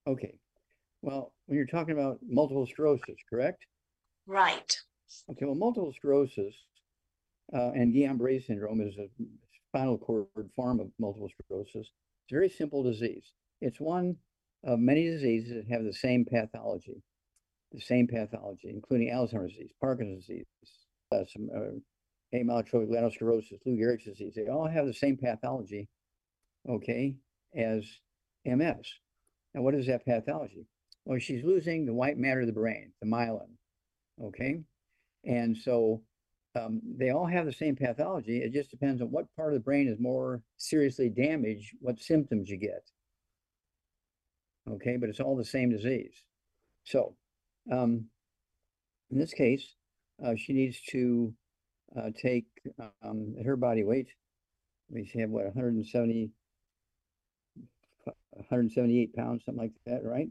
Okay. 0.06 0.40
Well, 1.02 1.34
when 1.46 1.58
you're 1.58 1.68
talking 1.68 1.94
about 1.94 2.20
multiple 2.28 2.68
sclerosis, 2.68 3.18
correct? 3.30 3.66
Right. 4.26 4.76
Okay, 5.32 5.46
well, 5.46 5.56
multiple 5.56 5.94
sclerosis 5.96 6.54
uh, 7.54 7.72
and 7.72 7.94
Guillain-Barré 7.94 8.46
syndrome 8.46 8.82
is 8.82 8.98
a 8.98 9.08
spinal 9.70 9.98
cord 9.98 10.28
form 10.56 10.80
of 10.80 10.92
multiple 11.00 11.30
sclerosis. 11.30 11.76
It's 11.76 12.32
a 12.32 12.36
very 12.36 12.50
simple 12.50 12.84
disease. 12.84 13.32
It's 13.62 13.80
one 13.80 14.18
of 14.64 14.80
many 14.80 15.06
diseases 15.06 15.54
that 15.56 15.74
have 15.74 15.86
the 15.86 15.94
same 15.94 16.26
pathology, 16.26 17.02
the 17.72 17.80
same 17.80 18.08
pathology, 18.08 18.70
including 18.70 19.10
Alzheimer's 19.10 19.54
disease, 19.54 19.72
Parkinson's 19.80 20.26
disease, 20.26 20.46
uh, 21.12 21.24
some 21.32 21.50
uh, 21.56 21.80
amyotrophic 22.34 22.90
lateral 22.92 23.12
sclerosis, 23.12 23.60
Lou 23.66 23.78
Gehrig's 23.78 24.06
disease. 24.06 24.34
They 24.36 24.48
all 24.48 24.68
have 24.68 24.86
the 24.86 24.94
same 24.94 25.18
pathology, 25.18 25.88
okay, 26.70 27.16
as 27.56 27.86
MS. 28.46 28.88
Now, 29.54 29.62
what 29.62 29.76
is 29.76 29.88
that 29.88 30.06
pathology? 30.06 30.68
Well, 31.06 31.20
she's 31.20 31.44
losing 31.44 31.86
the 31.86 31.94
white 31.94 32.18
matter 32.18 32.42
of 32.42 32.48
the 32.48 32.54
brain, 32.54 32.92
the 33.02 33.08
myelin 33.08 33.58
okay? 34.24 34.62
And 35.26 35.58
so 35.58 36.02
um, 36.56 36.82
they 36.98 37.12
all 37.12 37.26
have 37.26 37.46
the 37.46 37.54
same 37.54 37.76
pathology. 37.76 38.40
It 38.40 38.54
just 38.54 38.72
depends 38.72 39.02
on 39.02 39.12
what 39.12 39.34
part 39.36 39.54
of 39.54 39.60
the 39.60 39.64
brain 39.64 39.88
is 39.88 40.00
more 40.00 40.42
seriously 40.58 41.10
damaged, 41.10 41.74
what 41.80 42.00
symptoms 42.00 42.50
you 42.50 42.58
get. 42.58 42.84
Okay, 44.70 44.98
but 44.98 45.10
it's 45.10 45.20
all 45.20 45.38
the 45.38 45.46
same 45.46 45.70
disease. 45.70 46.24
So 46.84 47.16
um, 47.72 48.06
in 49.12 49.20
this 49.20 49.34
case, 49.34 49.76
uh, 50.26 50.34
she 50.36 50.54
needs 50.54 50.82
to 50.90 51.34
uh, 51.96 52.12
take 52.16 52.46
um, 53.02 53.36
at 53.40 53.46
her 53.46 53.56
body 53.56 53.84
weight. 53.84 54.10
We 54.90 55.10
have 55.16 55.30
what 55.30 55.46
170, 55.46 56.32
178 58.06 59.16
pounds, 59.16 59.44
something 59.46 59.62
like 59.62 59.74
that, 59.86 60.04
right? 60.04 60.30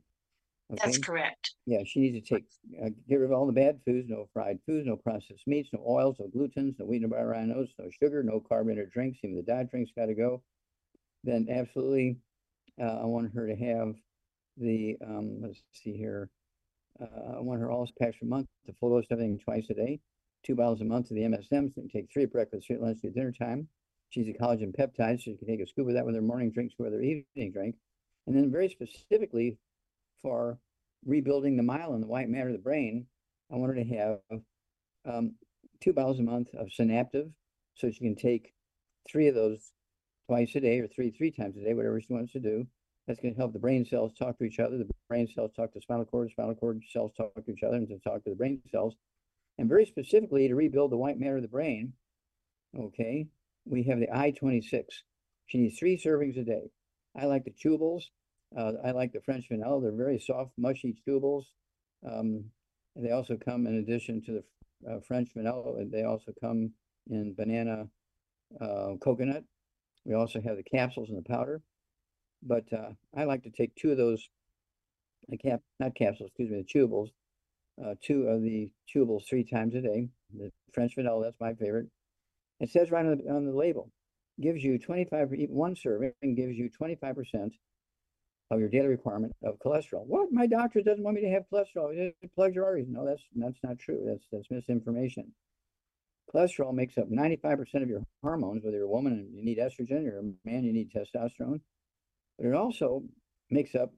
That's 0.71 0.97
Okay. 0.97 1.03
correct. 1.05 1.55
Yeah, 1.67 1.83
she 1.85 2.01
needs 2.01 2.29
to 2.29 2.35
take, 2.35 2.47
uh, 2.83 2.91
get 3.09 3.17
rid 3.17 3.31
of 3.31 3.37
all 3.37 3.47
the 3.47 3.53
bad 3.53 3.81
foods, 3.85 4.09
no 4.09 4.29
fried 4.33 4.61
foods, 4.67 4.87
no 4.87 4.97
processed 4.97 5.47
meats, 5.47 5.69
no 5.73 5.85
oils, 5.87 6.17
no 6.21 6.29
glutens, 6.29 6.79
no 6.79 6.87
wheat, 6.87 7.03
no 7.03 7.09
butter, 7.09 7.35
oats, 7.35 7.73
no 7.79 7.91
sugar, 7.91 8.23
no 8.23 8.41
carbonated 8.41 8.91
drinks, 8.91 9.19
even 9.25 9.37
the 9.37 9.43
diet 9.43 9.71
drinks 9.71 9.91
gotta 9.97 10.15
go. 10.15 10.43
Then 11.25 11.49
absolutely, 11.51 12.19
uh, 12.81 13.01
I 13.03 13.05
want 13.07 13.35
her 13.35 13.49
to 13.49 13.57
have 13.57 13.95
the, 14.57 14.97
um, 15.05 15.43
let's 15.43 15.63
see 15.73 15.97
here. 15.97 16.31
Uh, 17.01 17.37
I 17.37 17.41
want 17.41 17.61
her 17.61 17.71
all 17.71 17.89
packs 18.01 18.17
per 18.19 18.27
month, 18.27 18.47
the 18.67 18.75
full 18.75 18.91
dose 18.91 19.07
of 19.07 19.13
everything 19.13 19.41
twice 19.41 19.69
a 19.71 19.75
day, 19.75 20.01
two 20.47 20.55
bottles 20.55 20.81
a 20.81 20.85
month 20.85 21.11
of 21.11 21.17
the 21.17 21.23
MSM, 21.23 21.51
so 21.51 21.81
you 21.81 21.83
can 21.83 21.89
take 21.89 22.13
three 22.13 22.23
at 22.23 22.33
breakfast, 22.33 22.67
three 22.67 22.77
at 22.77 22.83
lunch, 22.83 23.01
three 23.01 23.11
at 23.11 23.17
dinner 23.17 23.33
time. 23.33 23.69
She's 24.11 24.29
a 24.29 24.33
collagen 24.33 24.75
peptide, 24.75 25.23
so 25.23 25.31
you 25.31 25.37
can 25.37 25.49
take 25.49 25.61
a 25.61 25.67
scoop 25.67 25.89
of 25.89 25.95
that 25.95 26.07
with 26.07 26.15
her 26.15 26.23
morning 26.23 26.53
drink, 26.53 26.73
scoop 26.73 26.87
with 26.87 26.95
her 26.95 27.03
evening 27.03 27.53
drink. 27.53 27.77
And 28.27 28.37
then 28.37 28.51
very 28.51 28.69
specifically 28.69 29.59
for 30.23 30.59
rebuilding 31.05 31.57
the 31.57 31.63
myelin, 31.63 32.01
the 32.01 32.07
white 32.07 32.29
matter 32.29 32.49
of 32.49 32.53
the 32.53 32.61
brain, 32.61 33.07
I 33.53 33.57
want 33.57 33.77
her 33.77 33.83
to 33.83 33.97
have 33.97 34.19
um, 35.05 35.35
two 35.81 35.93
bottles 35.93 36.21
a 36.21 36.23
month 36.23 36.49
of 36.55 36.69
Synaptive, 36.69 37.31
so 37.75 37.91
she 37.91 37.99
can 37.99 38.17
take 38.17 38.53
three 39.09 39.29
of 39.29 39.35
those 39.35 39.73
twice 40.29 40.55
a 40.55 40.61
day 40.61 40.81
or 40.81 40.89
three 40.89 41.11
three 41.11 41.31
times 41.31 41.57
a 41.57 41.61
day, 41.61 41.75
whatever 41.75 42.01
she 42.01 42.13
wants 42.13 42.33
to 42.33 42.41
do. 42.41 42.67
That's 43.07 43.21
going 43.21 43.35
to 43.35 43.39
help 43.39 43.53
the 43.53 43.61
brain 43.61 43.85
cells 43.85 44.13
talk 44.15 44.39
to 44.39 44.45
each 44.45 44.59
other. 44.59 44.79
The 44.79 44.89
brain 45.09 45.29
cells 45.33 45.53
talk 45.55 45.73
to 45.73 45.81
spinal 45.81 46.05
cord, 46.05 46.31
spinal 46.31 46.57
cord 46.57 46.83
cells 46.91 47.13
talk 47.17 47.33
to 47.35 47.53
each 47.53 47.63
other, 47.63 47.77
and 47.77 47.89
to 47.89 47.99
talk 48.01 48.25
to 48.25 48.31
the 48.31 48.37
brain 48.37 48.61
cells. 48.71 48.97
And 49.59 49.69
very 49.69 49.87
specifically 49.87 50.49
to 50.49 50.55
rebuild 50.55 50.93
the 50.93 50.97
white 50.97 51.19
matter 51.19 51.37
of 51.37 51.43
the 51.43 51.49
brain, 51.49 51.95
okay, 52.79 53.27
we 53.65 53.83
have 53.85 54.01
the 54.01 54.15
I-26. 54.15 54.85
She 55.47 55.59
needs 55.59 55.79
three 55.79 55.97
servings 55.99 56.39
a 56.39 56.45
day. 56.45 56.71
I 57.19 57.25
like 57.27 57.45
the 57.45 57.53
chewables. 57.53 58.03
Uh, 58.57 58.73
I 58.85 58.91
like 58.91 59.13
the 59.13 59.21
French 59.23 59.47
vanilla. 59.49 59.81
They're 59.81 59.93
very 59.93 60.19
soft, 60.19 60.53
mushy 60.59 60.95
chewables. 61.07 61.45
Um, 62.07 62.45
they 62.95 63.11
also 63.11 63.37
come 63.37 63.67
in 63.67 63.77
addition 63.77 64.23
to 64.25 64.43
the 64.85 64.91
uh, 64.91 65.01
French 65.07 65.31
vanilla. 65.35 65.85
They 65.91 66.05
also 66.05 66.33
come 66.41 66.73
in 67.11 67.35
banana, 67.35 67.89
uh, 68.61 68.95
coconut. 69.03 69.45
We 70.05 70.15
also 70.15 70.41
have 70.41 70.57
the 70.57 70.63
capsules 70.63 71.09
and 71.09 71.19
the 71.19 71.29
powder. 71.29 71.63
But 72.43 72.65
uh, 72.73 72.91
I 73.17 73.25
like 73.25 73.43
to 73.45 73.51
take 73.51 73.75
two 73.75 73.91
of 73.91 73.97
those, 73.97 74.29
cap, 75.43 75.63
not 75.81 75.95
capsules, 75.95 76.29
excuse 76.29 76.51
me, 76.51 76.63
the 76.63 76.79
chewables. 76.79 77.09
Uh, 77.85 77.95
two 78.03 78.29
of 78.29 78.43
the 78.43 78.71
chewables 78.95 79.27
three 79.29 79.45
times 79.45 79.75
a 79.75 79.81
day. 79.81 80.09
The 80.37 80.51
French 80.73 80.95
vanilla, 80.95 81.25
that's 81.25 81.41
my 81.41 81.55
favorite. 81.55 81.89
It 82.61 82.71
says 82.71 82.91
right 82.91 83.05
on 83.07 83.19
the, 83.19 83.31
on 83.33 83.47
the 83.47 83.53
label, 83.53 83.91
gives 84.41 84.65
you 84.65 84.79
25, 84.79 85.35
e- 85.35 85.47
one 85.51 85.77
serving 85.77 86.13
gives 86.23 86.57
you 86.57 86.71
25% 86.81 87.53
of 88.51 88.61
your 88.61 88.69
daily 88.69 88.89
requirement 88.89 89.35
of 89.45 89.59
cholesterol. 89.65 90.07
What? 90.07 90.33
My 90.33 90.47
doctor 90.47 90.83
doesn't 90.83 91.05
want 91.05 91.17
me 91.17 91.23
to 91.23 91.31
have 91.31 91.45
cholesterol. 91.53 91.93
It 91.97 92.17
plugs 92.35 92.55
your 92.55 92.65
arteries. 92.67 92.89
No, 92.89 93.07
that's 93.07 93.23
that's 93.37 93.59
not 93.65 93.79
true. 93.79 94.05
That's 94.07 94.25
that's 94.33 94.51
misinformation. 94.51 95.33
Cholesterol 96.35 96.75
makes 96.75 96.99
up 96.99 97.11
95% 97.11 97.83
of 97.83 97.89
your 97.89 98.03
hormones, 98.23 98.65
whether 98.65 98.79
you're 98.79 98.87
a 98.87 98.91
woman 98.91 99.13
and 99.15 99.35
you 99.35 99.45
need 99.45 99.59
estrogen 99.59 100.07
or 100.11 100.19
a 100.21 100.23
man, 100.49 100.65
you 100.65 100.73
need 100.73 100.91
testosterone. 100.93 101.61
But 102.39 102.47
it 102.49 102.55
also 102.55 103.05
makes 103.51 103.75
up 103.75 103.93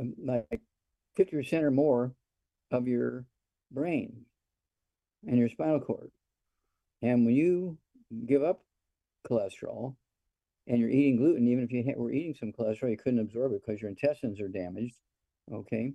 um, 0.00 0.14
like 0.24 0.60
50% 1.18 1.62
or 1.62 1.70
more 1.70 2.12
of 2.70 2.86
your 2.86 3.26
brain 3.70 4.24
and 5.26 5.38
your 5.38 5.48
spinal 5.48 5.80
cord. 5.80 6.10
And 7.02 7.26
when 7.26 7.34
you 7.34 7.78
give 8.26 8.42
up 8.42 8.62
cholesterol, 9.28 9.94
and 10.66 10.78
you're 10.78 10.90
eating 10.90 11.16
gluten, 11.16 11.48
even 11.48 11.64
if 11.64 11.72
you 11.72 11.92
were 11.96 12.12
eating 12.12 12.34
some 12.34 12.52
cholesterol, 12.52 12.90
you 12.90 12.96
couldn't 12.96 13.20
absorb 13.20 13.52
it 13.52 13.62
because 13.64 13.80
your 13.80 13.90
intestines 13.90 14.40
are 14.40 14.48
damaged, 14.48 14.94
okay, 15.52 15.92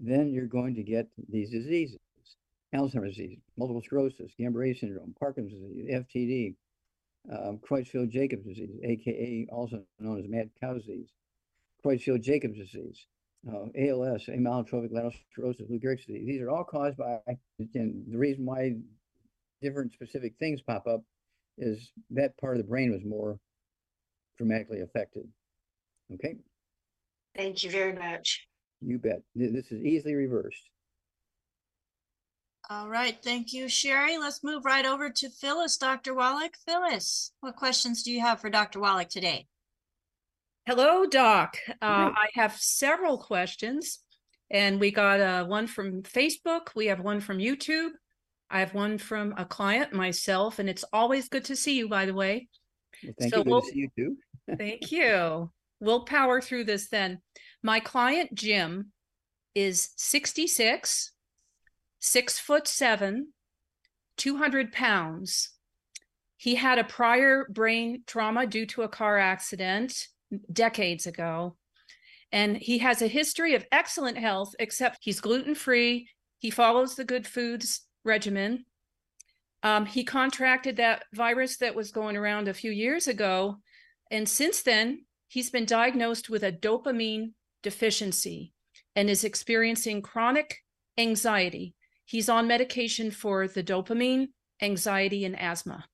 then 0.00 0.32
you're 0.32 0.46
going 0.46 0.74
to 0.74 0.82
get 0.82 1.08
these 1.28 1.50
diseases. 1.50 1.98
Alzheimer's 2.74 3.16
disease, 3.16 3.38
multiple 3.58 3.82
sclerosis, 3.82 4.32
Guillain-Barré 4.38 4.78
syndrome, 4.78 5.14
Parkinson's 5.18 5.62
disease, 5.62 5.90
FTD, 5.90 6.54
um, 7.30 7.58
Creutzfeldt-Jacobs 7.58 8.44
disease, 8.44 8.78
aka 8.82 9.46
also 9.52 9.82
known 10.00 10.18
as 10.18 10.28
mad 10.28 10.50
cow 10.60 10.72
disease, 10.72 11.08
Creutzfeldt-Jacobs 11.84 12.58
disease, 12.58 13.06
uh, 13.48 13.66
ALS, 13.76 14.26
amyotrophic 14.28 14.92
lateral 14.92 15.12
sclerosis, 15.32 15.66
Lou 15.68 15.78
Gehrig's 15.78 16.04
disease. 16.06 16.26
These 16.26 16.42
are 16.42 16.50
all 16.50 16.64
caused 16.64 16.96
by, 16.96 17.18
and 17.74 18.04
the 18.08 18.18
reason 18.18 18.44
why 18.44 18.76
different 19.60 19.92
specific 19.92 20.34
things 20.38 20.60
pop 20.62 20.86
up 20.86 21.02
is 21.58 21.90
that 22.10 22.36
part 22.38 22.56
of 22.56 22.62
the 22.62 22.68
brain 22.68 22.92
was 22.92 23.04
more 23.04 23.38
dramatically 24.38 24.80
affected. 24.80 25.24
Okay, 26.14 26.36
Thank 27.36 27.64
you 27.64 27.70
very 27.70 27.94
much. 27.94 28.46
you 28.80 28.98
bet. 28.98 29.22
This 29.34 29.70
is 29.72 29.82
easily 29.84 30.14
reversed. 30.14 30.68
all 32.70 32.88
right, 32.88 33.16
thank 33.22 33.52
you, 33.52 33.68
Sherry. 33.68 34.18
Let's 34.18 34.44
move 34.44 34.64
right 34.64 34.86
over 34.86 35.10
to 35.10 35.30
Phyllis, 35.30 35.76
Dr. 35.78 36.14
Wallach. 36.14 36.54
Phyllis, 36.66 37.32
what 37.40 37.56
questions 37.56 38.02
do 38.02 38.10
you 38.12 38.20
have 38.20 38.40
for 38.40 38.50
Dr. 38.50 38.80
Wallach 38.80 39.08
today? 39.08 39.46
Hello, 40.66 41.06
Doc. 41.06 41.56
Uh, 41.70 41.74
I 42.14 42.28
have 42.34 42.56
several 42.56 43.18
questions, 43.18 43.98
and 44.50 44.78
we 44.78 44.90
got 44.92 45.20
uh, 45.20 45.44
one 45.44 45.66
from 45.66 46.02
Facebook. 46.02 46.68
We 46.76 46.86
have 46.86 47.00
one 47.00 47.20
from 47.20 47.38
YouTube. 47.38 47.90
I 48.48 48.60
have 48.60 48.72
one 48.74 48.98
from 48.98 49.34
a 49.36 49.44
client, 49.44 49.92
myself, 49.92 50.58
and 50.58 50.68
it's 50.68 50.84
always 50.92 51.28
good 51.28 51.44
to 51.46 51.56
see 51.56 51.76
you, 51.76 51.88
by 51.88 52.06
the 52.06 52.14
way. 52.14 52.48
Well, 53.02 53.14
thank 53.18 53.32
So 53.32 53.38
you. 53.38 53.44
Good 53.44 53.50
we'll- 53.50 53.60
to 53.62 53.66
see 53.68 53.78
you 53.78 53.88
too. 53.96 54.16
Thank 54.58 54.90
you. 54.90 55.50
We'll 55.78 56.04
power 56.04 56.40
through 56.40 56.64
this 56.64 56.88
then. 56.88 57.20
My 57.62 57.78
client, 57.78 58.34
Jim, 58.34 58.90
is 59.54 59.90
66, 59.96 61.12
six 62.00 62.38
foot 62.40 62.66
seven, 62.66 63.28
200 64.16 64.72
pounds. 64.72 65.50
He 66.36 66.56
had 66.56 66.78
a 66.80 66.84
prior 66.84 67.46
brain 67.48 68.02
trauma 68.06 68.46
due 68.48 68.66
to 68.66 68.82
a 68.82 68.88
car 68.88 69.16
accident 69.18 70.08
decades 70.52 71.06
ago. 71.06 71.56
And 72.30 72.56
he 72.56 72.78
has 72.78 73.02
a 73.02 73.08
history 73.08 73.54
of 73.54 73.66
excellent 73.70 74.16
health, 74.16 74.54
except 74.58 74.98
he's 75.00 75.20
gluten 75.20 75.54
free. 75.54 76.08
He 76.38 76.50
follows 76.50 76.94
the 76.94 77.04
good 77.04 77.26
foods 77.26 77.82
regimen. 78.04 78.64
Um, 79.62 79.86
he 79.86 80.02
contracted 80.02 80.76
that 80.76 81.04
virus 81.12 81.58
that 81.58 81.74
was 81.74 81.92
going 81.92 82.16
around 82.16 82.48
a 82.48 82.54
few 82.54 82.72
years 82.72 83.06
ago. 83.06 83.58
And 84.10 84.28
since 84.28 84.62
then, 84.62 85.04
he's 85.28 85.50
been 85.50 85.66
diagnosed 85.66 86.28
with 86.28 86.42
a 86.42 86.52
dopamine 86.52 87.32
deficiency 87.62 88.52
and 88.96 89.08
is 89.08 89.24
experiencing 89.24 90.02
chronic 90.02 90.58
anxiety. 90.98 91.74
He's 92.04 92.28
on 92.28 92.46
medication 92.46 93.10
for 93.10 93.46
the 93.46 93.62
dopamine, 93.62 94.28
anxiety, 94.60 95.24
and 95.24 95.38
asthma. 95.38 95.84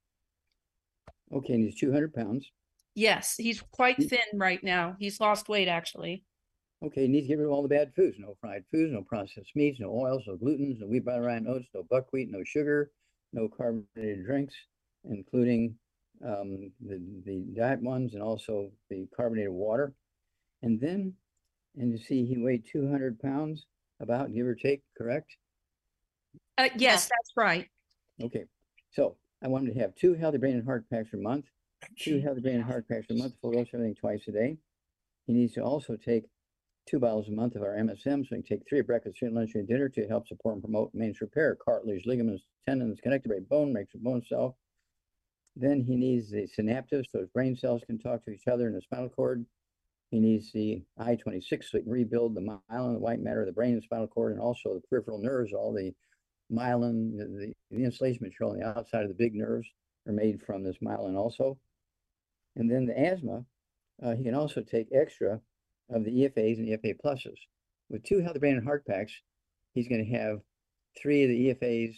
Okay, 1.33 1.53
and 1.53 1.65
he's 1.65 1.79
two 1.79 1.93
hundred 1.93 2.15
pounds. 2.15 2.51
Yes, 2.99 3.37
he's 3.37 3.63
quite 3.63 3.97
Mm. 3.99 4.09
thin 4.11 4.39
right 4.39 4.63
now. 4.65 4.97
He's 4.99 5.21
lost 5.21 5.49
weight 5.49 5.69
actually. 5.69 6.25
Okay, 6.83 7.03
he 7.03 7.09
needs 7.09 7.27
to 7.27 7.29
get 7.29 7.39
rid 7.39 7.47
of 7.47 7.53
all 7.53 7.63
the 7.63 7.69
bad 7.69 7.95
foods, 7.95 8.19
no 8.19 8.37
fried 8.41 8.65
foods, 8.73 8.93
no 8.93 9.03
processed 9.03 9.55
meats, 9.55 9.79
no 9.79 9.91
oils, 9.93 10.25
no 10.27 10.37
glutens, 10.37 10.81
no 10.81 10.87
wheat, 10.89 11.05
butter, 11.05 11.23
rye, 11.23 11.37
and 11.37 11.47
oats, 11.49 11.69
no 11.75 11.85
buckwheat, 11.85 12.29
no 12.29 12.43
sugar, 12.43 12.91
no 13.33 13.49
carbonated 13.49 14.25
drinks, 14.25 14.55
including 15.05 15.79
um, 16.25 16.73
the, 16.81 17.01
the 17.25 17.47
diet 17.57 17.81
ones 17.83 18.15
and 18.15 18.23
also 18.23 18.73
the 18.91 19.07
carbonated 19.17 19.53
water. 19.53 19.95
And 20.63 20.81
then, 20.81 21.15
and 21.77 21.93
you 21.93 21.99
see, 21.99 22.27
he 22.27 22.37
weighed 22.37 22.67
two 22.67 22.91
hundred 22.91 23.21
pounds, 23.21 23.67
about 24.01 24.35
give 24.35 24.47
or 24.47 24.57
take, 24.57 24.83
correct? 24.97 25.37
Uh, 26.57 26.69
yes, 26.77 27.05
that's 27.05 27.33
right. 27.37 27.69
Okay, 28.21 28.47
so 28.91 29.17
I 29.41 29.47
want 29.47 29.69
him 29.69 29.75
to 29.75 29.81
have 29.81 29.95
two 29.95 30.15
healthy 30.15 30.39
brain 30.39 30.57
and 30.57 30.65
heart 30.65 30.91
packs 30.91 31.13
a 31.15 31.17
month, 31.17 31.45
two 31.99 32.21
healthy 32.21 32.41
brain 32.41 32.57
and 32.57 32.65
heart 32.65 32.89
packs 32.89 33.07
a 33.11 33.15
month, 33.15 33.35
full 33.41 33.53
dose 33.53 33.69
everything 33.73 33.95
twice 33.95 34.23
a 34.29 34.33
day. 34.33 34.57
He 35.27 35.33
needs 35.33 35.55
to 35.55 35.63
also 35.63 35.97
take 35.97 36.25
two 36.87 36.99
bottles 36.99 37.29
a 37.29 37.33
month 37.33 37.55
of 37.55 37.63
our 37.63 37.77
MSM, 37.77 38.27
so 38.27 38.35
he 38.35 38.43
can 38.43 38.43
take 38.43 38.69
three 38.69 38.81
breakfast, 38.81 39.19
three 39.19 39.29
lunch, 39.29 39.55
and 39.55 39.69
dinner 39.69 39.89
to 39.91 40.09
help 40.09 40.27
support 40.27 40.55
and 40.55 40.63
promote 40.63 40.95
maintenance 40.95 41.21
repair, 41.21 41.55
cartilage, 41.55 42.07
ligaments, 42.07 42.45
tendons, 42.67 42.99
connective 43.03 43.31
brain 43.31 43.47
bone, 43.49 43.73
makes 43.73 43.95
a 43.95 43.99
bone 43.99 44.23
cell. 44.27 44.57
Then 45.55 45.83
he 45.83 45.97
needs 45.97 46.31
the 46.31 46.49
synaptives, 46.57 47.07
so 47.11 47.19
his 47.19 47.29
brain 47.29 47.57
cells 47.57 47.83
can 47.87 47.99
talk 47.99 48.25
to 48.25 48.31
each 48.31 48.47
other 48.47 48.69
in 48.69 48.75
the 48.75 48.81
spinal 48.81 49.09
cord. 49.09 49.45
He 50.11 50.21
needs 50.21 50.51
the 50.53 50.83
I 50.97 51.17
twenty-six, 51.17 51.71
so 51.71 51.79
he 51.79 51.85
can 51.85 51.93
rebuild 51.93 52.35
the 52.35 52.41
myelin, 52.41 52.95
the 52.95 52.99
white 52.99 53.21
matter 53.21 53.41
of 53.41 53.47
the 53.47 53.53
brain 53.53 53.75
and 53.75 53.83
spinal 53.83 54.07
cord, 54.07 54.33
and 54.33 54.41
also 54.41 54.75
the 54.75 54.81
peripheral 54.89 55.19
nerves, 55.19 55.53
all 55.53 55.73
the 55.75 55.93
myelin, 56.51 57.19
the, 57.19 57.53
the 57.71 57.85
insulation 57.85 58.21
material 58.23 58.53
on 58.53 58.61
the 58.61 58.79
outside 58.79 59.03
of 59.03 59.09
the 59.09 59.15
big 59.15 59.35
nerves 59.35 59.69
are 60.07 60.13
made 60.13 60.41
from 60.41 60.63
this 60.63 60.79
myelin 60.83 61.17
also. 61.17 61.59
And 62.59 62.69
then 62.71 62.85
the 62.87 62.99
asthma, 62.99 63.45
uh, 64.03 64.15
he 64.17 64.25
can 64.25 64.35
also 64.35 64.61
take 64.61 64.89
extra 64.93 65.41
of 65.91 66.05
the 66.05 66.11
EFAs 66.11 66.59
and 66.59 66.69
EFA 66.69 66.97
pluses. 67.03 67.37
With 67.89 68.03
two 68.05 68.21
healthy 68.21 68.41
brain 68.41 68.57
and 68.57 68.65
heart 68.67 68.85
packs, 68.87 69.13
he's 69.73 69.89
going 69.89 70.05
to 70.05 70.19
have 70.19 70.41
three 71.01 71.23
of 71.23 71.31
the 71.31 71.55
EFAs, 71.55 71.95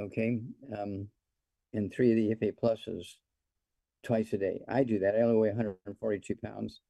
okay, 0.00 0.40
um, 0.76 1.06
and 1.74 1.92
three 1.92 2.10
of 2.10 2.16
the 2.16 2.34
EFA 2.46 2.52
pluses 2.60 3.04
twice 4.02 4.32
a 4.32 4.38
day. 4.38 4.62
I 4.68 4.84
do 4.84 4.98
that. 5.00 5.14
I 5.14 5.20
only 5.20 5.36
weigh 5.36 5.48
142 5.50 6.34
pounds. 6.42 6.80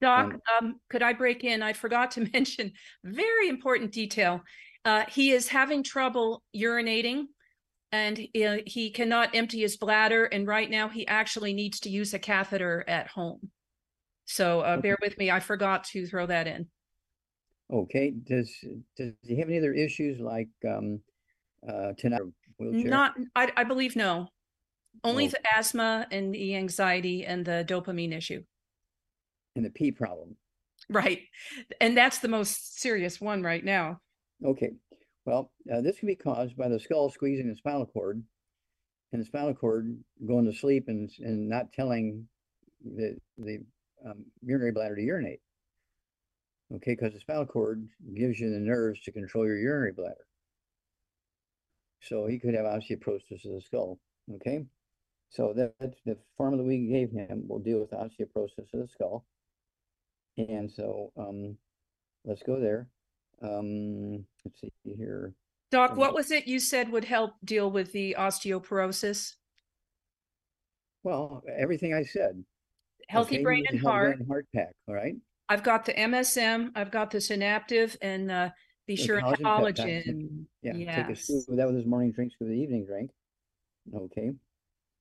Doc, 0.00 0.32
And- 0.32 0.42
um, 0.58 0.80
could 0.90 1.02
I 1.02 1.12
break 1.12 1.44
in? 1.44 1.62
I 1.62 1.74
forgot 1.74 2.10
to 2.12 2.20
mention 2.32 2.72
very 3.04 3.48
important 3.48 3.92
detail. 3.92 4.40
Uh, 4.84 5.04
he 5.08 5.30
is 5.32 5.48
having 5.48 5.82
trouble 5.84 6.42
urinating 6.56 7.26
and 7.92 8.18
uh, 8.44 8.56
he 8.66 8.90
cannot 8.90 9.34
empty 9.34 9.60
his 9.60 9.76
bladder. 9.76 10.24
And 10.24 10.46
right 10.46 10.70
now 10.70 10.88
he 10.88 11.06
actually 11.06 11.52
needs 11.52 11.78
to 11.80 11.90
use 11.90 12.14
a 12.14 12.18
catheter 12.18 12.84
at 12.88 13.08
home. 13.08 13.50
So 14.24 14.60
uh, 14.60 14.78
bear 14.78 14.96
with 15.02 15.18
me. 15.18 15.30
I 15.30 15.40
forgot 15.40 15.84
to 15.92 16.06
throw 16.06 16.26
that 16.26 16.46
in. 16.46 16.66
Okay, 17.72 18.10
does 18.10 18.52
does 18.96 19.12
he 19.22 19.38
have 19.38 19.48
any 19.48 19.58
other 19.58 19.72
issues 19.72 20.20
like 20.20 20.48
um, 20.68 21.00
uh, 21.66 21.92
tonight 21.96 22.20
wheelchair? 22.58 22.90
Not, 22.90 23.14
I, 23.34 23.50
I 23.56 23.64
believe 23.64 23.96
no. 23.96 24.28
Only 25.04 25.26
Oh. 25.26 25.28
the 25.30 25.40
asthma 25.56 26.06
and 26.10 26.34
the 26.34 26.54
anxiety 26.56 27.24
and 27.24 27.44
the 27.44 27.64
dopamine 27.66 28.14
issue. 28.14 28.42
and 29.56 29.64
the 29.64 29.70
P 29.70 29.90
problem. 29.92 30.36
Right. 30.90 31.20
And 31.80 31.96
that's 31.96 32.18
the 32.18 32.28
most 32.28 32.80
serious 32.80 33.20
one 33.20 33.42
right 33.42 33.64
now. 33.64 34.00
Okay, 34.44 34.72
well, 35.24 35.52
uh, 35.72 35.80
this 35.80 35.98
can 35.98 36.08
be 36.08 36.16
caused 36.16 36.56
by 36.56 36.68
the 36.68 36.80
skull 36.80 37.10
squeezing 37.10 37.48
the 37.48 37.56
spinal 37.56 37.86
cord 37.86 38.22
and 39.12 39.20
the 39.20 39.26
spinal 39.26 39.54
cord 39.54 39.96
going 40.26 40.44
to 40.46 40.56
sleep 40.56 40.84
and, 40.88 41.10
and 41.20 41.48
not 41.48 41.72
telling 41.72 42.26
the, 42.84 43.16
the 43.38 43.58
um, 44.06 44.24
urinary 44.42 44.72
bladder 44.72 44.96
to 44.96 45.02
urinate. 45.02 45.40
Okay, 46.74 46.92
because 46.92 47.12
the 47.12 47.20
spinal 47.20 47.46
cord 47.46 47.86
gives 48.16 48.40
you 48.40 48.50
the 48.50 48.58
nerves 48.58 49.02
to 49.02 49.12
control 49.12 49.46
your 49.46 49.58
urinary 49.58 49.92
bladder. 49.92 50.26
So 52.00 52.26
he 52.26 52.38
could 52.38 52.54
have 52.54 52.64
osteoporosis 52.64 53.44
of 53.44 53.52
the 53.52 53.62
skull, 53.64 54.00
okay? 54.36 54.64
So 55.28 55.52
that, 55.54 55.74
that's 55.78 56.00
the 56.04 56.16
formula 56.36 56.64
we 56.64 56.88
gave 56.88 57.10
him 57.12 57.44
will 57.46 57.58
deal 57.58 57.78
with 57.78 57.90
osteoporosis 57.90 58.72
of 58.72 58.80
the 58.80 58.88
skull. 58.88 59.24
And 60.38 60.70
so, 60.70 61.12
um, 61.16 61.56
let's 62.24 62.42
go 62.42 62.58
there. 62.58 62.88
Um, 63.42 64.24
let's 64.44 64.60
see 64.60 64.70
here. 64.84 65.34
Doc, 65.70 65.96
what 65.96 66.14
was 66.14 66.30
it 66.30 66.46
you 66.46 66.60
said 66.60 66.90
would 66.92 67.04
help 67.04 67.34
deal 67.44 67.70
with 67.70 67.92
the 67.92 68.14
osteoporosis? 68.18 69.34
Well, 71.02 71.42
everything 71.58 71.94
I 71.94 72.02
said. 72.04 72.44
Healthy 73.08 73.36
okay? 73.36 73.42
brain 73.44 73.64
and 73.68 73.80
healthy 73.80 73.90
heart. 73.90 74.18
and 74.18 74.28
Heart 74.28 74.46
pack, 74.54 74.72
all 74.86 74.94
right? 74.94 75.14
I've 75.48 75.62
got 75.62 75.84
the 75.84 75.92
MSM, 75.94 76.70
I've 76.76 76.90
got 76.90 77.10
the 77.10 77.18
Synaptive 77.18 77.96
and 78.00 78.30
uh, 78.30 78.50
be 78.86 78.96
The 78.96 79.02
sure 79.02 79.20
collagen 79.20 79.42
peptides, 79.42 79.76
collagen. 79.78 80.44
Yeah, 80.62 80.72
take 80.72 81.06
a 81.06 81.08
Yes. 81.10 81.24
scoop 81.24 81.44
that 81.56 81.66
with 81.66 81.76
his 81.76 81.86
morning 81.86 82.12
drink, 82.12 82.32
scoop 82.32 82.46
of 82.46 82.52
the 82.52 82.60
evening 82.60 82.86
drink. 82.86 83.10
Okay, 83.94 84.30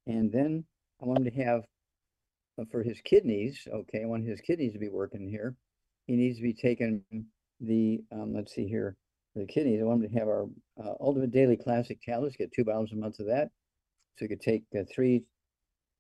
and 0.08 0.32
then 0.32 0.64
I 1.02 1.06
want 1.06 1.20
him 1.20 1.26
to 1.26 1.44
have, 1.44 1.64
uh, 2.60 2.66
for 2.72 2.82
his 2.82 3.00
kidneys, 3.02 3.68
okay, 3.72 4.02
I 4.02 4.06
want 4.06 4.26
his 4.26 4.42
kidneys 4.42 4.74
to 4.74 4.80
be 4.80 4.90
working 4.90 5.30
here. 5.30 5.56
He 6.08 6.16
needs 6.16 6.38
to 6.38 6.44
be 6.44 6.54
taking 6.54 7.04
the, 7.62 8.02
um, 8.12 8.34
let's 8.34 8.54
see 8.54 8.68
here, 8.68 8.96
the 9.36 9.46
kidneys, 9.46 9.82
I 9.82 9.86
want 9.86 10.04
him 10.04 10.12
to 10.12 10.20
have 10.20 10.28
our, 10.28 10.48
uh, 10.84 10.94
Ultimate 11.00 11.32
Daily 11.32 11.56
Classic 11.56 12.02
tablets, 12.02 12.36
get 12.36 12.52
two 12.52 12.66
bottles 12.66 12.92
a 12.92 12.96
month 12.96 13.20
of 13.20 13.28
that. 13.28 13.50
So 14.18 14.26
he 14.26 14.28
could 14.28 14.42
take, 14.42 14.64
uh, 14.78 14.84
three 14.94 15.24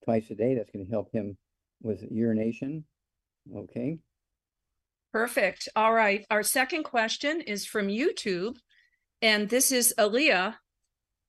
twice 0.03 0.29
a 0.31 0.35
day, 0.35 0.55
that's 0.55 0.71
gonna 0.71 0.85
help 0.89 1.11
him 1.13 1.37
with 1.81 2.03
urination, 2.11 2.85
okay? 3.55 3.99
Perfect. 5.11 5.67
All 5.75 5.93
right. 5.93 6.25
Our 6.29 6.43
second 6.43 6.83
question 6.83 7.41
is 7.41 7.65
from 7.65 7.87
YouTube. 7.87 8.57
And 9.21 9.49
this 9.49 9.71
is 9.71 9.93
Aaliyah 9.97 10.55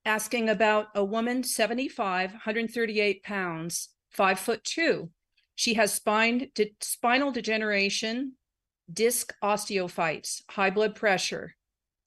asking 0.05 0.49
about 0.49 0.87
a 0.95 1.05
woman 1.05 1.43
75, 1.43 2.31
138 2.33 3.23
pounds, 3.23 3.91
five 4.11 4.39
foot 4.39 4.65
two. 4.65 5.11
She 5.55 5.75
has 5.75 5.93
spine 5.93 6.51
de- 6.55 6.75
spinal 6.81 7.33
degeneration, 7.33 8.37
disc 8.93 9.35
osteophytes, 9.43 10.43
high 10.51 10.71
blood 10.71 10.95
pressure, 10.95 11.55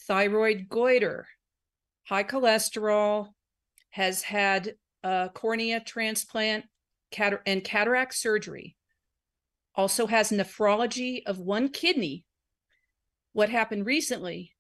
thyroid 0.08 0.68
goiter, 0.70 1.28
high 2.04 2.24
cholesterol, 2.24 3.30
has 3.92 4.24
had 4.24 4.76
a 5.04 5.30
cornea 5.34 5.80
transplant 5.80 6.66
catar- 7.12 7.42
and 7.46 7.64
cataract 7.64 8.14
surgery 8.14 8.76
also 9.76 10.08
has 10.08 10.32
nephrology 10.32 11.22
of 11.26 11.40
one 11.40 11.70
kidney. 11.70 12.26
What 13.34 13.50
happened 13.50 13.86
recently? 13.86 14.54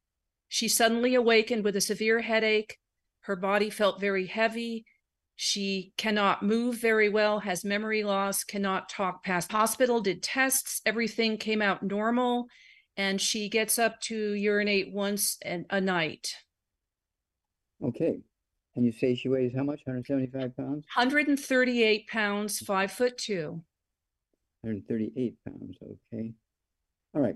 She 0.49 0.67
suddenly 0.67 1.15
awakened 1.15 1.63
with 1.63 1.75
a 1.75 1.81
severe 1.81 2.21
headache. 2.21 2.77
Her 3.21 3.35
body 3.35 3.69
felt 3.69 4.01
very 4.01 4.27
heavy. 4.27 4.85
She 5.37 5.93
cannot 5.97 6.43
move 6.43 6.77
very 6.77 7.09
well, 7.09 7.39
has 7.39 7.65
memory 7.65 8.03
loss, 8.03 8.43
cannot 8.43 8.87
talk 8.87 9.23
past 9.23 9.51
hospital, 9.51 9.99
did 9.99 10.23
tests, 10.23 10.81
everything 10.85 11.37
came 11.37 11.61
out 11.61 11.83
normal, 11.83 12.47
and 12.95 13.19
she 13.19 13.49
gets 13.49 13.77
up 13.77 13.99
to 14.01 14.15
urinate 14.33 14.93
once 14.93 15.37
an- 15.41 15.65
a 15.69 15.81
night. 15.81 16.35
Okay, 17.83 18.21
and 18.75 18.85
you 18.85 18.93
say 18.93 19.13
she 19.15 19.27
weighs 19.27 19.53
how 19.53 19.63
much, 19.63 19.81
hundred 19.85 20.05
seventy-five 20.07 20.55
pounds? 20.55 20.85
138 20.95 22.07
pounds, 22.07 22.59
five 22.59 22.91
foot 22.91 23.17
two. 23.17 23.61
Hundred 24.63 24.77
and 24.77 24.87
thirty-eight 24.87 25.35
pounds, 25.45 25.77
okay. 26.13 26.31
All 27.13 27.21
right, 27.21 27.35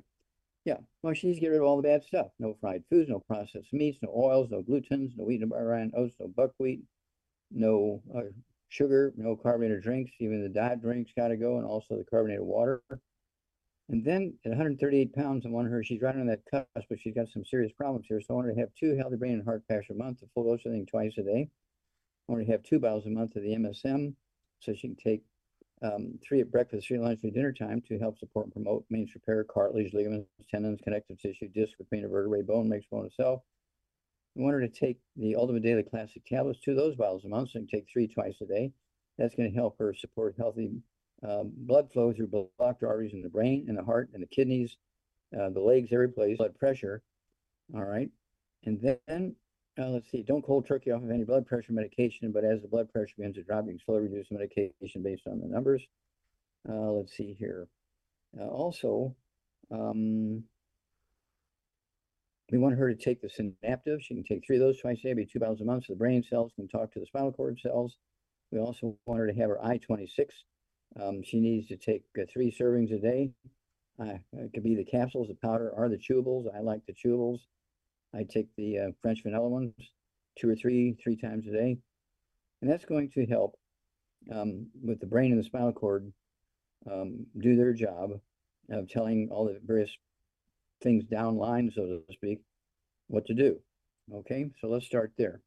yeah, 0.64 0.78
well, 1.04 1.14
she 1.14 1.28
needs 1.28 1.38
to 1.40 1.42
get 1.42 1.50
rid 1.50 1.60
of 1.60 1.64
all 1.68 1.76
the 1.76 1.84
bad 1.84 2.04
stuff. 2.06 2.28
No 2.40 2.56
fried 2.62 2.84
foods, 2.90 3.10
no 3.10 3.20
processed 3.20 3.74
meats, 3.74 4.00
no 4.02 4.10
oils, 4.16 4.50
no 4.52 4.62
glutens, 4.64 5.12
no 5.18 5.26
wheat, 5.26 5.42
no 5.42 5.48
rye, 5.48 5.90
oats, 5.98 6.16
no 6.22 6.28
buckwheat, 6.30 6.82
no 7.52 8.02
uh, 8.16 8.22
sugar, 8.70 9.14
no 9.18 9.36
carbonated 9.36 9.82
drinks, 9.82 10.12
even 10.20 10.44
the 10.44 10.50
diet 10.50 10.82
drinks 10.82 11.12
gotta 11.16 11.38
go, 11.38 11.58
and 11.58 11.66
also 11.66 11.98
the 11.98 12.04
carbonated 12.04 12.44
water. 12.44 12.82
And 13.90 14.06
then 14.06 14.36
at 14.46 14.54
hundred 14.54 14.72
and 14.72 14.80
thirty-eight 14.80 15.16
pounds, 15.16 15.46
I 15.46 15.50
want 15.50 15.70
her, 15.70 15.84
she's 15.84 16.02
right 16.02 16.16
on 16.16 16.28
that 16.28 16.46
cusp, 16.50 16.88
but 16.90 17.00
she's 17.00 17.16
got 17.16 17.28
some 17.30 17.44
serious 17.44 17.72
problems 17.72 18.06
here, 18.08 18.22
so 18.22 18.28
I 18.30 18.34
want 18.34 18.48
her 18.48 18.54
to 18.54 18.60
have 18.60 18.70
two 18.80 18.96
healthy 18.96 19.16
brain 19.16 19.34
and 19.34 19.44
heart 19.44 19.68
packs 19.68 19.90
a 19.90 19.96
month, 19.96 20.22
a 20.22 20.28
full 20.34 20.44
dose 20.44 20.62
of 20.62 20.68
everything 20.68 20.86
twice 20.86 21.18
a 21.18 21.24
day. 21.24 21.50
I 22.28 22.32
want 22.32 22.46
to 22.46 22.52
have 22.52 22.62
two 22.62 22.80
bottles 22.80 23.08
a 23.08 23.10
month 23.10 23.36
of 23.36 23.42
the 23.42 23.56
MSM, 23.56 24.14
so 24.60 24.74
she 24.74 24.90
can 24.90 24.96
take 24.96 25.24
um, 25.82 26.20
three 26.24 26.42
at 26.42 26.52
breakfast, 26.52 26.88
three 26.88 26.98
at 26.98 27.04
lunch, 27.04 27.22
and 27.24 27.34
dinner 27.34 27.52
time 27.52 27.82
to 27.88 27.98
help 27.98 28.20
support 28.20 28.46
and 28.46 28.54
promote 28.54 28.86
maintenance 28.90 29.16
repair, 29.16 29.44
cartilage, 29.44 29.94
ligaments, 29.94 30.30
tendons, 30.52 30.80
connective 30.84 31.18
tissue, 31.18 31.48
disc 31.48 31.78
between 31.78 32.04
the 32.04 32.08
vertebrae, 32.08 32.42
bone, 32.42 32.70
makes 32.70 32.86
bone 32.88 33.06
itself. 33.06 33.42
We 34.40 34.46
want 34.46 34.54
her 34.54 34.62
to 34.62 34.70
take 34.70 35.00
the 35.18 35.36
Ultimate 35.36 35.64
Daily 35.64 35.84
Classic 35.84 36.24
tablets, 36.26 36.62
two 36.62 36.72
of 36.72 36.78
those 36.78 36.96
bottles 36.96 37.26
a 37.26 37.28
month, 37.28 37.50
so 37.50 37.60
you 37.60 37.68
can 37.68 37.80
take 37.80 37.90
three 37.92 38.08
twice 38.08 38.40
a 38.40 38.46
day. 38.46 38.72
That's 39.18 39.36
going 39.36 39.52
to 39.52 39.56
help 39.56 39.78
her 39.80 39.94
support 39.94 40.36
healthy 40.38 40.72
um, 41.28 41.52
blood 41.58 41.92
flow 41.92 42.14
through 42.14 42.48
blocked 42.58 42.82
arteries 42.82 43.12
in 43.12 43.22
the 43.22 43.28
brain 43.28 43.66
and 43.68 43.78
the 43.78 43.84
heart 43.84 44.10
and 44.14 44.24
the 44.24 44.28
kidneys, 44.28 44.78
uh, 45.38 45.50
the 45.50 45.60
legs, 45.60 45.90
every 45.92 46.08
place, 46.08 46.38
blood 46.38 46.58
pressure. 46.58 47.02
All 47.76 47.84
right. 47.84 48.10
And 48.64 48.98
then, 49.10 49.36
uh, 49.78 49.90
let's 49.90 50.10
see, 50.10 50.24
don't 50.24 50.46
cold 50.46 50.66
turkey 50.66 50.92
off 50.92 51.04
of 51.04 51.12
any 51.12 51.26
blood 51.26 51.46
pressure 51.46 51.74
medication, 51.74 52.32
but 52.32 52.46
as 52.46 52.62
the 52.62 52.70
blood 52.70 52.90
pressure 52.94 53.16
begins 53.18 53.36
to 53.36 53.44
drop, 53.44 53.66
you 53.66 53.72
can 53.72 53.80
slowly 53.86 54.04
reduce 54.04 54.30
the 54.30 54.36
medication 54.36 55.04
based 55.04 55.28
on 55.28 55.42
the 55.42 55.48
numbers. 55.48 55.86
Uh, 56.66 56.92
let's 56.92 57.18
see 57.18 57.36
here. 57.38 57.68
Uh, 58.40 58.48
also, 58.48 59.14
um, 59.70 60.46
we 62.52 62.58
want 62.58 62.76
her 62.78 62.94
to 62.94 62.96
take 62.96 63.22
the 63.22 63.30
Synaptive. 63.30 64.02
She 64.02 64.16
can 64.16 64.24
take 64.24 64.44
three 64.46 64.58
of 64.58 64.62
those 64.62 64.80
twice 64.80 65.00
a 65.00 65.10
day, 65.10 65.14
be 65.14 65.26
two 65.26 65.40
bottles 65.40 65.62
a 65.62 65.66
month. 65.66 65.86
So 65.86 65.94
the 65.94 65.98
brain 65.98 66.24
cells 66.24 66.52
can 66.56 66.68
talk 66.68 66.92
to 66.94 67.00
the 67.00 67.06
spinal 67.06 67.32
cord 67.32 67.60
cells. 67.60 67.98
We 68.52 68.60
also 68.60 68.98
want 69.06 69.20
her 69.20 69.28
to 69.28 69.34
have 69.34 69.50
her 69.50 69.64
I-26. 69.64 70.30
Um, 71.00 71.22
she 71.24 71.40
needs 71.40 71.68
to 71.68 71.78
take 71.78 72.04
uh, 72.20 72.24
three 72.32 72.52
servings 72.52 72.94
a 72.94 73.00
day. 73.00 73.32
Uh, 74.02 74.18
it 74.34 74.52
could 74.54 74.64
be 74.64 74.76
the 74.76 74.86
capsules, 74.86 75.28
the 75.28 75.36
powder, 75.36 75.70
or 75.70 75.90
the 75.90 75.98
chewables. 75.98 76.46
I 76.56 76.62
like 76.62 76.82
the 76.88 76.94
chewables. 76.94 77.40
I 78.16 78.24
take 78.24 78.48
the 78.58 78.80
uh, 78.80 78.88
French 79.02 79.22
vanilla 79.24 79.48
ones, 79.48 79.74
two 80.40 80.50
or 80.50 80.56
three, 80.56 80.98
three 81.04 81.16
times 81.16 81.46
a 81.48 81.52
day. 81.52 81.78
And 82.62 82.72
that's 82.72 82.86
going 82.86 83.12
to 83.12 83.26
help 83.26 83.56
um, 84.34 84.68
with 84.84 85.00
the 85.00 85.06
brain 85.06 85.32
and 85.32 85.40
the 85.40 85.46
spinal 85.46 85.74
cord 85.74 86.12
um, 86.92 87.26
do 87.38 87.56
their 87.56 87.74
job 87.74 88.12
of 88.72 88.90
telling 88.90 89.30
all 89.32 89.46
the 89.46 89.60
various 89.64 89.92
things 90.82 91.04
down 91.06 91.38
line, 91.38 91.72
so 91.74 91.82
to 91.82 92.02
speak, 92.12 92.40
what 93.08 93.26
to 93.28 93.34
do. 93.34 93.58
Okay, 94.14 94.50
so 94.60 94.68
let's 94.68 94.86
start 94.86 95.12
there. 95.18 95.42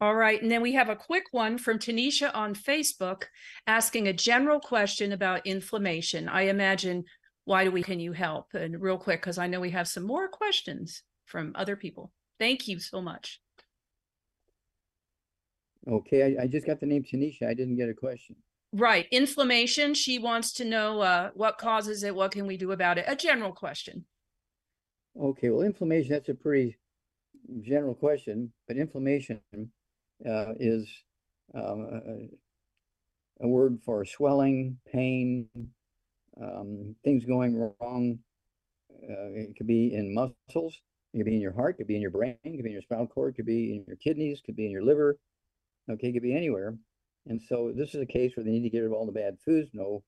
All 0.00 0.14
right, 0.14 0.42
and 0.42 0.50
then 0.50 0.62
we 0.62 0.72
have 0.72 0.88
a 0.88 0.96
quick 0.96 1.24
one 1.30 1.58
from 1.58 1.78
Tanisha 1.78 2.34
on 2.34 2.54
Facebook 2.54 3.24
asking 3.66 4.08
a 4.08 4.12
general 4.12 4.58
question 4.58 5.12
about 5.12 5.46
inflammation. 5.46 6.28
I 6.28 6.42
imagine, 6.42 7.04
why 7.44 7.64
do 7.64 7.70
we, 7.70 7.82
can 7.82 8.00
you 8.00 8.12
help? 8.12 8.46
And 8.54 8.80
real 8.82 8.98
quick, 8.98 9.20
because 9.20 9.38
I 9.38 9.46
know 9.46 9.60
we 9.60 9.70
have 9.70 9.86
some 9.86 10.04
more 10.04 10.28
questions 10.28 11.02
from 11.26 11.52
other 11.54 11.76
people. 11.76 12.10
Thank 12.40 12.66
you 12.66 12.80
so 12.80 13.00
much. 13.00 13.40
Okay, 15.88 16.36
I, 16.36 16.44
I 16.44 16.46
just 16.46 16.66
got 16.66 16.80
the 16.80 16.86
name 16.86 17.04
Tanisha. 17.04 17.48
I 17.48 17.54
didn't 17.54 17.76
get 17.76 17.88
a 17.88 17.94
question. 17.94 18.36
Right, 18.72 19.06
inflammation. 19.10 19.94
She 19.94 20.18
wants 20.18 20.52
to 20.54 20.64
know 20.64 21.00
uh, 21.00 21.30
what 21.34 21.58
causes 21.58 22.02
it, 22.02 22.14
what 22.14 22.32
can 22.32 22.46
we 22.46 22.56
do 22.56 22.72
about 22.72 22.98
it? 22.98 23.04
A 23.06 23.14
general 23.14 23.52
question. 23.52 24.04
Okay, 25.20 25.50
well, 25.50 25.62
inflammation, 25.62 26.12
that's 26.12 26.30
a 26.30 26.34
pretty 26.34 26.76
general 27.62 27.94
question, 27.94 28.52
but 28.66 28.76
inflammation 28.78 29.40
uh, 30.26 30.54
is 30.58 30.88
um, 31.54 32.30
a, 33.42 33.44
a 33.44 33.48
word 33.48 33.78
for 33.84 34.04
swelling, 34.06 34.78
pain, 34.90 35.48
um, 36.40 36.96
things 37.04 37.26
going 37.26 37.56
wrong. 37.80 38.18
Uh, 38.90 39.32
it 39.34 39.56
could 39.56 39.66
be 39.66 39.94
in 39.94 40.14
muscles, 40.14 40.80
it 41.12 41.18
could 41.18 41.26
be 41.26 41.34
in 41.34 41.40
your 41.42 41.52
heart, 41.52 41.74
it 41.74 41.78
could 41.78 41.88
be 41.88 41.96
in 41.96 42.02
your 42.02 42.10
brain, 42.10 42.36
it 42.44 42.56
could 42.56 42.62
be 42.62 42.70
in 42.70 42.72
your 42.72 42.82
spinal 42.82 43.06
cord, 43.06 43.34
it 43.34 43.36
could 43.36 43.46
be 43.46 43.76
in 43.76 43.84
your 43.86 43.96
kidneys, 43.96 44.38
it 44.38 44.44
could 44.44 44.56
be 44.56 44.64
in 44.64 44.72
your 44.72 44.84
liver. 44.84 45.18
Okay, 45.90 46.08
it 46.08 46.12
could 46.12 46.22
be 46.22 46.34
anywhere. 46.34 46.74
And 47.26 47.40
so 47.40 47.72
this 47.76 47.94
is 47.94 48.00
a 48.00 48.06
case 48.06 48.32
where 48.34 48.44
they 48.44 48.50
need 48.50 48.62
to 48.62 48.70
get 48.70 48.80
rid 48.80 48.86
of 48.86 48.92
all 48.92 49.06
the 49.06 49.12
bad 49.12 49.36
foods, 49.44 49.70
no, 49.74 50.02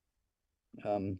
um, 0.84 1.18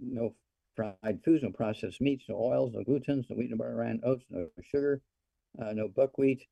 no 0.00 0.34
fried 0.74 1.20
foods, 1.24 1.42
no 1.42 1.50
processed 1.50 2.00
meats, 2.00 2.24
no 2.28 2.36
oils, 2.36 2.72
no 2.74 2.82
glutens, 2.82 3.28
no 3.30 3.36
wheat, 3.36 3.50
no 3.50 3.56
butter, 3.56 3.74
rye, 3.76 3.98
oats, 4.02 4.24
no 4.30 4.48
sugar, 4.62 5.00
uh, 5.60 5.72
no 5.72 5.88
buckwheat, 5.88 6.42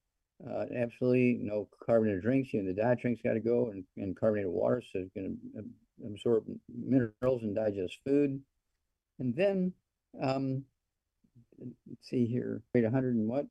uh, 0.48 0.64
absolutely 0.76 1.38
no 1.40 1.68
carbonated 1.84 2.22
drinks. 2.22 2.54
Even 2.54 2.66
the 2.66 2.72
diet 2.74 3.00
drinks 3.00 3.20
got 3.22 3.34
to 3.34 3.40
go, 3.40 3.70
and, 3.70 3.84
and 3.96 4.16
carbonated 4.18 4.50
water, 4.50 4.82
so 4.92 5.00
it's 5.00 5.10
going 5.14 5.36
to 5.54 6.06
absorb 6.06 6.44
minerals 6.68 7.42
and 7.42 7.54
digest 7.54 7.98
food. 8.06 8.40
And 9.18 9.34
then, 9.36 9.72
um, 10.22 10.64
let's 11.58 12.08
see 12.08 12.26
here, 12.26 12.62
wait, 12.74 12.84
100 12.84 13.14
and 13.14 13.28
what? 13.28 13.46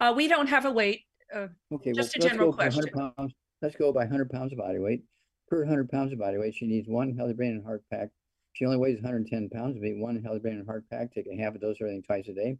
Uh, 0.00 0.12
we 0.16 0.28
don't 0.28 0.48
have 0.48 0.64
a 0.64 0.70
weight. 0.70 1.02
Uh, 1.34 1.48
Okay, 1.72 1.92
well, 1.92 2.02
Just 2.04 2.16
a 2.16 2.20
let's 2.20 2.32
general 2.32 2.50
go 2.52 2.56
by 2.56 2.64
100 2.66 2.92
question. 2.92 3.12
pounds. 3.16 3.32
Let's 3.62 3.76
go 3.76 3.92
by 3.92 4.00
100 4.00 4.30
pounds 4.30 4.52
of 4.52 4.58
body 4.58 4.78
weight. 4.78 5.04
Per 5.48 5.60
100 5.60 5.88
pounds 5.90 6.12
of 6.12 6.18
body 6.18 6.36
weight, 6.38 6.54
she 6.54 6.66
needs 6.66 6.88
one 6.88 7.16
healthy 7.16 7.32
brain 7.34 7.52
and 7.52 7.64
heart 7.64 7.82
pack. 7.90 8.10
She 8.54 8.64
only 8.64 8.78
weighs 8.78 9.02
110 9.02 9.50
pounds, 9.50 9.76
it'd 9.76 9.82
be 9.82 10.00
one 10.00 10.22
healthy 10.22 10.38
brain 10.38 10.58
and 10.58 10.66
heart 10.66 10.84
pack, 10.88 11.12
take 11.12 11.26
a 11.26 11.36
half 11.36 11.56
a 11.56 11.58
dose 11.58 11.76
of 11.76 11.82
everything 11.82 12.04
twice 12.04 12.28
a 12.28 12.34
day. 12.34 12.56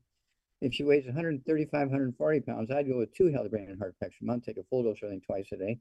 If 0.60 0.74
she 0.74 0.82
weighs 0.82 1.06
135, 1.06 1.70
140 1.72 2.40
pounds, 2.40 2.70
I'd 2.70 2.88
go 2.88 2.98
with 2.98 3.14
two 3.14 3.32
healthy 3.32 3.48
brain 3.48 3.70
and 3.70 3.78
heart 3.78 3.94
packs 4.00 4.16
a 4.20 4.24
month, 4.24 4.44
take 4.44 4.58
a 4.58 4.64
full 4.64 4.82
dose 4.82 4.98
of 4.98 5.04
everything 5.04 5.22
twice 5.24 5.52
a 5.52 5.56
day. 5.56 5.78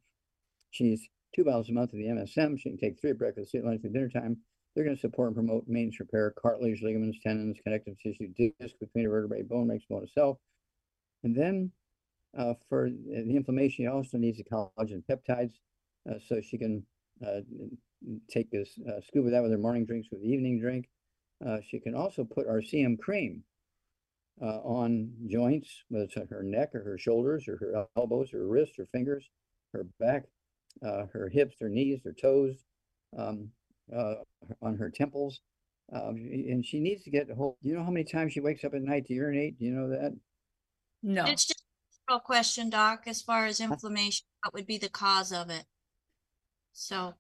She's 0.69 1.09
two 1.33 1.43
bottles 1.43 1.69
a 1.69 1.73
month 1.73 1.93
of 1.93 1.99
the 1.99 2.05
MSM. 2.05 2.59
She 2.59 2.69
can 2.69 2.77
take 2.77 2.99
three 2.99 3.11
at 3.11 3.17
breakfast, 3.17 3.55
at 3.55 3.65
lunch, 3.65 3.81
and 3.83 3.93
dinner 3.93 4.09
time. 4.09 4.37
They're 4.75 4.83
going 4.83 4.95
to 4.95 5.01
support 5.01 5.29
and 5.29 5.35
promote 5.35 5.67
maintenance 5.67 5.99
repair, 5.99 6.31
cartilage, 6.31 6.81
ligaments, 6.81 7.19
tendons, 7.23 7.57
connective 7.63 7.95
tissue, 7.99 8.27
disc 8.37 8.75
between 8.79 9.05
the 9.05 9.09
vertebrae, 9.09 9.43
bone 9.43 9.67
makes 9.67 9.85
bone 9.85 10.03
itself. 10.03 10.37
And 11.23 11.35
then 11.35 11.71
uh, 12.37 12.53
for 12.69 12.89
the 12.89 13.35
inflammation, 13.35 13.85
she 13.85 13.87
also 13.87 14.17
needs 14.17 14.37
the 14.37 14.43
collagen 14.43 15.03
peptides, 15.09 15.53
uh, 16.09 16.15
so 16.27 16.41
she 16.41 16.57
can 16.57 16.85
uh, 17.25 17.41
take 18.29 18.51
this 18.51 18.77
uh, 18.87 18.99
scoop 19.01 19.25
of 19.25 19.31
that 19.31 19.41
with 19.41 19.51
her 19.51 19.57
morning 19.57 19.85
drinks 19.85 20.09
with 20.11 20.21
the 20.21 20.27
evening 20.27 20.59
drink. 20.59 20.89
Uh, 21.45 21.57
she 21.67 21.79
can 21.79 21.95
also 21.95 22.23
put 22.23 22.47
our 22.47 22.61
CM 22.61 22.97
cream 22.97 23.43
uh, 24.41 24.59
on 24.59 25.11
joints, 25.27 25.83
whether 25.89 26.05
it's 26.05 26.17
on 26.17 26.27
her 26.27 26.43
neck 26.43 26.73
or 26.73 26.83
her 26.83 26.97
shoulders 26.97 27.47
or 27.47 27.57
her 27.57 27.87
elbows, 27.97 28.31
her 28.31 28.47
wrists, 28.47 28.75
her 28.77 28.87
fingers, 28.91 29.29
her 29.73 29.85
back, 29.99 30.23
uh, 30.85 31.05
her 31.11 31.29
hips, 31.29 31.55
her 31.59 31.69
knees, 31.69 31.99
her 32.03 32.13
toes, 32.13 32.65
um, 33.17 33.49
uh, 33.95 34.15
on 34.61 34.77
her 34.77 34.89
temples. 34.89 35.41
Um, 35.91 36.15
and 36.15 36.65
she 36.65 36.79
needs 36.79 37.03
to 37.03 37.09
get 37.09 37.29
a 37.29 37.35
whole. 37.35 37.57
You 37.61 37.75
know 37.75 37.83
how 37.83 37.91
many 37.91 38.05
times 38.05 38.33
she 38.33 38.39
wakes 38.39 38.63
up 38.63 38.73
at 38.73 38.81
night 38.81 39.05
to 39.07 39.13
urinate? 39.13 39.59
Do 39.59 39.65
you 39.65 39.71
know 39.71 39.89
that? 39.89 40.13
no. 41.03 41.25
It's 41.25 41.45
just 41.45 41.63
a 42.09 42.19
question, 42.19 42.69
Doc, 42.69 43.03
as 43.05 43.21
far 43.21 43.45
as 43.45 43.59
inflammation, 43.59 44.25
what 44.43 44.53
would 44.53 44.65
be 44.65 44.77
the 44.77 44.89
cause 44.89 45.31
of 45.31 45.49
it? 45.49 45.65
So, 46.73 47.13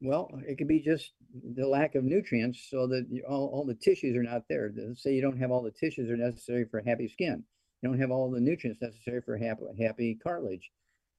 Well, 0.00 0.30
it 0.46 0.58
could 0.58 0.68
be 0.68 0.80
just 0.80 1.12
the 1.54 1.66
lack 1.66 1.94
of 1.94 2.04
nutrients 2.04 2.66
so 2.70 2.86
that 2.88 3.06
you, 3.10 3.24
all, 3.28 3.50
all 3.52 3.64
the 3.64 3.74
tissues 3.74 4.16
are 4.16 4.22
not 4.22 4.42
there. 4.48 4.72
Say 4.94 5.14
you 5.14 5.22
don't 5.22 5.38
have 5.38 5.50
all 5.50 5.62
the 5.62 5.70
tissues 5.70 6.08
that 6.08 6.14
are 6.14 6.16
necessary 6.16 6.64
for 6.70 6.82
happy 6.84 7.08
skin. 7.08 7.44
You 7.82 7.88
don't 7.88 8.00
have 8.00 8.10
all 8.10 8.30
the 8.30 8.40
nutrients 8.40 8.80
necessary 8.82 9.20
for 9.20 9.36
happy, 9.36 9.62
happy 9.78 10.18
cartilage. 10.22 10.70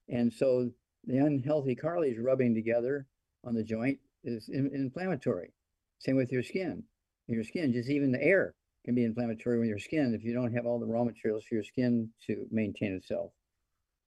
And 0.09 0.31
so 0.33 0.69
the 1.05 1.17
unhealthy 1.17 1.75
cartilage 1.75 2.17
rubbing 2.17 2.55
together 2.55 3.07
on 3.43 3.53
the 3.53 3.63
joint 3.63 3.99
is 4.23 4.49
in, 4.49 4.71
inflammatory. 4.73 5.53
Same 5.99 6.15
with 6.15 6.31
your 6.31 6.43
skin. 6.43 6.83
Your 7.27 7.43
skin, 7.43 7.73
just 7.73 7.89
even 7.89 8.11
the 8.11 8.21
air 8.21 8.53
can 8.85 8.95
be 8.95 9.03
inflammatory 9.03 9.59
with 9.59 9.67
your 9.67 9.79
skin 9.79 10.13
if 10.13 10.23
you 10.23 10.33
don't 10.33 10.53
have 10.53 10.65
all 10.65 10.79
the 10.79 10.85
raw 10.85 11.03
materials 11.03 11.43
for 11.47 11.55
your 11.55 11.63
skin 11.63 12.09
to 12.27 12.45
maintain 12.51 12.93
itself. 12.93 13.31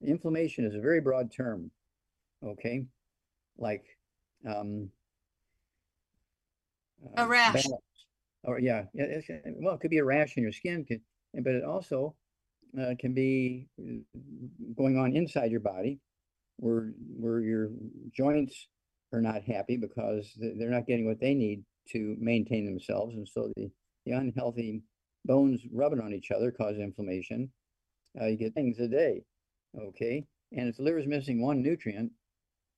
Inflammation 0.04 0.64
is 0.64 0.74
a 0.74 0.80
very 0.80 1.00
broad 1.00 1.32
term. 1.32 1.70
Okay. 2.44 2.86
Like, 3.58 3.84
um, 4.46 4.90
A 7.16 7.22
uh, 7.22 7.26
rash. 7.26 7.64
balance. 7.64 7.82
Or 8.44 8.60
yeah, 8.60 8.84
yeah, 8.94 9.04
it's, 9.04 9.28
uh, 9.28 9.50
well, 9.56 9.74
it 9.74 9.80
could 9.80 9.90
be 9.90 9.98
a 9.98 10.04
rash 10.04 10.36
in 10.36 10.42
your 10.42 10.52
skin, 10.52 10.84
could, 10.84 11.00
but 11.34 11.54
it 11.54 11.64
also 11.64 12.14
uh, 12.80 12.94
can 12.98 13.12
be 13.12 13.66
uh, 13.80 14.18
going 14.76 14.96
on 14.96 15.16
inside 15.16 15.50
your 15.50 15.60
body, 15.60 15.98
where 16.56 16.92
where 17.18 17.40
your 17.40 17.70
joints 18.12 18.68
are 19.12 19.20
not 19.20 19.42
happy 19.42 19.76
because 19.76 20.32
they're 20.36 20.70
not 20.70 20.86
getting 20.86 21.06
what 21.06 21.20
they 21.20 21.34
need 21.34 21.64
to 21.90 22.16
maintain 22.20 22.64
themselves, 22.64 23.16
and 23.16 23.28
so 23.28 23.52
the 23.56 23.70
the 24.06 24.12
unhealthy 24.12 24.82
bones 25.24 25.60
rubbing 25.72 26.00
on 26.00 26.14
each 26.14 26.30
other 26.30 26.50
cause 26.52 26.76
inflammation. 26.78 27.50
Uh, 28.18 28.26
you 28.26 28.36
get 28.36 28.54
things 28.54 28.78
a 28.78 28.88
day, 28.88 29.22
okay, 29.78 30.24
and 30.52 30.68
if 30.68 30.76
the 30.76 30.82
liver 30.82 30.98
is 30.98 31.06
missing 31.06 31.42
one 31.42 31.60
nutrient, 31.62 32.10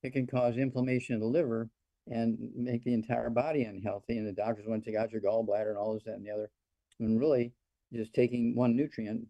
it 0.03 0.13
can 0.13 0.27
cause 0.27 0.57
inflammation 0.57 1.15
of 1.15 1.21
the 1.21 1.27
liver 1.27 1.69
and 2.07 2.37
make 2.55 2.83
the 2.83 2.93
entire 2.93 3.29
body 3.29 3.63
unhealthy. 3.63 4.17
And 4.17 4.27
the 4.27 4.33
doctors 4.33 4.65
want 4.67 4.83
to 4.83 4.91
take 4.91 4.99
out 4.99 5.11
your 5.11 5.21
gallbladder 5.21 5.69
and 5.69 5.77
all 5.77 5.93
this, 5.93 6.03
that, 6.05 6.15
and 6.15 6.25
the 6.25 6.31
other. 6.31 6.49
When 6.97 7.17
really, 7.17 7.53
just 7.93 8.13
taking 8.13 8.55
one 8.55 8.75
nutrient 8.75 9.25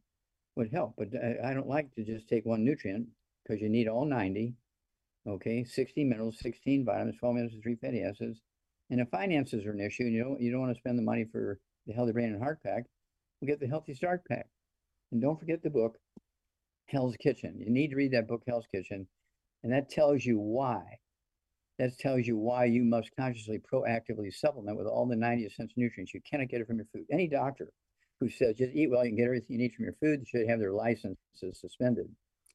would 0.55 0.71
help. 0.71 0.95
But 0.97 1.09
I, 1.15 1.51
I 1.51 1.53
don't 1.53 1.67
like 1.67 1.93
to 1.95 2.03
just 2.03 2.27
take 2.27 2.45
one 2.45 2.63
nutrient 2.63 3.07
because 3.43 3.61
you 3.61 3.69
need 3.69 3.87
all 3.87 4.05
90. 4.05 4.53
Okay, 5.27 5.63
60 5.63 6.03
minerals, 6.03 6.39
16 6.39 6.83
vitamins, 6.83 7.17
12 7.19 7.35
minerals, 7.35 7.53
and 7.53 7.61
three 7.61 7.75
fatty 7.75 8.03
acids. 8.03 8.41
And 8.89 8.99
if 8.99 9.07
finances 9.09 9.65
are 9.65 9.71
an 9.71 9.79
issue, 9.79 10.03
and 10.03 10.13
you 10.13 10.23
don't 10.23 10.41
you 10.41 10.51
don't 10.51 10.61
want 10.61 10.73
to 10.73 10.79
spend 10.79 10.97
the 10.97 11.03
money 11.03 11.25
for 11.31 11.59
the 11.85 11.93
healthy 11.93 12.11
brain 12.11 12.33
and 12.33 12.41
heart 12.41 12.59
pack, 12.63 12.85
we'll 13.39 13.47
get 13.47 13.59
the 13.59 13.67
healthy 13.67 13.93
start 13.93 14.23
pack. 14.27 14.47
And 15.11 15.21
don't 15.21 15.39
forget 15.39 15.61
the 15.61 15.69
book, 15.69 15.97
Hell's 16.87 17.15
Kitchen. 17.17 17.59
You 17.59 17.69
need 17.69 17.89
to 17.89 17.95
read 17.95 18.13
that 18.13 18.27
book, 18.27 18.41
Hell's 18.47 18.65
Kitchen, 18.73 19.07
and 19.63 19.71
that 19.71 19.89
tells 19.89 20.25
you 20.25 20.39
why. 20.39 20.83
That 21.79 21.97
tells 21.97 22.27
you 22.27 22.37
why 22.37 22.65
you 22.65 22.83
must 22.83 23.09
consciously, 23.17 23.59
proactively 23.59 24.31
supplement 24.33 24.77
with 24.77 24.87
all 24.87 25.07
the 25.07 25.15
90 25.15 25.45
essential 25.45 25.73
nutrients. 25.77 26.13
You 26.13 26.21
cannot 26.29 26.49
get 26.49 26.61
it 26.61 26.67
from 26.67 26.77
your 26.77 26.85
food. 26.93 27.05
Any 27.11 27.27
doctor 27.27 27.69
who 28.19 28.29
says 28.29 28.55
just 28.57 28.75
eat 28.75 28.91
well, 28.91 29.03
you 29.03 29.11
can 29.11 29.17
get 29.17 29.25
everything 29.25 29.47
you 29.49 29.57
need 29.57 29.73
from 29.73 29.85
your 29.85 29.95
food 29.99 30.27
should 30.27 30.47
have 30.47 30.59
their 30.59 30.73
licenses 30.73 31.17
suspended, 31.53 32.07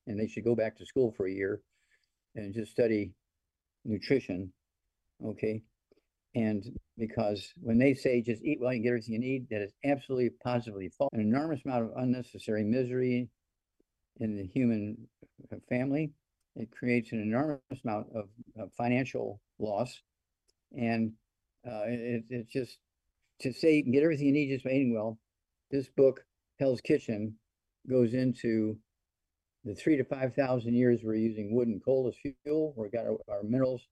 and 0.06 0.18
they 0.18 0.28
should 0.28 0.44
go 0.44 0.54
back 0.54 0.76
to 0.78 0.86
school 0.86 1.12
for 1.16 1.26
a 1.26 1.32
year 1.32 1.60
and 2.36 2.54
just 2.54 2.70
study 2.70 3.12
nutrition. 3.84 4.52
Okay, 5.24 5.62
and 6.36 6.78
because 6.98 7.52
when 7.60 7.78
they 7.78 7.94
say 7.94 8.20
just 8.20 8.44
eat 8.44 8.58
well, 8.60 8.72
you 8.72 8.82
get 8.82 8.90
everything 8.90 9.14
you 9.14 9.20
need, 9.20 9.48
that 9.50 9.62
is 9.62 9.72
absolutely 9.84 10.30
positively 10.44 10.90
false. 10.96 11.10
An 11.12 11.20
enormous 11.20 11.62
amount 11.64 11.84
of 11.84 11.90
unnecessary 11.96 12.62
misery 12.62 13.28
in 14.20 14.36
the 14.36 14.46
human 14.46 14.96
uh, 15.52 15.56
family. 15.68 16.12
It 16.56 16.70
creates 16.70 17.12
an 17.12 17.20
enormous 17.20 17.60
amount 17.84 18.06
of, 18.14 18.28
of 18.58 18.72
financial 18.72 19.40
loss. 19.58 20.00
And 20.76 21.12
uh, 21.66 21.84
it, 21.86 22.24
it's 22.30 22.52
just 22.52 22.78
to 23.40 23.52
say 23.52 23.82
get 23.82 24.02
everything 24.02 24.26
you 24.26 24.32
need 24.32 24.52
just 24.52 24.64
by 24.64 24.70
eating 24.70 24.94
well. 24.94 25.18
This 25.70 25.88
book, 25.88 26.24
Hell's 26.58 26.80
Kitchen, 26.80 27.36
goes 27.88 28.14
into 28.14 28.78
the 29.64 29.74
three 29.74 29.96
to 29.96 30.04
5,000 30.04 30.74
years 30.74 31.00
we're 31.02 31.14
using 31.14 31.54
wood 31.54 31.68
and 31.68 31.84
coal 31.84 32.08
as 32.08 32.32
fuel. 32.44 32.72
We've 32.76 32.92
got 32.92 33.06
our, 33.06 33.18
our 33.28 33.42
minerals 33.42 33.82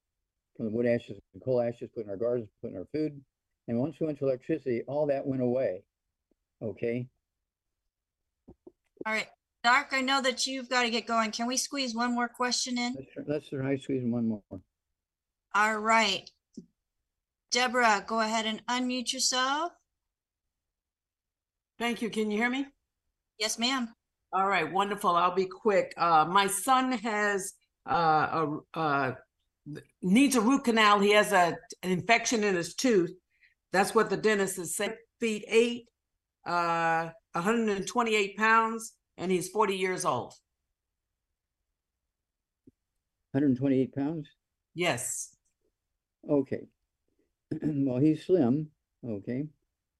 from 0.56 0.66
the 0.66 0.72
wood 0.72 0.86
ashes 0.86 1.18
and 1.32 1.44
coal 1.44 1.60
ashes 1.60 1.90
put 1.94 2.04
in 2.04 2.10
our 2.10 2.16
gardens, 2.16 2.48
put 2.62 2.70
in 2.70 2.76
our 2.76 2.86
food. 2.92 3.20
And 3.66 3.78
once 3.78 3.96
we 3.98 4.06
went 4.06 4.18
to 4.20 4.26
electricity, 4.26 4.82
all 4.86 5.06
that 5.06 5.26
went 5.26 5.42
away. 5.42 5.82
Okay. 6.62 7.08
All 9.06 9.12
right, 9.12 9.26
Doc, 9.64 9.88
I 9.92 10.02
know 10.02 10.20
that 10.20 10.46
you've 10.46 10.68
got 10.68 10.82
to 10.82 10.90
get 10.90 11.06
going. 11.06 11.30
Can 11.30 11.46
we 11.46 11.56
squeeze 11.56 11.94
one 11.94 12.14
more 12.14 12.28
question 12.28 12.76
in? 12.76 12.94
Let's, 12.94 13.12
try- 13.14 13.24
let's 13.26 13.48
try 13.48 13.76
squeezing 13.78 14.10
one 14.10 14.28
more. 14.28 14.42
All 15.54 15.78
right. 15.78 16.30
Deborah, 17.50 18.04
go 18.06 18.20
ahead 18.20 18.44
and 18.44 18.60
unmute 18.66 19.14
yourself. 19.14 19.72
Thank 21.78 22.02
you. 22.02 22.10
Can 22.10 22.30
you 22.30 22.36
hear 22.36 22.50
me? 22.50 22.66
Yes, 23.38 23.58
ma'am. 23.58 23.88
All 24.34 24.46
right, 24.46 24.70
wonderful. 24.70 25.10
I'll 25.10 25.34
be 25.34 25.46
quick. 25.46 25.94
Uh, 25.96 26.26
my 26.28 26.46
son 26.46 26.92
has 26.92 27.54
uh, 27.88 28.56
a 28.74 28.78
uh, 28.78 29.12
needs 30.02 30.36
a 30.36 30.40
root 30.40 30.64
canal. 30.64 30.98
He 30.98 31.12
has 31.12 31.32
a 31.32 31.56
an 31.82 31.90
infection 31.90 32.44
in 32.44 32.54
his 32.54 32.74
tooth. 32.74 33.12
That's 33.72 33.94
what 33.94 34.10
the 34.10 34.16
dentist 34.16 34.58
is 34.58 34.76
saying. 34.76 34.94
Feet 35.20 35.44
eight, 35.48 35.86
uh, 36.44 37.10
128 37.32 38.36
pounds, 38.36 38.92
and 39.16 39.30
he's 39.30 39.48
40 39.48 39.76
years 39.76 40.04
old. 40.04 40.34
128 43.32 43.94
pounds? 43.94 44.28
Yes. 44.74 45.36
Okay. 46.28 46.66
Well, 47.62 47.98
he's 47.98 48.26
slim, 48.26 48.68
okay. 49.06 49.46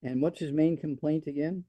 And 0.02 0.20
what's 0.20 0.40
his 0.40 0.52
main 0.52 0.76
complaint 0.76 1.24
again? 1.26 1.64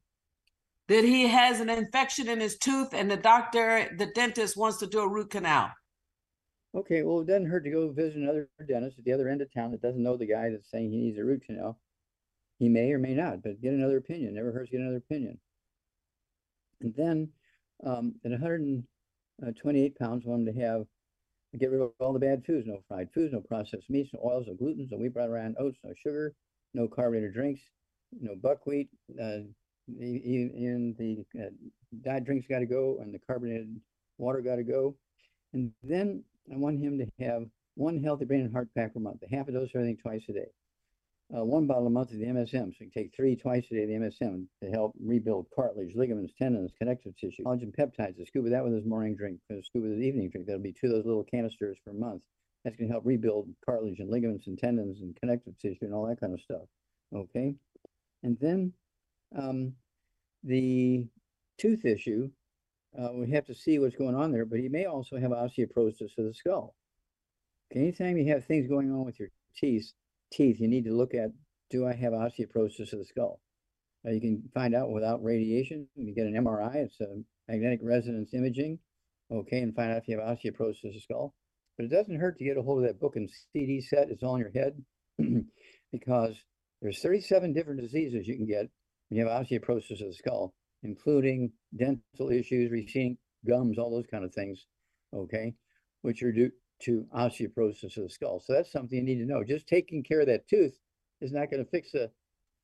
That 0.87 1.03
he 1.03 1.27
has 1.27 1.59
an 1.59 1.69
infection 1.69 2.27
in 2.27 2.39
his 2.39 2.57
tooth, 2.57 2.93
and 2.93 3.09
the 3.09 3.17
doctor, 3.17 3.89
the 3.97 4.07
dentist, 4.07 4.57
wants 4.57 4.77
to 4.77 4.87
do 4.87 5.01
a 5.01 5.07
root 5.07 5.29
canal. 5.31 5.71
Okay, 6.75 7.03
well, 7.03 7.21
it 7.21 7.27
doesn't 7.27 7.45
hurt 7.45 7.63
to 7.63 7.71
go 7.71 7.91
visit 7.91 8.17
another 8.17 8.49
dentist 8.67 8.99
at 8.99 9.05
the 9.05 9.13
other 9.13 9.29
end 9.29 9.41
of 9.41 9.53
town 9.53 9.71
that 9.71 9.81
doesn't 9.81 10.01
know 10.01 10.17
the 10.17 10.25
guy 10.25 10.49
that's 10.49 10.69
saying 10.69 10.91
he 10.91 10.97
needs 10.97 11.17
a 11.17 11.23
root 11.23 11.43
canal. 11.45 11.79
He 12.59 12.69
may 12.69 12.91
or 12.91 12.99
may 12.99 13.13
not, 13.13 13.43
but 13.43 13.61
get 13.61 13.73
another 13.73 13.97
opinion. 13.97 14.35
Never 14.35 14.51
hurts 14.51 14.69
to 14.69 14.77
get 14.77 14.81
another 14.81 14.97
opinion. 14.97 15.39
And 16.81 16.93
then, 16.95 17.29
um, 17.85 18.15
at 18.23 18.31
128 18.31 19.97
pounds, 19.97 20.25
want 20.25 20.47
him 20.47 20.53
to 20.53 20.61
have 20.61 20.85
get 21.57 21.71
rid 21.71 21.81
of 21.81 21.91
all 21.99 22.13
the 22.13 22.19
bad 22.19 22.43
foods, 22.45 22.67
no 22.67 22.79
fried 22.87 23.09
foods, 23.13 23.33
no 23.33 23.39
processed 23.39 23.89
meats, 23.89 24.09
no 24.13 24.19
oils, 24.25 24.45
no 24.47 24.53
gluten. 24.53 24.87
no 24.91 24.97
wheat 24.97 25.13
brought 25.13 25.29
around 25.29 25.55
oats, 25.59 25.77
no 25.83 25.93
sugar, 26.03 26.33
no 26.73 26.87
carbonated 26.87 27.33
drinks, 27.33 27.61
no 28.19 28.35
buckwheat. 28.35 28.89
Uh, 29.11 29.39
the 29.87 31.23
uh, 31.39 31.49
diet 32.03 32.25
drinks 32.25 32.47
got 32.47 32.59
to 32.59 32.65
go, 32.65 32.97
and 33.01 33.13
the 33.13 33.19
carbonated 33.19 33.79
water 34.17 34.41
got 34.41 34.55
to 34.55 34.63
go. 34.63 34.95
And 35.53 35.71
then 35.83 36.23
I 36.51 36.57
want 36.57 36.81
him 36.81 36.97
to 36.97 37.25
have 37.25 37.45
one 37.75 38.03
healthy 38.03 38.25
brain 38.25 38.41
and 38.41 38.51
heart 38.51 38.69
pack 38.75 38.93
per 38.93 38.99
month, 38.99 39.21
a 39.23 39.35
half 39.35 39.47
a 39.47 39.51
dose 39.51 39.69
of 39.69 39.75
everything 39.75 39.97
twice 39.97 40.23
a 40.29 40.33
day. 40.33 40.47
Uh, 41.33 41.43
one 41.43 41.65
bottle 41.65 41.87
a 41.87 41.89
month 41.89 42.11
of 42.11 42.19
the 42.19 42.25
MSM, 42.25 42.69
so 42.69 42.83
you 42.83 42.91
take 42.93 43.11
three 43.15 43.35
twice 43.35 43.65
a 43.71 43.73
day 43.73 43.83
of 43.83 43.89
the 43.89 43.95
MSM 43.95 44.45
to 44.61 44.69
help 44.69 44.93
rebuild 45.03 45.47
cartilage, 45.55 45.95
ligaments, 45.95 46.33
tendons, 46.37 46.71
connective 46.77 47.17
tissue, 47.17 47.43
collagen 47.43 47.75
peptides. 47.75 48.17
To 48.17 48.25
scoop 48.27 48.43
with 48.43 48.51
that 48.51 48.63
with 48.63 48.73
his 48.73 48.85
morning 48.85 49.15
drink, 49.15 49.39
to 49.49 49.63
scoop 49.63 49.83
with 49.83 49.93
his 49.93 50.03
evening 50.03 50.29
drink. 50.29 50.45
That'll 50.45 50.61
be 50.61 50.71
two 50.71 50.87
of 50.87 50.93
those 50.93 51.05
little 51.05 51.23
canisters 51.23 51.77
per 51.83 51.93
month. 51.93 52.21
That's 52.63 52.75
going 52.75 52.89
to 52.89 52.93
help 52.93 53.05
rebuild 53.07 53.49
cartilage 53.65 53.99
and 53.99 54.11
ligaments 54.11 54.45
and 54.45 54.57
tendons 54.57 55.01
and 55.01 55.15
connective 55.15 55.57
tissue 55.57 55.85
and 55.85 55.93
all 55.95 56.07
that 56.07 56.19
kind 56.19 56.33
of 56.33 56.41
stuff. 56.41 56.67
Okay, 57.13 57.55
and 58.21 58.37
then 58.39 58.73
um, 59.35 59.73
the 60.43 61.07
tooth 61.57 61.85
issue, 61.85 62.29
uh, 62.99 63.09
we 63.13 63.31
have 63.31 63.45
to 63.45 63.55
see 63.55 63.79
what's 63.79 63.95
going 63.95 64.15
on 64.15 64.31
there, 64.31 64.45
but 64.45 64.59
he 64.59 64.69
may 64.69 64.85
also 64.85 65.17
have 65.17 65.31
osteoporosis 65.31 66.17
of 66.19 66.25
the 66.25 66.33
skull. 66.35 66.75
Okay, 67.71 67.79
anytime 67.79 68.15
you 68.17 68.31
have 68.31 68.45
things 68.45 68.67
going 68.67 68.91
on 68.91 69.05
with 69.05 69.19
your 69.19 69.29
teeth, 69.55 69.91
teeth, 70.35 70.59
you 70.59 70.67
need 70.67 70.85
to 70.85 70.93
look 70.95 71.13
at, 71.13 71.31
do 71.69 71.87
I 71.87 71.93
have 71.93 72.13
osteoporosis 72.13 72.93
of 72.93 72.99
the 72.99 73.05
skull? 73.05 73.39
Uh, 74.05 74.11
you 74.11 74.21
can 74.21 74.43
find 74.53 74.75
out 74.75 74.91
without 74.91 75.23
radiation. 75.23 75.87
You 75.95 76.13
get 76.13 76.27
an 76.27 76.33
MRI, 76.33 76.75
it's 76.75 76.99
a 77.01 77.23
magnetic 77.47 77.79
resonance 77.81 78.33
imaging, 78.33 78.79
okay, 79.31 79.59
and 79.59 79.75
find 79.75 79.91
out 79.91 79.97
if 79.97 80.07
you 80.07 80.19
have 80.19 80.37
osteoporosis 80.37 80.85
of 80.85 80.93
the 80.93 80.99
skull. 80.99 81.33
But 81.77 81.85
it 81.85 81.91
doesn't 81.91 82.19
hurt 82.19 82.37
to 82.37 82.45
get 82.45 82.57
a 82.57 82.61
hold 82.61 82.83
of 82.83 82.87
that 82.87 82.99
book 82.99 83.15
and 83.15 83.29
CD 83.51 83.81
set. 83.81 84.09
It's 84.09 84.23
all 84.23 84.35
in 84.35 84.41
your 84.41 84.51
head 84.51 84.81
because 85.91 86.35
there's 86.81 87.01
37 87.01 87.53
different 87.53 87.81
diseases 87.81 88.27
you 88.27 88.35
can 88.35 88.45
get 88.45 88.69
when 89.09 89.19
you 89.19 89.27
have 89.27 89.45
osteoporosis 89.45 90.01
of 90.01 90.07
the 90.07 90.13
skull, 90.13 90.53
including 90.83 91.51
dental 91.75 92.29
issues, 92.31 92.71
receding 92.71 93.17
gums, 93.47 93.77
all 93.77 93.91
those 93.91 94.07
kind 94.09 94.23
of 94.23 94.33
things, 94.33 94.65
okay, 95.13 95.53
which 96.01 96.21
are 96.23 96.31
due 96.31 96.51
to 96.81 97.05
osteoporosis 97.15 97.97
of 97.97 98.03
the 98.03 98.09
skull. 98.09 98.39
So 98.39 98.53
that's 98.53 98.71
something 98.71 98.97
you 98.97 99.03
need 99.03 99.19
to 99.19 99.25
know. 99.25 99.43
Just 99.43 99.67
taking 99.67 100.03
care 100.03 100.21
of 100.21 100.27
that 100.27 100.47
tooth 100.47 100.77
is 101.21 101.31
not 101.31 101.49
going 101.49 101.63
to 101.63 101.69
fix 101.69 101.91
the 101.91 102.11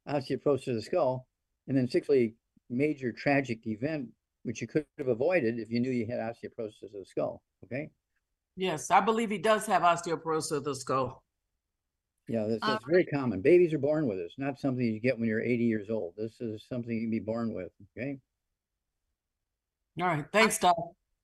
osteoporosis 0.09 0.67
of 0.67 0.75
the 0.75 0.81
skull. 0.81 1.27
And 1.67 1.77
then 1.77 1.87
sixthly, 1.87 2.35
major 2.69 3.11
tragic 3.11 3.65
event, 3.67 4.07
which 4.43 4.61
you 4.61 4.67
could 4.67 4.85
have 4.97 5.07
avoided 5.07 5.59
if 5.59 5.69
you 5.69 5.79
knew 5.79 5.91
you 5.91 6.05
had 6.05 6.19
osteoporosis 6.19 6.83
of 6.83 6.91
the 6.93 7.05
skull, 7.05 7.41
okay? 7.65 7.89
Yes, 8.57 8.91
I 8.91 8.99
believe 8.99 9.29
he 9.29 9.37
does 9.37 9.65
have 9.67 9.83
osteoporosis 9.83 10.51
of 10.51 10.63
the 10.63 10.75
skull. 10.75 11.23
Yeah, 12.27 12.45
that's, 12.47 12.63
Uh, 12.63 12.71
that's 12.73 12.85
very 12.85 13.05
common. 13.05 13.41
Babies 13.41 13.73
are 13.73 13.79
born 13.79 14.07
with 14.07 14.17
this, 14.17 14.33
not 14.37 14.59
something 14.59 14.85
you 14.85 14.99
get 14.99 15.17
when 15.17 15.27
you're 15.27 15.41
80 15.41 15.63
years 15.63 15.89
old. 15.89 16.13
This 16.17 16.39
is 16.41 16.63
something 16.67 16.93
you 16.93 17.01
can 17.01 17.11
be 17.11 17.19
born 17.19 17.53
with, 17.53 17.71
okay? 17.97 18.19
All 19.99 20.07
right, 20.07 20.25
thanks, 20.31 20.57
Doc. 20.57 20.75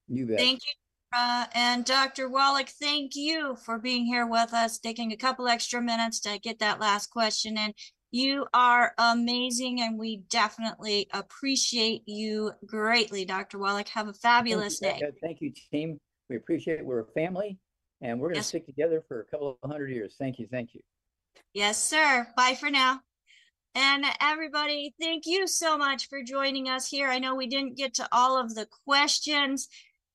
You 0.08 0.26
bet. 0.26 0.40
Thank 0.40 0.62
you. 0.66 0.87
Uh, 1.14 1.46
and 1.54 1.86
Dr. 1.86 2.30
Wallach, 2.30 2.70
thank 2.82 3.16
you 3.16 3.56
for 3.66 3.80
being 3.80 4.06
here 4.06 4.28
with 4.28 4.54
us, 4.54 4.78
taking 4.78 5.12
a 5.12 5.18
couple 5.18 5.48
extra 5.48 5.82
minutes 5.82 6.20
to 6.22 6.38
get 6.40 6.60
that 6.60 6.80
last 6.80 7.08
question 7.08 7.58
in. 7.58 7.74
You 8.12 8.46
are 8.54 8.94
amazing 8.98 9.82
and 9.82 9.98
we 9.98 10.18
definitely 10.30 11.08
appreciate 11.14 12.04
you 12.06 12.52
greatly, 12.66 13.26
Dr. 13.26 13.58
Wallach. 13.58 13.90
Have 13.90 14.08
a 14.08 14.14
Thank 14.14 14.16
you, 14.16 14.22
fabulous 14.22 14.80
day. 14.80 15.02
Thank 15.22 15.42
you, 15.42 15.54
team. 15.72 16.00
We 16.30 16.36
appreciate 16.36 16.80
it. 16.80 16.86
We're 16.86 17.02
a 17.02 17.12
family 17.14 17.58
and 18.02 18.20
we're 18.20 18.30
going 18.30 18.36
to 18.36 18.40
Yes. 18.40 18.48
stick 18.48 18.66
together 18.66 19.04
for 19.08 19.22
a 19.22 19.26
couple 19.26 19.58
of 19.62 19.70
hundred 19.70 19.92
years. 19.92 20.16
Thank 20.20 20.40
you. 20.40 20.48
Thank 20.52 20.74
you. 20.74 20.82
Yes, 21.54 21.82
sir. 21.82 22.28
Bye 22.36 22.56
for 22.56 22.70
now. 22.70 23.02
And 23.76 24.06
everybody, 24.22 24.96
thank 25.00 25.24
you 25.26 25.46
so 25.48 25.78
much 25.78 26.08
for 26.10 26.24
joining 26.24 26.68
us 26.68 26.88
here. 26.88 27.10
I 27.10 27.20
know 27.20 27.36
we 27.36 27.48
didn't 27.48 27.78
get 27.78 27.94
to 27.96 28.08
all 28.12 28.40
of 28.40 28.56
the 28.56 28.68
questions. 28.86 29.68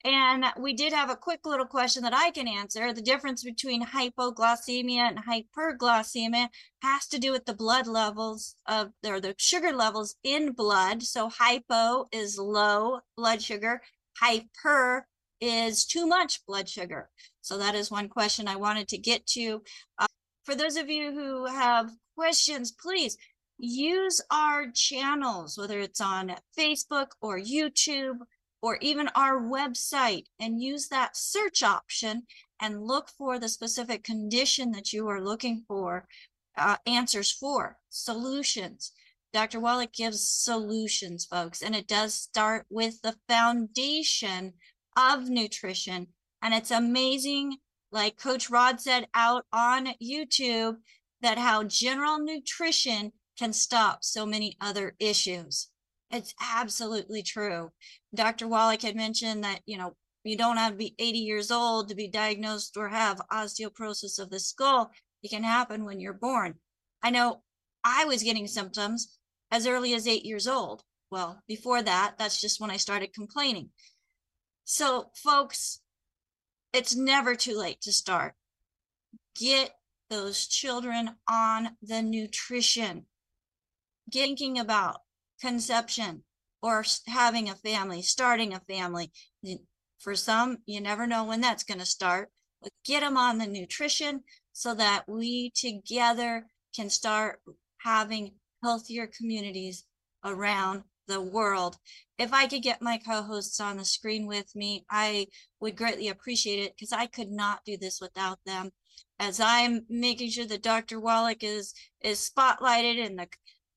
And 0.05 0.46
we 0.59 0.72
did 0.72 0.92
have 0.92 1.11
a 1.11 1.16
quick 1.16 1.46
little 1.46 1.66
question 1.66 2.03
that 2.03 2.14
I 2.14 2.32
can 2.32 2.48
answer. 2.48 2.92
The 2.92 3.00
difference 3.00 3.44
between 3.44 3.86
hypoglycemia 3.86 4.96
and 4.96 5.18
hyperglycemia 5.24 6.48
has 6.82 7.07
to 7.09 7.20
do 7.20 7.30
with 7.30 7.46
the 7.46 7.55
blood 7.55 7.86
levels 7.86 8.57
of 8.66 8.92
or 9.07 9.20
the 9.20 9.36
sugar 9.38 9.72
levels 9.72 10.16
in 10.24 10.53
blood. 10.53 11.05
So 11.05 11.28
hypo 11.28 12.09
is 12.11 12.36
low 12.36 13.00
blood 13.16 13.42
sugar, 13.42 13.80
hyper 14.18 15.07
is 15.40 15.84
too 15.84 16.07
much 16.07 16.44
blood 16.46 16.68
sugar. 16.68 17.09
So 17.40 17.57
that 17.59 17.76
is 17.76 17.90
one 17.90 18.09
question 18.09 18.48
I 18.48 18.57
wanted 18.57 18.88
to 18.88 18.98
get 18.98 19.26
to. 19.28 19.62
Uh, 19.98 20.07
for 20.44 20.57
those 20.57 20.76
of 20.76 20.90
you 20.90 21.12
who 21.12 21.46
have 21.46 21.90
questions, 22.16 22.72
please 22.72 23.16
use 23.59 24.20
our 24.32 24.66
channels, 24.72 25.57
whether 25.57 25.78
it's 25.78 26.00
on 26.00 26.34
Facebook 26.59 27.09
or 27.20 27.38
YouTube 27.38 28.18
or 28.62 28.78
even 28.80 29.08
our 29.16 29.40
website, 29.40 30.24
and 30.38 30.62
use 30.62 30.88
that 30.88 31.16
search 31.16 31.62
option 31.62 32.22
and 32.60 32.86
look 32.86 33.10
for 33.10 33.38
the 33.38 33.48
specific 33.48 34.04
condition 34.04 34.70
that 34.70 34.92
you 34.92 35.08
are 35.08 35.20
looking 35.20 35.64
for 35.66 36.06
uh, 36.56 36.76
answers 36.86 37.32
for, 37.32 37.78
solutions. 37.88 38.92
Dr. 39.32 39.60
Wallach 39.60 39.92
gives 39.92 40.28
solutions, 40.28 41.24
folks, 41.24 41.62
and 41.62 41.74
it 41.74 41.88
does 41.88 42.14
start 42.14 42.66
with 42.70 43.00
the 43.02 43.16
foundation 43.28 44.52
of 44.96 45.28
nutrition. 45.28 46.08
And 46.42 46.52
it's 46.52 46.70
amazing, 46.70 47.56
like 47.90 48.18
Coach 48.18 48.50
Rod 48.50 48.80
said 48.80 49.08
out 49.14 49.46
on 49.52 49.94
YouTube, 50.02 50.76
that 51.22 51.38
how 51.38 51.64
general 51.64 52.18
nutrition 52.18 53.12
can 53.38 53.52
stop 53.52 54.04
so 54.04 54.26
many 54.26 54.56
other 54.60 54.94
issues. 54.98 55.68
It's 56.12 56.34
absolutely 56.40 57.22
true. 57.22 57.72
Dr. 58.14 58.46
Wallach 58.46 58.82
had 58.82 58.94
mentioned 58.94 59.42
that, 59.44 59.60
you 59.64 59.78
know, 59.78 59.96
you 60.24 60.36
don't 60.36 60.58
have 60.58 60.72
to 60.72 60.76
be 60.76 60.94
80 60.98 61.18
years 61.18 61.50
old 61.50 61.88
to 61.88 61.94
be 61.94 62.06
diagnosed 62.06 62.76
or 62.76 62.88
have 62.88 63.22
osteoporosis 63.32 64.18
of 64.18 64.30
the 64.30 64.38
skull. 64.38 64.92
It 65.22 65.30
can 65.30 65.42
happen 65.42 65.84
when 65.84 66.00
you're 66.00 66.12
born. 66.12 66.56
I 67.02 67.10
know 67.10 67.42
I 67.82 68.04
was 68.04 68.22
getting 68.22 68.46
symptoms 68.46 69.18
as 69.50 69.66
early 69.66 69.94
as 69.94 70.06
eight 70.06 70.24
years 70.24 70.46
old. 70.46 70.82
Well, 71.10 71.42
before 71.48 71.82
that, 71.82 72.14
that's 72.18 72.40
just 72.40 72.60
when 72.60 72.70
I 72.70 72.76
started 72.76 73.14
complaining. 73.14 73.70
So, 74.64 75.10
folks, 75.16 75.80
it's 76.72 76.94
never 76.94 77.34
too 77.34 77.58
late 77.58 77.80
to 77.82 77.92
start. 77.92 78.34
Get 79.34 79.72
those 80.08 80.46
children 80.46 81.16
on 81.28 81.76
the 81.82 82.02
nutrition. 82.02 83.06
Thinking 84.12 84.58
about 84.58 85.00
conception 85.43 86.22
or 86.62 86.84
having 87.09 87.51
a 87.51 87.55
family, 87.57 88.01
starting 88.01 88.55
a 88.55 88.61
family. 88.61 89.11
For 89.99 90.14
some, 90.14 90.59
you 90.66 90.80
never 90.80 91.07
know 91.07 91.24
when 91.24 91.40
that's 91.40 91.64
going 91.64 91.80
to 91.80 91.86
start, 91.86 92.30
but 92.62 92.70
get 92.84 93.01
them 93.01 93.16
on 93.16 93.38
the 93.38 93.47
nutrition 93.47 94.22
so 94.53 94.74
that 94.74 95.05
we 95.09 95.51
together 95.55 96.47
can 96.74 96.88
start 96.88 97.40
having 97.78 98.34
healthier 98.62 99.09
communities 99.09 99.84
around 100.24 100.84
the 101.09 101.20
world. 101.20 101.76
If 102.18 102.32
I 102.32 102.47
could 102.47 102.62
get 102.62 102.80
my 102.80 102.99
co-hosts 102.99 103.61
on 103.61 103.76
the 103.76 103.84
screen 103.84 104.26
with 104.26 104.55
me, 104.55 104.84
I 104.90 105.26
would 105.61 105.76
greatly 105.76 106.09
appreciate 106.09 106.64
it 106.64 106.74
because 106.76 106.93
I 106.93 107.07
could 107.07 107.30
not 107.30 107.64
do 107.66 107.76
this 107.76 108.01
without 108.01 108.38
them. 108.47 108.70
As 109.18 109.40
I'm 109.40 109.84
making 109.88 110.30
sure 110.30 110.47
that 110.47 110.62
Dr. 110.62 111.01
Wallach 111.01 111.43
is 111.43 111.74
is 112.01 112.30
spotlighted 112.30 113.05
and 113.05 113.18
the 113.18 113.28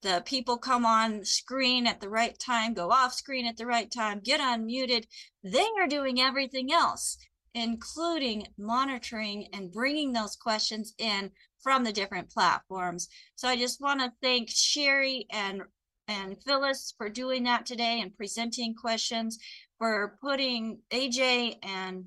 the 0.05 0.21
people 0.23 0.57
come 0.57 0.85
on 0.85 1.25
screen 1.25 1.87
at 1.87 1.99
the 1.99 2.09
right 2.09 2.37
time, 2.37 2.75
go 2.75 2.91
off 2.91 3.11
screen 3.11 3.47
at 3.47 3.57
the 3.57 3.65
right 3.65 3.89
time, 3.89 4.21
get 4.23 4.39
unmuted. 4.39 5.05
They 5.43 5.65
are 5.79 5.87
doing 5.87 6.21
everything 6.21 6.71
else, 6.71 7.17
including 7.55 8.45
monitoring 8.55 9.47
and 9.51 9.73
bringing 9.73 10.13
those 10.13 10.35
questions 10.35 10.93
in 10.99 11.31
from 11.63 11.83
the 11.83 11.91
different 11.91 12.29
platforms. 12.29 13.09
So 13.35 13.47
I 13.47 13.55
just 13.55 13.81
want 13.81 13.99
to 13.99 14.13
thank 14.21 14.51
Sherry 14.51 15.25
and 15.31 15.63
and 16.07 16.37
Phyllis 16.43 16.93
for 16.99 17.09
doing 17.09 17.45
that 17.45 17.65
today 17.65 17.99
and 17.99 18.15
presenting 18.15 18.75
questions, 18.75 19.39
for 19.79 20.19
putting 20.21 20.81
AJ 20.91 21.55
and 21.63 22.05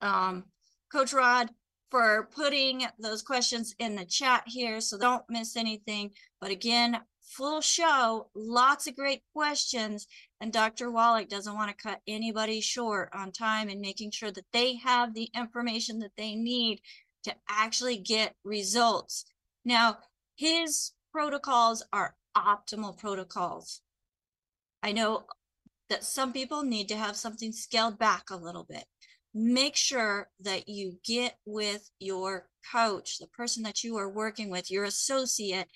um, 0.00 0.42
Coach 0.90 1.12
Rod 1.12 1.50
for 1.96 2.28
putting 2.34 2.86
those 2.98 3.22
questions 3.22 3.74
in 3.78 3.96
the 3.96 4.04
chat 4.04 4.42
here 4.46 4.82
so 4.82 4.98
don't 4.98 5.24
miss 5.30 5.56
anything. 5.56 6.10
But 6.42 6.50
again, 6.50 7.00
full 7.22 7.62
show, 7.62 8.28
lots 8.34 8.86
of 8.86 8.94
great 8.94 9.22
questions. 9.32 10.06
And 10.38 10.52
Dr. 10.52 10.90
Wallach 10.90 11.30
doesn't 11.30 11.54
want 11.54 11.70
to 11.70 11.82
cut 11.82 12.02
anybody 12.06 12.60
short 12.60 13.08
on 13.14 13.32
time 13.32 13.70
and 13.70 13.80
making 13.80 14.10
sure 14.10 14.30
that 14.30 14.44
they 14.52 14.76
have 14.76 15.14
the 15.14 15.30
information 15.34 15.98
that 16.00 16.12
they 16.18 16.34
need 16.34 16.80
to 17.24 17.34
actually 17.48 17.96
get 17.96 18.34
results. 18.44 19.24
Now, 19.64 19.96
his 20.36 20.92
protocols 21.12 21.82
are 21.94 22.14
optimal 22.36 22.98
protocols. 22.98 23.80
I 24.82 24.92
know 24.92 25.24
that 25.88 26.04
some 26.04 26.34
people 26.34 26.62
need 26.62 26.88
to 26.88 26.96
have 26.96 27.16
something 27.16 27.52
scaled 27.52 27.98
back 27.98 28.28
a 28.28 28.36
little 28.36 28.64
bit. 28.68 28.84
Make 29.38 29.76
sure 29.76 30.30
that 30.40 30.66
you 30.66 30.98
get 31.04 31.36
with 31.44 31.90
your 31.98 32.48
coach, 32.72 33.18
the 33.18 33.26
person 33.26 33.62
that 33.64 33.84
you 33.84 33.98
are 33.98 34.08
working 34.08 34.48
with, 34.48 34.70
your 34.70 34.84
associate, 34.84 35.68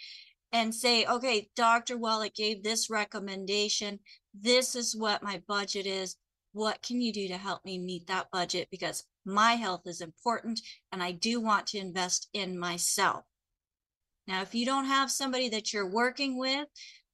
and 0.50 0.74
say, 0.74 1.04
okay, 1.04 1.50
Dr. 1.54 1.98
Wallach 1.98 2.34
gave 2.34 2.62
this 2.62 2.88
recommendation. 2.88 4.00
This 4.32 4.74
is 4.74 4.96
what 4.96 5.22
my 5.22 5.42
budget 5.46 5.84
is. 5.84 6.16
What 6.52 6.80
can 6.80 7.02
you 7.02 7.12
do 7.12 7.28
to 7.28 7.36
help 7.36 7.62
me 7.66 7.78
meet 7.78 8.06
that 8.06 8.30
budget? 8.32 8.68
Because 8.70 9.04
my 9.26 9.52
health 9.52 9.82
is 9.84 10.00
important 10.00 10.60
and 10.90 11.02
I 11.02 11.12
do 11.12 11.38
want 11.38 11.66
to 11.68 11.78
invest 11.78 12.30
in 12.32 12.58
myself. 12.58 13.24
Now, 14.26 14.40
if 14.40 14.54
you 14.54 14.64
don't 14.64 14.86
have 14.86 15.10
somebody 15.10 15.50
that 15.50 15.72
you're 15.72 15.90
working 15.90 16.38
with, 16.38 16.66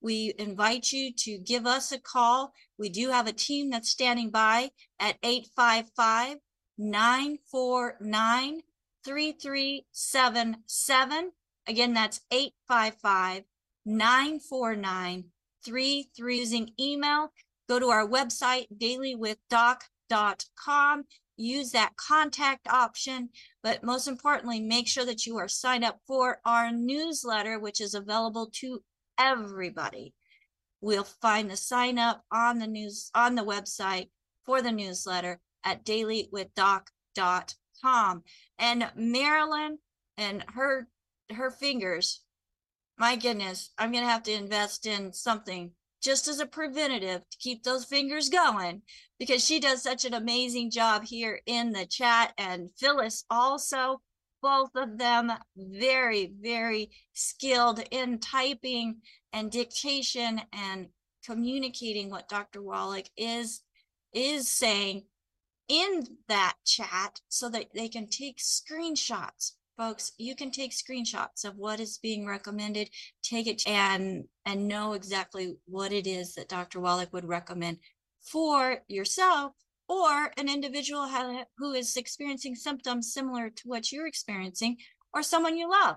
we 0.07 0.33
invite 0.39 0.93
you 0.93 1.13
to 1.13 1.37
give 1.37 1.67
us 1.67 1.91
a 1.91 1.99
call. 1.99 2.53
We 2.79 2.89
do 2.89 3.11
have 3.11 3.27
a 3.27 3.33
team 3.33 3.71
that's 3.71 3.91
standing 3.91 4.31
by 4.31 4.71
at 5.01 5.17
855 5.25 6.37
949 6.79 8.61
3377. 9.05 11.33
Again, 11.67 11.93
that's 11.93 12.21
855 12.31 13.43
949 13.85 15.25
33 15.65 16.39
using 16.39 16.71
email. 16.79 17.33
Go 17.69 17.81
to 17.81 17.89
our 17.89 18.07
website, 18.07 18.69
dailywithdoc.com. 18.79 21.05
Use 21.37 21.73
that 21.73 21.97
contact 21.97 22.69
option, 22.69 23.31
but 23.61 23.83
most 23.83 24.07
importantly, 24.07 24.61
make 24.61 24.87
sure 24.87 25.05
that 25.05 25.27
you 25.27 25.37
are 25.37 25.49
signed 25.49 25.83
up 25.83 25.99
for 26.07 26.41
our 26.47 26.71
newsletter, 26.71 27.59
which 27.59 27.81
is 27.81 27.93
available 27.93 28.49
to 28.61 28.85
everybody. 29.19 30.15
We'll 30.81 31.05
find 31.05 31.51
the 31.51 31.57
sign 31.57 31.99
up 31.99 32.25
on 32.31 32.59
the 32.59 32.67
news 32.67 33.11
on 33.15 33.35
the 33.35 33.45
website 33.45 34.09
for 34.45 34.63
the 34.63 34.73
newsletter 34.73 35.41
at 35.65 35.85
dailywithdoc.com. 35.85 38.23
And 38.59 38.91
Marilyn 38.95 39.79
and 40.17 40.45
her 40.55 40.89
her 41.33 41.51
fingers, 41.51 42.23
my 42.99 43.17
goodness, 43.17 43.71
I'm 43.79 43.93
gonna 43.93 44.07
have 44.07 44.23
to 44.25 44.33
invest 44.33 44.87
in 44.87 45.13
something 45.13 45.73
just 46.03 46.29
as 46.29 46.39
a 46.39 46.47
preventative 46.47 47.23
to 47.29 47.39
keep 47.39 47.65
those 47.65 47.85
fingers 47.85 48.29
going 48.29 48.83
because 49.19 49.45
she 49.45 49.59
does 49.59 49.83
such 49.83 50.05
an 50.05 50.15
amazing 50.15 50.71
job 50.71 51.05
here 51.05 51.41
in 51.47 51.73
the 51.73 51.87
chat 51.87 52.33
and 52.39 52.71
Phyllis 52.79 53.25
also 53.31 54.01
both 54.47 54.77
of 54.77 54.97
them 54.97 55.33
very 55.57 56.33
very 56.41 56.89
skilled 57.13 57.83
in 57.91 58.17
typing 58.21 58.95
and 59.33 59.51
dictation 59.51 60.41
and 60.53 60.87
communicating 61.25 62.11
what 62.11 62.29
Dr. 62.29 62.63
Wallach 62.63 63.07
is 63.17 63.63
is 64.13 64.49
saying 64.49 65.03
in 65.67 66.07
that 66.29 66.55
chat 66.65 67.21
so 67.29 67.49
that 67.49 67.75
they 67.75 67.89
can 67.89 68.07
take 68.07 68.39
screenshots 68.39 69.55
folks 69.77 70.13
you 70.17 70.37
can 70.37 70.53
take 70.53 70.71
screenshots 70.71 71.45
of 71.45 71.57
what 71.57 71.81
is 71.81 71.99
being 71.99 72.25
recommended 72.25 72.89
take 73.25 73.49
it 73.49 73.67
and 73.67 74.29
and 74.45 74.69
know 74.69 74.93
exactly 74.93 75.57
what 75.67 75.93
it 75.93 76.07
is 76.07 76.37
that 76.37 76.49
Dr. 76.49 76.79
Wallach 76.79 77.13
would 77.13 77.27
recommend 77.27 77.79
for 78.21 78.79
yourself 78.87 79.55
or 79.89 80.33
an 80.37 80.49
individual 80.49 81.09
who 81.59 81.73
is 81.73 81.97
experiencing 81.97 82.55
symptoms 82.55 83.13
similar 83.13 83.51
to 83.51 83.63
what 83.69 83.93
you're 83.93 84.07
experiencing 84.07 84.77
or 85.13 85.23
someone 85.23 85.57
you 85.57 85.71
love 85.71 85.97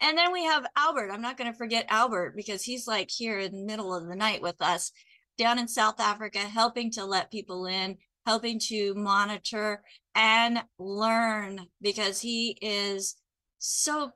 and 0.00 0.16
then 0.16 0.32
we 0.32 0.44
have 0.44 0.66
Albert. 0.76 1.10
I'm 1.10 1.22
not 1.22 1.36
going 1.36 1.50
to 1.50 1.56
forget 1.56 1.86
Albert 1.88 2.36
because 2.36 2.62
he's 2.62 2.86
like 2.86 3.10
here 3.10 3.38
in 3.38 3.52
the 3.52 3.64
middle 3.64 3.94
of 3.94 4.06
the 4.06 4.14
night 4.14 4.40
with 4.40 4.60
us 4.60 4.92
down 5.36 5.58
in 5.58 5.68
South 5.68 6.00
Africa, 6.00 6.38
helping 6.38 6.90
to 6.92 7.04
let 7.04 7.30
people 7.30 7.66
in, 7.66 7.96
helping 8.26 8.58
to 8.60 8.94
monitor 8.94 9.82
and 10.14 10.62
learn 10.78 11.66
because 11.80 12.20
he 12.20 12.58
is 12.60 13.16
so 13.58 14.12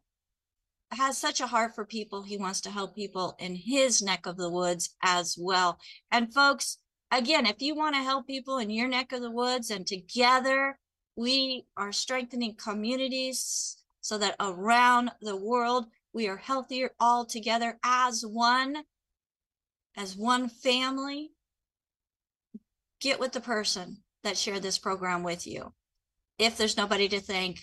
has 0.93 1.17
such 1.17 1.41
a 1.41 1.47
heart 1.47 1.75
for 1.75 1.87
people. 1.87 2.23
He 2.23 2.37
wants 2.37 2.61
to 2.63 2.71
help 2.71 2.95
people 2.95 3.35
in 3.39 3.55
his 3.57 4.03
neck 4.03 4.27
of 4.27 4.37
the 4.37 4.51
woods 4.51 4.95
as 5.03 5.37
well. 5.41 5.79
And 6.11 6.33
folks, 6.33 6.79
again, 7.13 7.47
if 7.47 7.61
you 7.61 7.75
want 7.75 7.95
to 7.95 8.03
help 8.03 8.27
people 8.27 8.59
in 8.59 8.71
your 8.71 8.89
neck 8.89 9.13
of 9.13 9.21
the 9.21 9.31
woods 9.31 9.71
and 9.71 9.87
together 9.87 10.79
we 11.15 11.67
are 11.77 11.93
strengthening 11.93 12.55
communities 12.55 13.77
so 14.01 14.19
that 14.19 14.35
around 14.41 15.11
the 15.21 15.37
world 15.37 15.87
we 16.13 16.27
are 16.29 16.39
healthier 16.39 16.91
all 16.99 17.25
together 17.25 17.79
as 17.85 18.25
one 18.27 18.85
as 19.97 20.17
one 20.17 20.49
family. 20.49 21.33
Get 23.01 23.21
with 23.21 23.33
the 23.33 23.41
person 23.41 23.99
that 24.25 24.39
shared 24.39 24.63
this 24.63 24.79
program 24.79 25.23
with 25.23 25.47
you. 25.47 25.75
If 26.39 26.57
there's 26.57 26.77
nobody 26.77 27.09
to 27.09 27.21
thank 27.21 27.61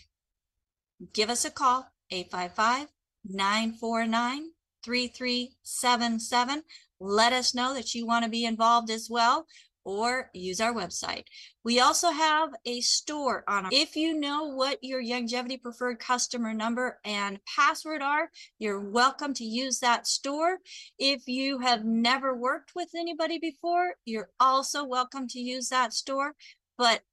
give 1.14 1.30
us 1.30 1.46
a 1.46 1.50
call 1.50 1.88
855 2.12 2.88
949 3.26 4.52
3377 4.84 6.64
let 7.00 7.32
us 7.34 7.56
know 7.56 7.74
that 7.74 7.96
you 7.96 8.06
want 8.06 8.26
to 8.26 8.30
be 8.30 8.46
involved 8.46 8.90
as 8.90 9.08
well 9.10 9.48
or 9.86 10.30
use 10.34 10.60
our 10.60 10.74
website. 10.74 11.24
We 11.64 11.80
also 11.80 12.12
have 12.12 12.50
a 12.66 12.82
store 12.82 13.44
on. 13.48 13.66
our- 13.66 13.72
If 13.74 13.96
you 13.96 14.14
know 14.14 14.44
what 14.44 14.84
your 14.84 15.02
Youngevity 15.02 15.62
preferred 15.62 16.00
customer 16.00 16.54
number 16.54 17.00
and 17.06 17.40
password 17.46 18.02
are, 18.02 18.30
you're 18.60 18.80
welcome 18.82 19.34
to 19.36 19.46
use 19.46 19.80
that 19.80 20.06
store. 20.06 20.60
If 20.98 21.28
you 21.28 21.60
have 21.60 21.86
never 21.86 22.36
worked 22.36 22.76
with 22.76 22.90
anybody 22.94 23.40
before, 23.40 23.96
you're 24.06 24.30
also 24.40 24.84
welcome 24.84 25.28
to 25.30 25.40
use 25.40 25.70
that 25.70 25.94
store. 25.94 26.36
But 26.78 27.04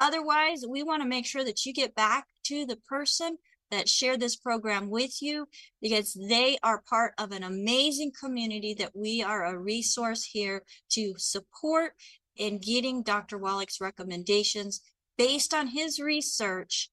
otherwise, 0.00 0.64
we 0.66 0.82
want 0.82 1.02
to 1.02 1.08
make 1.08 1.26
sure 1.26 1.44
that 1.44 1.64
you 1.64 1.72
get 1.72 1.94
back 1.94 2.26
to 2.44 2.66
the 2.66 2.76
person 2.76 3.38
that 3.72 3.88
share 3.88 4.16
this 4.16 4.36
program 4.36 4.90
with 4.90 5.20
you 5.20 5.48
because 5.80 6.16
they 6.28 6.58
are 6.62 6.84
part 6.88 7.14
of 7.18 7.32
an 7.32 7.42
amazing 7.42 8.12
community 8.18 8.74
that 8.74 8.92
we 8.94 9.22
are 9.22 9.44
a 9.44 9.58
resource 9.58 10.24
here 10.24 10.62
to 10.90 11.14
support 11.16 11.94
in 12.36 12.58
getting 12.58 13.02
Dr. 13.02 13.38
Wallach's 13.38 13.80
recommendations 13.80 14.82
based 15.16 15.54
on 15.54 15.68
his 15.68 15.98
research 15.98 16.90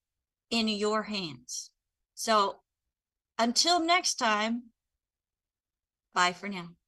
in 0.49 0.67
your 0.69 1.03
hands. 1.03 1.69
So 2.15 2.61
until 3.37 3.79
next 3.79 4.15
time, 4.15 4.63
bye 6.13 6.33
for 6.33 6.47
now. 6.47 6.78